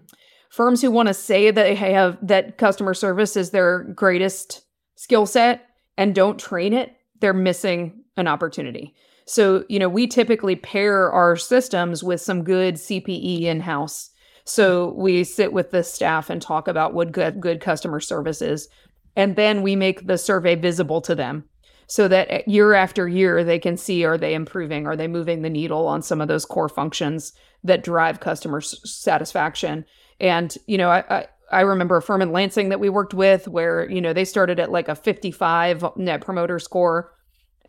Firms 0.50 0.82
who 0.82 0.92
want 0.92 1.08
to 1.08 1.14
say 1.14 1.52
that 1.52 1.64
they 1.64 1.76
have 1.76 2.18
that 2.26 2.58
customer 2.58 2.94
service 2.94 3.36
is 3.36 3.52
their 3.52 3.84
greatest 3.84 4.62
skill 4.96 5.26
set 5.26 5.68
and 5.98 6.16
don't 6.16 6.40
train 6.40 6.74
it, 6.74 6.97
they're 7.20 7.34
missing 7.34 8.03
an 8.15 8.28
opportunity. 8.28 8.93
So, 9.26 9.65
you 9.68 9.78
know, 9.78 9.89
we 9.89 10.07
typically 10.07 10.55
pair 10.55 11.11
our 11.11 11.36
systems 11.36 12.03
with 12.03 12.22
some 12.22 12.43
good 12.43 12.76
CPE 12.76 13.43
in 13.43 13.59
house. 13.59 14.09
So 14.45 14.93
we 14.95 15.26
sit 15.26 15.51
with 15.51 15.72
the 15.72 15.84
staff 15.84 16.30
and 16.30 16.41
talk 16.41 16.68
about 16.68 16.93
what 16.93 17.11
good, 17.11 17.41
good 17.41 17.59
customer 17.59 17.99
service 17.99 18.41
is. 18.41 18.70
And 19.18 19.36
then 19.36 19.61
we 19.61 19.76
make 19.76 20.07
the 20.07 20.18
survey 20.18 20.55
visible 20.55 21.01
to 21.01 21.15
them 21.15 21.43
so 21.88 22.07
that 22.07 22.28
eh, 22.30 22.43
year 22.47 22.74
after 22.74 23.07
year 23.07 23.43
they 23.43 23.59
can 23.59 23.76
see 23.76 24.05
are 24.05 24.18
they 24.18 24.34
improving? 24.34 24.86
Are 24.88 24.95
they 24.95 25.07
moving 25.07 25.41
the 25.41 25.49
needle 25.49 25.88
on 25.88 26.01
some 26.01 26.22
of 26.22 26.28
those 26.28 26.45
core 26.45 26.70
functions 26.70 27.34
that 27.63 27.84
drive 27.84 28.20
customer 28.20 28.61
satisfaction? 28.61 29.86
And, 30.20 30.55
you 30.68 30.78
know, 30.78 30.89
I, 30.89 31.03
I 31.09 31.28
I 31.52 31.62
remember 31.62 31.98
a 31.98 32.02
firm 32.02 32.22
in 32.22 32.32
Lansing 32.32 32.70
that 32.70 32.80
we 32.80 32.89
worked 32.89 33.14
with 33.14 33.48
where, 33.48 33.89
you 33.89 34.02
know, 34.02 34.14
they 34.14 34.26
started 34.26 34.60
at 34.60 34.72
like 34.72 34.89
a 34.89 34.95
55 34.95 35.84
net 35.95 36.22
promoter 36.22 36.60
score. 36.60 37.14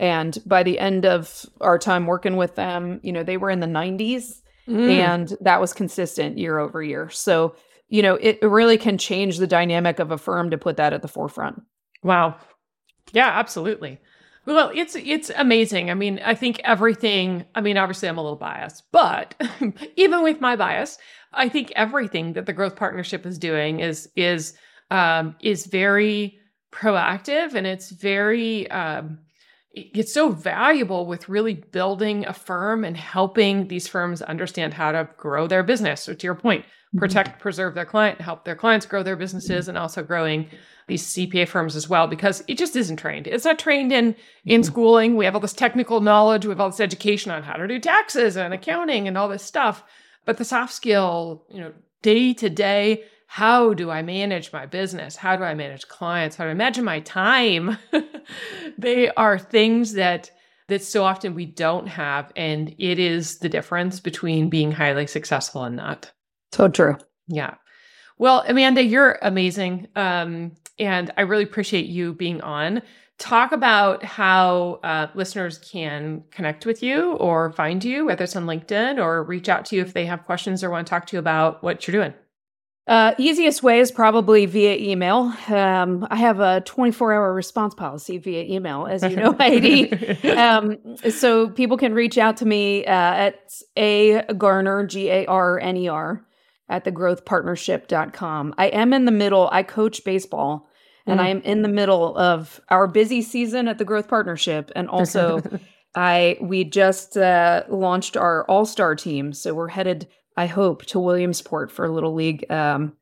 And 0.01 0.37
by 0.47 0.63
the 0.63 0.79
end 0.79 1.05
of 1.05 1.47
our 1.61 1.79
time 1.79 2.07
working 2.07 2.37
with 2.37 2.55
them, 2.55 3.01
you 3.03 3.13
know, 3.13 3.23
they 3.23 3.37
were 3.37 3.51
in 3.51 3.61
the 3.61 3.67
90s 3.67 4.41
mm. 4.69 4.91
and 4.91 5.37
that 5.41 5.61
was 5.61 5.73
consistent 5.73 6.39
year 6.39 6.59
over 6.59 6.83
year. 6.83 7.09
So, 7.11 7.57
you 7.89 8.03
know, 8.03 8.15
it 8.15 8.39
really 8.43 8.79
can 8.79 8.99
change 8.99 9.39
the 9.39 9.47
dynamic 9.47 9.99
of 9.99 10.11
a 10.11 10.19
firm 10.19 10.51
to 10.51 10.59
put 10.59 10.77
that 10.77 10.93
at 10.93 11.03
the 11.03 11.09
forefront. 11.09 11.63
Wow. 12.03 12.37
Yeah, 13.13 13.29
absolutely. 13.29 14.01
Well, 14.49 14.71
it's 14.75 14.97
it's 14.97 15.31
amazing. 15.37 15.91
I 15.91 15.95
mean, 15.95 16.21
I 16.25 16.35
think 16.35 16.59
everything, 16.65 17.45
I 17.55 17.61
mean, 17.61 17.77
obviously 17.77 18.09
I'm 18.09 18.17
a 18.17 18.23
little 18.23 18.39
biased, 18.39 18.85
but 18.93 19.35
even 19.97 20.23
with 20.23 20.41
my 20.41 20.57
bias, 20.57 20.97
I 21.35 21.51
think 21.51 21.71
everything 21.77 22.33
that 22.33 22.47
the 22.47 22.55
growth 22.55 22.75
partnership 22.75 23.27
is 23.27 23.39
doing 23.39 23.81
is 23.81 24.09
is 24.17 24.55
um, 24.91 25.37
is 25.43 25.67
very 25.67 26.39
proactive 26.73 27.53
and 27.53 27.67
it's 27.67 27.91
very 27.91 28.71
um, 28.71 29.19
it's 29.73 30.15
so 30.15 30.31
valuable 30.31 31.05
with 31.05 31.29
really 31.29 31.55
building 31.55 32.25
a 32.25 32.33
firm 32.33 32.85
and 32.85 32.97
helping 32.97 33.69
these 33.69 33.87
firms 33.87 34.23
understand 34.23 34.73
how 34.73 34.93
to 34.93 35.11
grow 35.19 35.47
their 35.47 35.63
business. 35.63 36.03
So 36.03 36.15
to 36.15 36.27
your 36.27 36.35
point. 36.35 36.65
Protect, 36.97 37.31
mm-hmm. 37.31 37.41
preserve 37.41 37.75
their 37.75 37.85
client, 37.85 38.21
help 38.21 38.45
their 38.45 38.57
clients 38.57 38.87
grow 38.87 39.03
their 39.03 39.17
businesses, 39.17 39.69
and 39.69 39.77
also 39.77 40.03
growing 40.03 40.49
these 40.87 41.07
CPA 41.07 41.47
firms 41.47 41.77
as 41.77 41.89
well 41.89 42.07
because 42.07 42.43
it 42.49 42.57
just 42.57 42.75
isn't 42.75 42.97
trained. 42.97 43.27
It's 43.27 43.45
not 43.45 43.59
trained 43.59 43.93
in 43.93 44.17
in 44.45 44.63
mm-hmm. 44.63 44.67
schooling. 44.67 45.17
We 45.17 45.25
have 45.27 45.35
all 45.35 45.41
this 45.41 45.53
technical 45.53 46.01
knowledge, 46.01 46.47
we 46.47 46.51
have 46.51 46.61
all 46.61 46.71
this 46.71 46.81
education 46.81 47.31
on 47.31 47.43
how 47.43 47.55
to 47.55 47.69
do 47.69 47.79
taxes 47.79 48.37
and 48.37 48.55
accounting 48.55 49.07
and 49.07 49.17
all 49.17 49.29
this 49.29 49.45
stuff. 49.45 49.85
But 50.25 50.39
the 50.39 50.45
soft 50.45 50.73
skill, 50.73 51.45
you 51.51 51.61
know, 51.61 51.73
day 52.03 52.35
to 52.35 52.51
day, 52.51 53.05
how 53.27 53.75
do 53.75 53.91
I 53.91 54.03
manage 54.03 54.53
my 54.53 54.65
business? 54.65 55.17
How 55.17 55.37
do 55.37 55.45
I 55.45 55.55
manage 55.55 55.89
clients? 55.89 56.37
How 56.37 56.45
do 56.45 56.51
I 56.51 56.55
manage 56.55 56.81
my 56.81 57.01
time? 57.01 57.77
they 58.79 59.11
are 59.11 59.39
things 59.39 59.93
that 59.93 60.31
that 60.69 60.83
so 60.83 61.05
often 61.05 61.35
we 61.35 61.47
don't 61.47 61.87
have 61.87 62.31
and 62.37 62.75
it 62.79 62.99
is 62.99 63.39
the 63.39 63.49
difference 63.49 64.01
between 64.01 64.51
being 64.51 64.73
highly 64.73 65.07
successful 65.07 65.65
and 65.65 65.77
not. 65.77 66.13
So 66.53 66.69
true. 66.69 66.97
Yeah. 67.27 67.55
Well, 68.19 68.45
Amanda, 68.47 68.83
you're 68.83 69.19
amazing. 69.23 69.89
Um, 69.95 70.53
and 70.79 71.13
I 71.17 71.23
really 71.23 71.45
appreciate 71.45 71.87
you 71.87 72.15
being 72.15 72.41
on 72.41 72.83
talk 73.19 73.51
about 73.51 74.05
how 74.05 74.79
uh, 74.85 75.09
listeners 75.15 75.59
can 75.59 76.23
connect 76.31 76.65
with 76.65 76.83
you 76.83 77.13
or 77.15 77.53
find 77.53 77.83
you, 77.85 78.07
whether 78.07 78.25
it's 78.25 78.37
on 78.37 78.47
LinkedIn 78.47 78.99
or 79.03 79.25
reach 79.25 79.49
out 79.49 79.65
to 79.67 79.77
you 79.77 79.83
if 79.83 79.93
they 79.93 80.07
have 80.07 80.25
questions 80.25 80.63
or 80.63 80.71
want 80.71 80.87
to 80.87 80.91
talk 80.91 81.07
to 81.07 81.17
you 81.17 81.19
about 81.19 81.63
what 81.63 81.87
you're 81.87 82.01
doing. 82.01 82.15
Uh, 82.87 83.15
easiest 83.19 83.63
way 83.63 83.81
is 83.81 83.93
probably 83.93 84.47
via 84.47 84.75
email. 84.77 85.35
Um, 85.49 86.07
I 86.11 86.17
have 86.17 86.41
a 86.41 86.63
24 86.63 87.13
hour 87.13 87.35
response 87.35 87.75
policy 87.75 88.17
via 88.17 88.45
email, 88.45 88.87
as 88.87 89.03
you 89.03 89.15
know, 89.17 89.33
Heidi. 89.39 89.93
um, 90.31 90.79
so 91.11 91.51
people 91.51 91.77
can 91.77 91.93
reach 91.93 92.17
out 92.17 92.39
to 92.39 92.47
me 92.47 92.87
uh, 92.87 92.91
at 92.91 93.53
a 93.77 94.23
Garner, 94.39 94.87
G 94.87 95.11
A 95.11 95.27
R 95.27 95.59
N 95.59 95.77
E 95.77 95.89
R, 95.89 96.25
at 96.69 96.85
thegrowthpartnership.com. 96.85 98.55
I 98.59 98.67
am 98.67 98.93
in 98.93 99.05
the 99.05 99.13
middle, 99.13 99.49
I 99.53 99.63
coach 99.63 100.05
baseball 100.05 100.69
and 101.09 101.21
I 101.21 101.27
mm. 101.27 101.31
am 101.31 101.43
in 101.43 101.63
the 101.63 101.69
middle 101.69 102.17
of 102.17 102.61
our 102.69 102.87
busy 102.87 103.23
season 103.23 103.67
at 103.67 103.79
the 103.79 103.85
Growth 103.85 104.09
Partnership, 104.09 104.71
and 104.77 104.89
also 104.91 105.41
I 105.95 106.37
we 106.41 106.65
just 106.65 107.17
uh, 107.17 107.65
launched 107.69 108.17
our 108.17 108.45
All 108.45 108.67
Star 108.67 108.95
team, 108.95 109.33
so 109.33 109.55
we're 109.55 109.69
headed, 109.69 110.07
I 110.37 110.47
hope, 110.47 110.85
to 110.87 111.01
Williamsport 111.01 111.73
for 111.73 111.89
Little 111.89 112.15
League. 112.15 112.49
Um, 112.51 112.93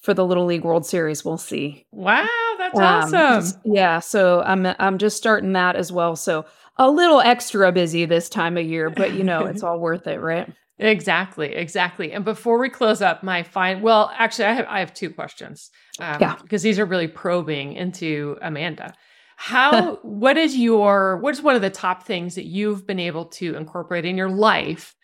for 0.00 0.12
the 0.12 0.24
Little 0.24 0.44
League 0.44 0.64
World 0.64 0.84
Series, 0.84 1.24
we'll 1.24 1.38
see. 1.38 1.86
Wow, 1.90 2.28
that's 2.58 2.78
um, 2.78 3.14
awesome! 3.14 3.60
Yeah, 3.64 4.00
so 4.00 4.42
I'm 4.42 4.66
I'm 4.78 4.98
just 4.98 5.16
starting 5.16 5.52
that 5.52 5.76
as 5.76 5.92
well. 5.92 6.16
So 6.16 6.44
a 6.76 6.90
little 6.90 7.20
extra 7.20 7.72
busy 7.72 8.04
this 8.04 8.28
time 8.28 8.56
of 8.56 8.66
year, 8.66 8.90
but 8.90 9.14
you 9.14 9.22
know 9.22 9.46
it's 9.46 9.62
all 9.62 9.78
worth 9.78 10.06
it, 10.06 10.20
right? 10.20 10.50
Exactly, 10.78 11.54
exactly. 11.54 12.12
And 12.12 12.24
before 12.24 12.58
we 12.58 12.68
close 12.68 13.00
up, 13.00 13.22
my 13.22 13.42
fine 13.44 13.80
well, 13.80 14.10
actually, 14.16 14.46
I 14.46 14.52
have 14.54 14.66
I 14.68 14.80
have 14.80 14.92
two 14.92 15.10
questions. 15.10 15.70
Um, 16.00 16.18
yeah, 16.20 16.36
because 16.42 16.62
these 16.62 16.78
are 16.78 16.84
really 16.84 17.06
probing 17.06 17.74
into 17.74 18.36
Amanda. 18.42 18.92
How 19.36 19.96
what 20.02 20.36
is 20.36 20.56
your 20.56 21.18
what 21.18 21.34
is 21.34 21.42
one 21.42 21.54
of 21.54 21.62
the 21.62 21.70
top 21.70 22.04
things 22.04 22.34
that 22.34 22.46
you've 22.46 22.86
been 22.86 22.98
able 22.98 23.26
to 23.26 23.54
incorporate 23.54 24.04
in 24.04 24.16
your 24.16 24.30
life 24.30 24.96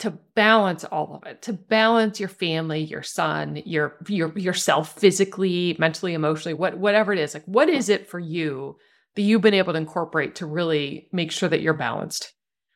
to 0.00 0.10
balance 0.34 0.84
all 0.84 1.20
of 1.22 1.30
it, 1.30 1.42
to 1.42 1.52
balance 1.52 2.18
your 2.20 2.28
family, 2.28 2.80
your 2.80 3.02
son, 3.02 3.62
your 3.64 3.96
your 4.06 4.36
yourself 4.36 4.98
physically, 4.98 5.76
mentally, 5.78 6.12
emotionally, 6.12 6.54
what 6.54 6.76
whatever 6.76 7.14
it 7.14 7.18
is. 7.18 7.32
Like 7.32 7.44
what 7.46 7.70
is 7.70 7.88
it 7.88 8.06
for 8.06 8.18
you 8.18 8.76
that 9.16 9.22
you've 9.22 9.42
been 9.42 9.54
able 9.54 9.72
to 9.72 9.78
incorporate 9.78 10.36
to 10.36 10.46
really 10.46 11.08
make 11.10 11.32
sure 11.32 11.48
that 11.48 11.62
you're 11.62 11.72
balanced? 11.72 12.34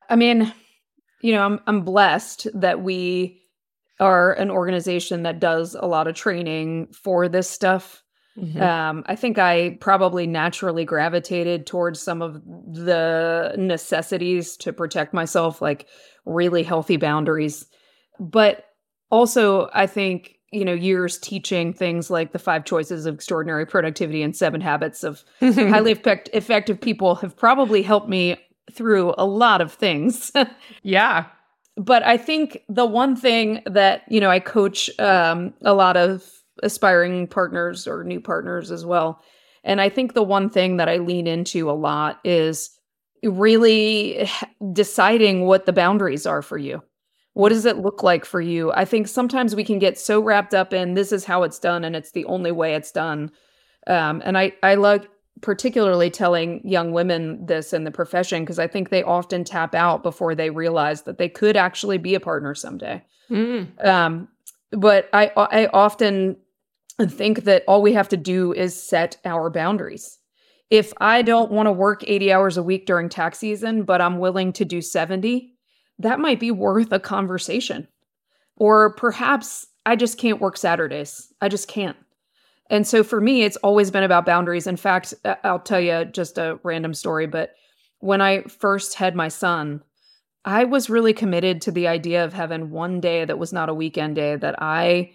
I 0.09 0.17
mean, 0.17 0.53
you 1.25 1.33
know, 1.33 1.43
I'm 1.43 1.61
I'm 1.67 1.81
blessed 1.81 2.49
that 2.53 2.83
we 2.83 3.41
are 3.99 4.35
an 4.35 4.51
organization 4.51 5.23
that 5.23 5.41
does 5.41 5.75
a 5.75 5.87
lot 5.87 6.07
of 6.07 6.15
training 6.15 6.89
for 6.93 7.31
this 7.31 7.49
stuff. 7.49 8.03
Mm-hmm. 8.37 8.61
Um, 8.61 9.05
I 9.07 9.17
think 9.17 9.39
I 9.39 9.79
probably 9.81 10.27
naturally 10.27 10.85
gravitated 10.85 11.67
towards 11.67 11.99
some 11.99 12.21
of 12.21 12.35
the 12.45 13.55
necessities 13.57 14.59
to 14.59 14.73
protect 14.75 15.15
myself, 15.15 15.63
like 15.63 15.87
really 16.27 16.63
healthy 16.63 16.99
boundaries. 16.99 17.65
But 18.21 18.67
also, 19.11 19.71
I 19.73 19.87
think, 19.87 20.35
you 20.53 20.67
know, 20.67 20.75
years 20.75 21.17
teaching 21.19 21.73
things 21.73 22.11
like 22.11 22.33
the 22.33 22.39
five 22.39 22.67
choices 22.67 23.07
of 23.07 23.15
extraordinary 23.15 23.65
productivity 23.65 24.23
and 24.23 24.37
seven 24.37 24.61
habits 24.61 25.03
of 25.03 25.25
highly 25.41 25.93
effect- 25.93 26.29
effective 26.35 26.79
people 26.79 27.15
have 27.15 27.35
probably 27.35 27.81
helped 27.81 28.11
me 28.11 28.37
through 28.73 29.15
a 29.19 29.27
lot 29.27 29.61
of 29.61 29.73
things. 29.73 30.33
yeah. 30.83 31.27
But 31.77 32.05
I 32.05 32.17
think 32.17 32.63
the 32.69 32.87
one 32.87 33.17
thing 33.17 33.63
that, 33.67 34.03
you 34.09 34.21
know, 34.21 34.31
I 34.31 34.41
coach 34.41 34.91
um, 34.99 35.55
a 35.63 35.75
lot 35.75 35.97
of 35.97 36.25
aspiring 36.63 37.27
partners 37.27 37.87
or 37.87 38.05
new 38.05 38.21
partners 38.21 38.71
as 38.71 38.87
well. 38.87 39.21
And 39.65 39.81
I 39.81 39.89
think 39.89 40.13
the 40.13 40.23
one 40.23 40.51
thing 40.51 40.77
that 40.77 40.89
I 40.89 40.99
lean 40.99 41.27
into 41.27 41.71
a 41.71 41.73
lot 41.73 42.21
is 42.23 42.71
really 43.23 44.29
deciding 44.73 45.47
what 45.47 45.67
the 45.67 45.73
boundaries 45.73 46.27
are 46.27 46.43
for 46.43 46.59
you. 46.59 46.83
What 47.33 47.49
does 47.49 47.65
it 47.65 47.79
look 47.79 48.03
like 48.03 48.25
for 48.25 48.41
you? 48.41 48.71
I 48.73 48.85
think 48.85 49.09
sometimes 49.09 49.57
we 49.57 49.65
can 49.65 49.81
get 49.81 49.99
so 49.99 50.21
wrapped 50.21 50.55
up 50.55 50.73
in 50.73 50.95
this 50.95 51.11
is 51.11 51.25
how 51.25 51.43
it's 51.43 51.59
done 51.59 51.85
and 51.85 51.97
it's 51.97 52.13
the 52.13 52.27
only 52.27 52.53
way 52.53 52.75
it's 52.75 52.93
done. 52.93 53.33
Um, 53.87 54.23
and 54.25 54.39
I, 54.39 54.53
I 54.63 54.77
like 54.77 55.09
particularly 55.45 56.09
telling 56.09 56.67
young 56.67 56.93
women 56.93 57.45
this 57.45 57.75
in 57.75 57.85
the 57.85 57.91
profession 57.91 58.43
because 58.43 58.59
I 58.59 58.67
think 58.67 58.89
they 58.89 59.03
often 59.03 59.45
tap 59.45 59.75
out 59.75 60.03
before 60.03 60.35
they 60.35 60.49
realize 60.49 61.03
that 61.03 61.19
they 61.19 61.29
could 61.29 61.55
actually 61.55 61.99
be 61.99 62.15
a 62.15 62.21
partner 62.21 62.55
someday. 62.55 63.05
Mm. 63.31 63.87
Um, 63.87 64.29
but 64.71 65.11
I 65.13 65.31
I 65.37 65.67
often 65.67 66.39
think 66.99 67.45
that 67.45 67.63
all 67.69 67.83
we 67.83 67.93
have 67.93 68.09
to 68.09 68.17
do 68.17 68.55
is 68.55 68.83
set 68.83 69.19
our 69.27 69.51
boundaries. 69.51 70.19
If 70.71 70.95
I 70.99 71.21
don't 71.21 71.53
want 71.53 71.67
to 71.67 71.73
work 71.73 72.03
80 72.07 72.33
hours 72.33 72.57
a 72.57 72.63
week 72.63 72.87
during 72.87 73.11
tax 73.11 73.39
season, 73.39 73.83
but 73.83 74.01
I'm 74.01 74.19
willing 74.19 74.51
to 74.55 74.65
do 74.65 74.81
70, 74.81 75.53
that 75.99 76.21
might 76.21 76.41
be 76.41 76.51
worth 76.51 76.91
a 76.91 76.99
conversation. 76.99 77.87
Or 78.57 78.95
perhaps 78.95 79.67
I 79.85 79.95
just 79.95 80.17
can't 80.17 80.41
work 80.41 80.57
Saturdays. 80.57 81.31
I 81.43 81.51
just 81.51 81.69
can't. 81.69 81.99
And 82.75 82.85
so 82.85 83.05
for 83.05 83.21
me, 83.21 83.45
it's 83.45 83.57
always 83.59 83.93
been 83.93 84.03
about 84.03 84.27
boundaries. 84.27 84.67
In 84.67 84.77
fact, 84.77 85.15
I'll 85.45 85.61
tell 85.61 85.81
you 85.81 86.07
just 86.07 86.39
a 86.39 86.59
random 86.65 86.93
story, 86.93 87.29
but 87.29 87.55
when 88.01 88.21
I 88.21 88.43
first 88.43 88.95
had 88.95 89.15
my 89.15 89.29
son, 89.29 89.81
I 90.45 90.65
was 90.65 90.91
really 90.91 91.13
committed 91.13 91.63
to 91.63 91.71
the 91.71 91.87
idea 91.87 92.25
of 92.25 92.33
having 92.33 92.71
one 92.71 93.01
day 93.01 93.25
that 93.25 93.39
was 93.39 93.53
not 93.53 93.69
a 93.69 93.75
weekend 93.75 94.17
day 94.17 94.35
that 94.35 94.61
I 94.61 95.13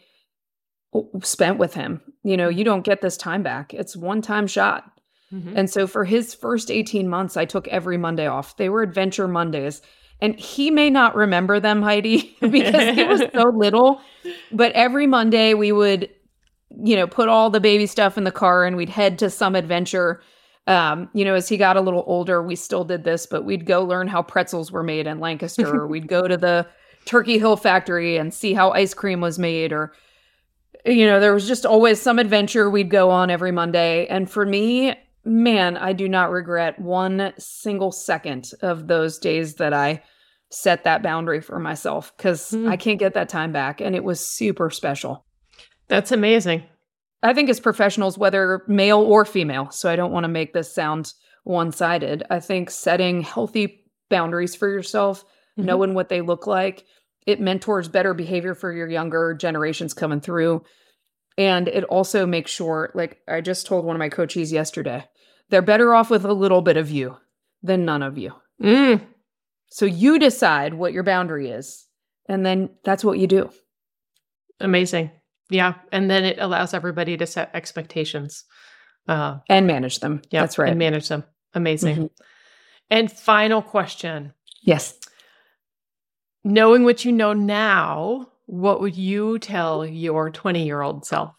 spent 1.22 1.58
with 1.58 1.74
him. 1.74 2.00
You 2.24 2.38
know, 2.38 2.48
you 2.48 2.64
don't 2.64 2.86
get 2.86 3.02
this 3.02 3.18
time 3.18 3.44
back. 3.44 3.74
It's 3.74 3.94
one 3.94 4.22
time 4.22 4.48
shot. 4.48 4.90
Mm-hmm. 5.34 5.58
And 5.58 5.70
so 5.70 5.86
for 5.86 6.06
his 6.06 6.34
first 6.34 6.72
18 6.72 7.10
months, 7.10 7.36
I 7.36 7.44
took 7.44 7.68
every 7.68 7.98
Monday 7.98 8.28
off. 8.28 8.56
They 8.56 8.70
were 8.70 8.84
adventure 8.84 9.28
Mondays. 9.28 9.82
And 10.22 10.40
he 10.40 10.72
may 10.72 10.90
not 10.90 11.14
remember 11.14 11.60
them, 11.60 11.82
Heidi, 11.82 12.38
because 12.42 12.96
he 12.96 13.04
was 13.04 13.22
so 13.34 13.50
little. 13.50 14.00
But 14.50 14.72
every 14.72 15.08
Monday 15.08 15.56
we 15.56 15.74
would, 15.74 16.10
you 16.84 16.96
know, 16.96 17.08
put 17.08 17.30
all 17.30 17.50
the 17.50 17.60
baby 17.60 17.86
stuff 17.86 18.18
in 18.18 18.24
the 18.24 18.32
car 18.32 18.66
and 18.66 18.78
we'd 18.78 18.90
head 18.90 19.20
to 19.20 19.30
some 19.30 19.56
adventure. 19.56 20.22
Um, 20.68 21.10
you 21.14 21.26
know, 21.26 21.34
as 21.34 21.50
he 21.50 21.58
got 21.58 21.78
a 21.78 21.82
little 21.82 22.04
older, 22.06 22.44
we 22.44 22.56
still 22.56 22.84
did 22.84 23.04
this, 23.04 23.26
but 23.26 23.44
we'd 23.44 23.66
go 23.66 23.84
learn 23.84 24.08
how 24.08 24.22
pretzels 24.22 24.72
were 24.72 24.84
made 24.84 25.08
in 25.08 25.20
Lancaster, 25.20 25.68
or 25.68 25.88
we'd 25.88 26.08
go 26.08 26.28
to 26.28 26.38
the 26.38 26.68
Turkey 27.06 27.40
Hill 27.40 27.58
factory 27.58 28.18
and 28.18 28.34
see 28.34 28.54
how 28.54 28.72
ice 28.72 28.94
cream 28.94 29.20
was 29.20 29.40
made, 29.40 29.74
or 29.74 29.94
you 30.86 31.06
know, 31.06 31.20
there 31.20 31.34
was 31.34 31.48
just 31.48 31.66
always 31.66 32.02
some 32.02 32.20
adventure 32.20 32.70
we'd 32.70 32.90
go 32.90 33.10
on 33.10 33.30
every 33.30 33.52
Monday. 33.52 34.06
And 34.08 34.30
for 34.30 34.46
me, 34.46 34.96
man, 35.26 35.76
I 35.76 35.94
do 35.94 36.08
not 36.08 36.32
regret 36.32 36.80
one 36.80 37.34
single 37.38 37.92
second 37.92 38.52
of 38.62 38.88
those 38.88 39.18
days 39.18 39.56
that 39.56 39.74
I 39.74 40.04
set 40.52 40.84
that 40.84 41.04
boundary 41.04 41.42
for 41.42 41.60
myself 41.60 42.14
because 42.16 42.52
mm. 42.52 42.68
I 42.68 42.78
can't 42.78 43.00
get 43.00 43.14
that 43.14 43.30
time 43.30 43.52
back. 43.52 43.82
And 43.82 43.96
it 43.96 44.04
was 44.04 44.26
super 44.26 44.70
special. 44.70 45.26
That's 45.90 46.12
amazing. 46.12 46.64
I 47.22 47.34
think 47.34 47.50
as 47.50 47.60
professionals, 47.60 48.18
whether 48.18 48.64
male 48.68 49.00
or 49.00 49.26
female, 49.26 49.70
so 49.72 49.90
I 49.90 49.96
don't 49.96 50.12
want 50.12 50.24
to 50.24 50.30
make 50.30 50.54
this 50.54 50.74
sound 50.74 51.14
one 51.44 51.72
sided, 51.72 52.24
I 52.30 52.40
think 52.40 52.70
setting 52.70 53.22
healthy 53.22 53.84
boundaries 54.10 54.56
for 54.56 54.70
yourself, 54.70 55.24
mm-hmm. 55.24 55.66
knowing 55.66 55.94
what 55.94 56.10
they 56.10 56.22
look 56.22 56.48
like, 56.48 56.86
it 57.26 57.42
mentors 57.42 57.90
better 57.90 58.14
behavior 58.14 58.56
for 58.56 58.72
your 58.72 58.90
younger 58.90 59.34
generations 59.34 59.94
coming 59.94 60.22
through. 60.22 60.64
And 61.38 61.68
it 61.68 61.84
also 61.86 62.26
makes 62.26 62.52
sure, 62.52 62.92
like 62.94 63.20
I 63.28 63.42
just 63.42 63.66
told 63.66 63.86
one 63.86 63.96
of 63.96 64.00
my 64.00 64.10
coaches 64.10 64.52
yesterday, 64.52 65.06
they're 65.50 65.62
better 65.62 65.94
off 65.94 66.10
with 66.10 66.26
a 66.26 66.34
little 66.34 66.62
bit 66.62 66.78
of 66.78 66.90
you 66.90 67.18
than 67.62 67.86
none 67.86 68.04
of 68.04 68.18
you. 68.18 68.34
Mm. 68.62 69.02
So 69.68 69.86
you 69.86 70.20
decide 70.20 70.74
what 70.74 70.94
your 70.94 71.04
boundary 71.04 71.50
is, 71.50 71.88
and 72.28 72.46
then 72.46 72.70
that's 72.84 73.04
what 73.04 73.20
you 73.20 73.28
do. 73.28 73.50
Amazing. 74.60 75.12
Yeah. 75.50 75.76
And 75.92 76.10
then 76.10 76.24
it 76.26 76.38
allows 76.40 76.74
everybody 76.74 77.18
to 77.18 77.26
set 77.26 77.52
expectations 77.54 78.44
uh, 79.08 79.40
and 79.50 79.66
manage 79.68 80.00
them. 80.00 80.22
Yeah. 80.30 80.42
That's 80.42 80.58
right. 80.58 80.70
And 80.70 80.80
manage 80.80 81.08
them. 81.08 81.24
Amazing. 81.54 81.96
Mm-hmm. 81.96 82.24
And 82.92 83.12
final 83.12 83.62
question. 83.62 84.34
Yes. 84.62 84.98
Knowing 86.44 86.84
what 86.84 87.06
you 87.06 87.12
know 87.12 87.34
now, 87.34 88.32
what 88.46 88.82
would 88.82 88.96
you 88.96 89.40
tell 89.40 89.86
your 89.86 90.30
20 90.30 90.66
year 90.66 90.82
old 90.82 91.06
self? 91.06 91.36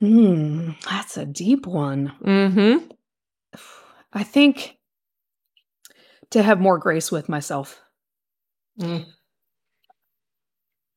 Hmm, 0.00 0.70
that's 0.84 1.16
a 1.16 1.24
deep 1.24 1.66
one. 1.66 2.12
Mm-hmm. 2.24 2.86
I 4.12 4.24
think 4.24 4.76
to 6.30 6.42
have 6.42 6.60
more 6.60 6.78
grace 6.78 7.12
with 7.12 7.28
myself. 7.28 7.80
Mm. 8.80 9.06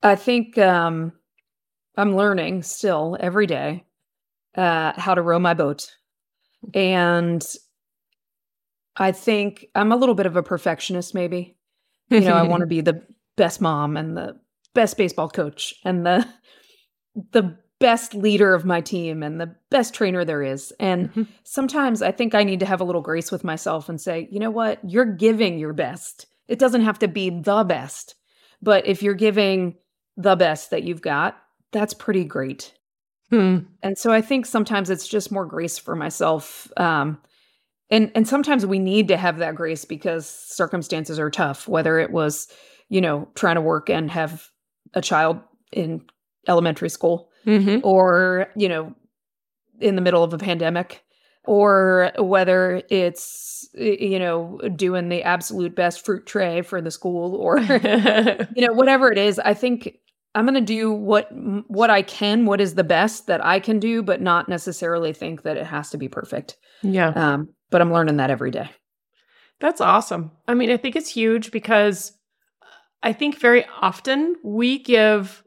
I 0.02 0.16
think 0.16 0.58
um, 0.58 1.14
I'm 1.98 2.16
learning 2.16 2.64
still 2.64 3.18
every 3.20 3.48
day 3.48 3.86
uh, 4.56 4.94
how 4.96 5.16
to 5.16 5.22
row 5.22 5.40
my 5.40 5.54
boat. 5.54 5.92
And 6.74 7.46
I 8.96 9.12
think 9.12 9.68
I'm 9.76 9.92
a 9.92 9.98
little 9.98 10.16
bit 10.16 10.26
of 10.26 10.36
a 10.36 10.44
perfectionist, 10.44 11.14
maybe. 11.14 11.58
You 12.10 12.22
know, 12.22 12.34
I 12.34 12.44
want 12.48 12.62
to 12.62 12.68
be 12.68 12.82
the 12.82 13.04
best 13.36 13.62
mom 13.62 13.98
and 13.98 14.16
the 14.16 14.40
best 14.74 14.98
baseball 14.98 15.30
coach 15.30 15.74
and 15.84 16.06
the 16.06 16.28
the 17.32 17.58
best 17.80 18.14
leader 18.14 18.54
of 18.54 18.66
my 18.66 18.82
team 18.82 19.22
and 19.22 19.40
the 19.40 19.54
best 19.70 19.94
trainer 19.94 20.24
there 20.24 20.42
is. 20.42 20.74
And 20.80 21.10
mm-hmm. 21.10 21.24
sometimes 21.44 22.02
I 22.02 22.12
think 22.12 22.34
I 22.34 22.44
need 22.44 22.60
to 22.62 22.66
have 22.66 22.82
a 22.82 22.84
little 22.86 23.02
grace 23.02 23.32
with 23.32 23.44
myself 23.44 23.90
and 23.90 24.00
say, 24.00 24.28
you 24.32 24.40
know 24.40 24.52
what? 24.52 24.80
You're 24.84 25.06
giving 25.06 25.60
your 25.60 25.74
best. 25.74 26.26
It 26.48 26.60
doesn't 26.60 26.82
have 26.82 27.00
to 27.00 27.08
be 27.08 27.30
the 27.30 27.64
best. 27.64 28.16
But 28.62 28.88
if 28.88 29.04
you're 29.04 29.14
giving 29.14 29.76
the 30.18 30.36
best 30.36 30.72
that 30.72 30.84
you've 30.84 31.02
got, 31.02 31.38
that's 31.76 31.94
pretty 31.94 32.24
great. 32.24 32.74
Hmm. 33.32 33.60
And 33.84 33.98
so 33.98 34.14
I 34.14 34.22
think 34.22 34.46
sometimes 34.46 34.90
it's 34.90 35.08
just 35.08 35.30
more 35.30 35.46
grace 35.46 35.78
for 35.78 35.94
myself. 35.94 36.72
Um, 36.78 37.20
and 37.90 38.12
and 38.16 38.26
sometimes 38.26 38.66
we 38.66 38.80
need 38.80 39.10
to 39.10 39.18
have 39.18 39.40
that 39.40 39.56
grace 39.56 39.84
because 39.84 40.28
circumstances 40.28 41.20
are 41.20 41.30
tough, 41.30 41.68
whether 41.68 42.00
it 42.00 42.12
was, 42.12 42.48
you 42.88 43.02
know, 43.02 43.28
trying 43.36 43.56
to 43.56 43.62
work 43.62 43.90
and 43.90 44.10
have 44.10 44.48
a 44.94 45.02
child 45.02 45.40
in 45.74 46.02
elementary 46.48 46.90
school 46.90 47.30
mm-hmm. 47.46 47.86
or, 47.86 48.48
you 48.56 48.70
know, 48.70 48.96
in 49.82 49.96
the 49.96 50.02
middle 50.02 50.24
of 50.24 50.34
a 50.34 50.38
pandemic 50.38 51.04
or 51.44 52.12
whether 52.18 52.82
it's 52.90 53.68
you 53.74 54.18
know 54.18 54.60
doing 54.76 55.10
the 55.10 55.22
absolute 55.24 55.76
best 55.76 56.06
fruit 56.06 56.26
tray 56.26 56.62
for 56.62 56.82
the 56.82 56.90
school 56.90 57.36
or 57.36 57.60
you 58.56 58.66
know 58.66 58.74
whatever 58.74 59.12
it 59.12 59.18
is 59.18 59.38
i 59.40 59.54
think 59.54 60.00
i'm 60.36 60.46
going 60.46 60.54
to 60.54 60.62
do 60.62 60.92
what 60.92 61.30
what 61.68 61.90
i 61.90 62.02
can 62.02 62.46
what 62.46 62.62
is 62.62 62.76
the 62.76 62.84
best 62.84 63.28
that 63.28 63.44
i 63.44 63.60
can 63.60 63.80
do 63.80 64.04
but 64.04 64.22
not 64.22 64.48
necessarily 64.48 65.14
think 65.14 65.44
that 65.44 65.58
it 65.58 65.66
has 65.66 65.90
to 65.90 65.98
be 65.98 66.08
perfect 66.08 66.58
yeah 66.84 67.10
um 67.10 67.50
but 67.70 67.82
i'm 67.82 67.92
learning 67.92 68.18
that 68.18 68.30
every 68.30 68.52
day 68.52 68.70
that's 69.60 69.82
awesome 69.82 70.32
i 70.48 70.54
mean 70.54 70.70
i 70.70 70.78
think 70.78 70.96
it's 70.96 71.10
huge 71.10 71.52
because 71.52 72.12
i 73.02 73.12
think 73.12 73.40
very 73.40 73.66
often 73.82 74.36
we 74.44 74.78
give 74.78 75.44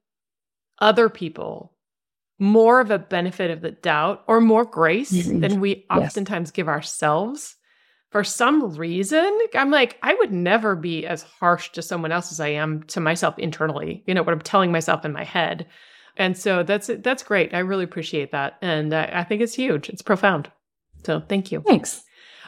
other 0.81 1.09
people 1.09 1.73
more 2.39 2.81
of 2.81 2.91
a 2.91 2.99
benefit 2.99 3.51
of 3.51 3.61
the 3.61 3.73
doubt 3.73 4.23
or 4.27 4.41
more 4.41 4.65
grace 4.65 5.13
mm-hmm. 5.13 5.41
than 5.41 5.61
we 5.61 5.85
oftentimes 5.91 6.49
yes. 6.49 6.53
give 6.53 6.69
ourselves. 6.69 7.57
For 8.11 8.25
some 8.25 8.75
reason, 8.75 9.39
I'm 9.55 9.71
like, 9.71 9.99
I 10.03 10.15
would 10.15 10.33
never 10.33 10.75
be 10.75 11.07
as 11.07 11.23
harsh 11.23 11.71
to 11.73 11.83
someone 11.83 12.11
else 12.11 12.33
as 12.33 12.41
I 12.41 12.49
am 12.49 12.83
to 12.85 13.01
myself 13.01 13.39
internally. 13.39 14.03
You 14.07 14.15
know 14.15 14.23
what 14.23 14.33
I'm 14.33 14.41
telling 14.41 14.73
myself 14.73 15.05
in 15.05 15.13
my 15.13 15.25
head, 15.25 15.67
and 16.17 16.37
so 16.37 16.63
that's 16.63 16.91
that's 17.01 17.23
great. 17.23 17.53
I 17.55 17.59
really 17.59 17.85
appreciate 17.85 18.33
that, 18.33 18.57
and 18.63 18.95
I, 18.95 19.11
I 19.13 19.25
think 19.25 19.43
it's 19.43 19.55
huge. 19.55 19.91
It's 19.91 20.03
profound. 20.03 20.51
So 21.05 21.21
thank 21.21 21.53
you. 21.53 21.63
Thanks. 21.67 22.03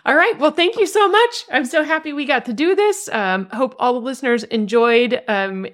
All 0.07 0.15
right. 0.15 0.39
Well, 0.39 0.51
thank 0.51 0.77
you 0.77 0.87
so 0.87 1.09
much. 1.09 1.45
I'm 1.53 1.67
so 1.67 1.85
happy 1.85 2.15
we 2.15 2.25
got 2.25 2.47
to 2.47 2.55
do 2.55 2.75
this. 2.75 3.09
Um, 3.13 3.49
hope 3.53 3.75
all 3.79 3.93
the 3.95 4.01
listeners 4.01 4.45
enjoyed 4.45 5.23
um, 5.29 5.67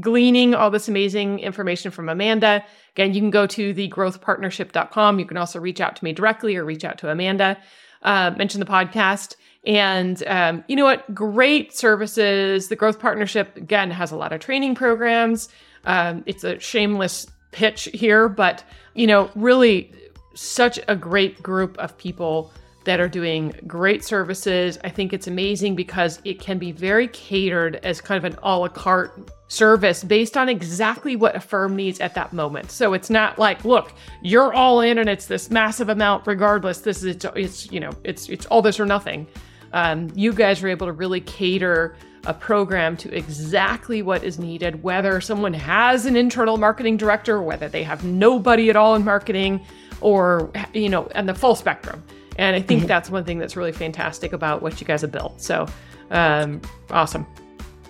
gleaning 0.00 0.54
all 0.54 0.70
this 0.70 0.86
amazing 0.86 1.40
information 1.40 1.90
from 1.90 2.08
Amanda. 2.08 2.64
Again, 2.94 3.12
you 3.12 3.20
can 3.20 3.30
go 3.30 3.46
to 3.48 3.74
thegrowthpartnership.com. 3.74 5.18
You 5.18 5.26
can 5.26 5.36
also 5.36 5.58
reach 5.58 5.80
out 5.80 5.96
to 5.96 6.04
me 6.04 6.12
directly 6.12 6.54
or 6.54 6.64
reach 6.64 6.84
out 6.84 6.98
to 6.98 7.10
Amanda, 7.10 7.58
uh, 8.02 8.32
mention 8.36 8.60
the 8.60 8.66
podcast. 8.66 9.36
And 9.64 10.22
um, 10.26 10.64
you 10.66 10.76
know 10.76 10.84
what? 10.84 11.14
Great 11.14 11.74
services. 11.74 12.68
The 12.68 12.76
Growth 12.76 12.98
Partnership, 12.98 13.56
again, 13.56 13.90
has 13.90 14.10
a 14.10 14.16
lot 14.16 14.32
of 14.32 14.40
training 14.40 14.74
programs. 14.74 15.48
Um, 15.84 16.24
it's 16.26 16.44
a 16.44 16.58
shameless 16.58 17.26
pitch 17.52 17.88
here, 17.92 18.28
but, 18.28 18.64
you 18.94 19.06
know, 19.06 19.30
really 19.34 19.92
such 20.34 20.80
a 20.88 20.96
great 20.96 21.42
group 21.42 21.78
of 21.78 21.96
people 21.96 22.52
that 22.84 22.98
are 22.98 23.08
doing 23.08 23.54
great 23.66 24.04
services. 24.04 24.78
I 24.82 24.88
think 24.88 25.12
it's 25.12 25.26
amazing 25.26 25.76
because 25.76 26.20
it 26.24 26.40
can 26.40 26.58
be 26.58 26.72
very 26.72 27.06
catered 27.08 27.76
as 27.84 28.00
kind 28.00 28.24
of 28.24 28.32
an 28.32 28.38
a 28.42 28.58
la 28.58 28.68
carte 28.68 29.30
service 29.52 30.02
based 30.02 30.36
on 30.36 30.48
exactly 30.48 31.14
what 31.14 31.36
a 31.36 31.40
firm 31.40 31.76
needs 31.76 32.00
at 32.00 32.14
that 32.14 32.32
moment. 32.32 32.70
So 32.70 32.94
it's 32.94 33.10
not 33.10 33.38
like, 33.38 33.64
look, 33.64 33.92
you're 34.22 34.52
all 34.54 34.80
in 34.80 34.96
and 34.98 35.08
it's 35.08 35.26
this 35.26 35.50
massive 35.50 35.90
amount 35.90 36.26
regardless. 36.26 36.78
This 36.78 37.04
is 37.04 37.24
it's 37.36 37.70
you 37.70 37.78
know 37.78 37.90
it's 38.02 38.28
it's 38.28 38.46
all 38.46 38.62
this 38.62 38.80
or 38.80 38.86
nothing. 38.86 39.26
Um, 39.74 40.10
you 40.14 40.32
guys 40.32 40.62
are 40.62 40.68
able 40.68 40.86
to 40.86 40.92
really 40.92 41.20
cater 41.20 41.96
a 42.24 42.32
program 42.32 42.96
to 42.96 43.14
exactly 43.14 44.00
what 44.00 44.22
is 44.24 44.38
needed, 44.38 44.82
whether 44.82 45.20
someone 45.20 45.52
has 45.52 46.06
an 46.06 46.16
internal 46.16 46.56
marketing 46.56 46.96
director, 46.96 47.42
whether 47.42 47.68
they 47.68 47.82
have 47.82 48.04
nobody 48.04 48.70
at 48.70 48.76
all 48.76 48.94
in 48.94 49.04
marketing, 49.04 49.64
or 50.00 50.50
you 50.72 50.88
know, 50.88 51.08
and 51.14 51.28
the 51.28 51.34
full 51.34 51.54
spectrum. 51.54 52.02
And 52.38 52.56
I 52.56 52.62
think 52.62 52.80
mm-hmm. 52.80 52.88
that's 52.88 53.10
one 53.10 53.24
thing 53.24 53.38
that's 53.38 53.56
really 53.56 53.72
fantastic 53.72 54.32
about 54.32 54.62
what 54.62 54.80
you 54.80 54.86
guys 54.86 55.02
have 55.02 55.12
built. 55.12 55.42
So 55.42 55.66
um, 56.10 56.62
awesome. 56.90 57.26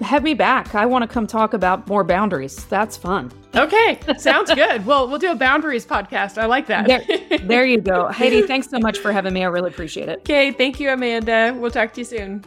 Have 0.03 0.23
me 0.23 0.35
back. 0.35 0.75
I 0.75 0.87
want 0.87 1.03
to 1.03 1.09
come 1.09 1.27
talk 1.27 1.55
about 1.55 1.87
more 1.87 2.05
boundaries. 2.05 2.65
That's 2.67 2.97
fun. 2.97 3.31
Okay, 3.55 4.01
sounds 4.19 4.53
good. 4.53 4.85
Well, 4.85 5.09
we'll 5.09 5.19
do 5.19 5.31
a 5.31 5.35
boundaries 5.35 5.87
podcast. 5.87 6.39
I 6.39 6.47
like 6.47 6.67
that. 6.67 6.87
There, 6.87 7.39
there 7.39 7.65
you 7.65 7.81
go. 7.81 8.09
Heidi, 8.13 8.43
thanks 8.43 8.69
so 8.69 8.79
much 8.79 8.99
for 8.99 9.13
having 9.13 9.33
me. 9.33 9.45
I 9.45 9.49
really 9.49 9.71
appreciate 9.71 10.09
it. 10.09 10.21
Okay, 10.21 10.51
thank 10.51 10.81
you, 10.81 10.91
Amanda. 10.91 11.55
We'll 11.57 11.71
talk 11.71 11.93
to 11.95 12.01
you 12.01 12.05
soon. 12.05 12.45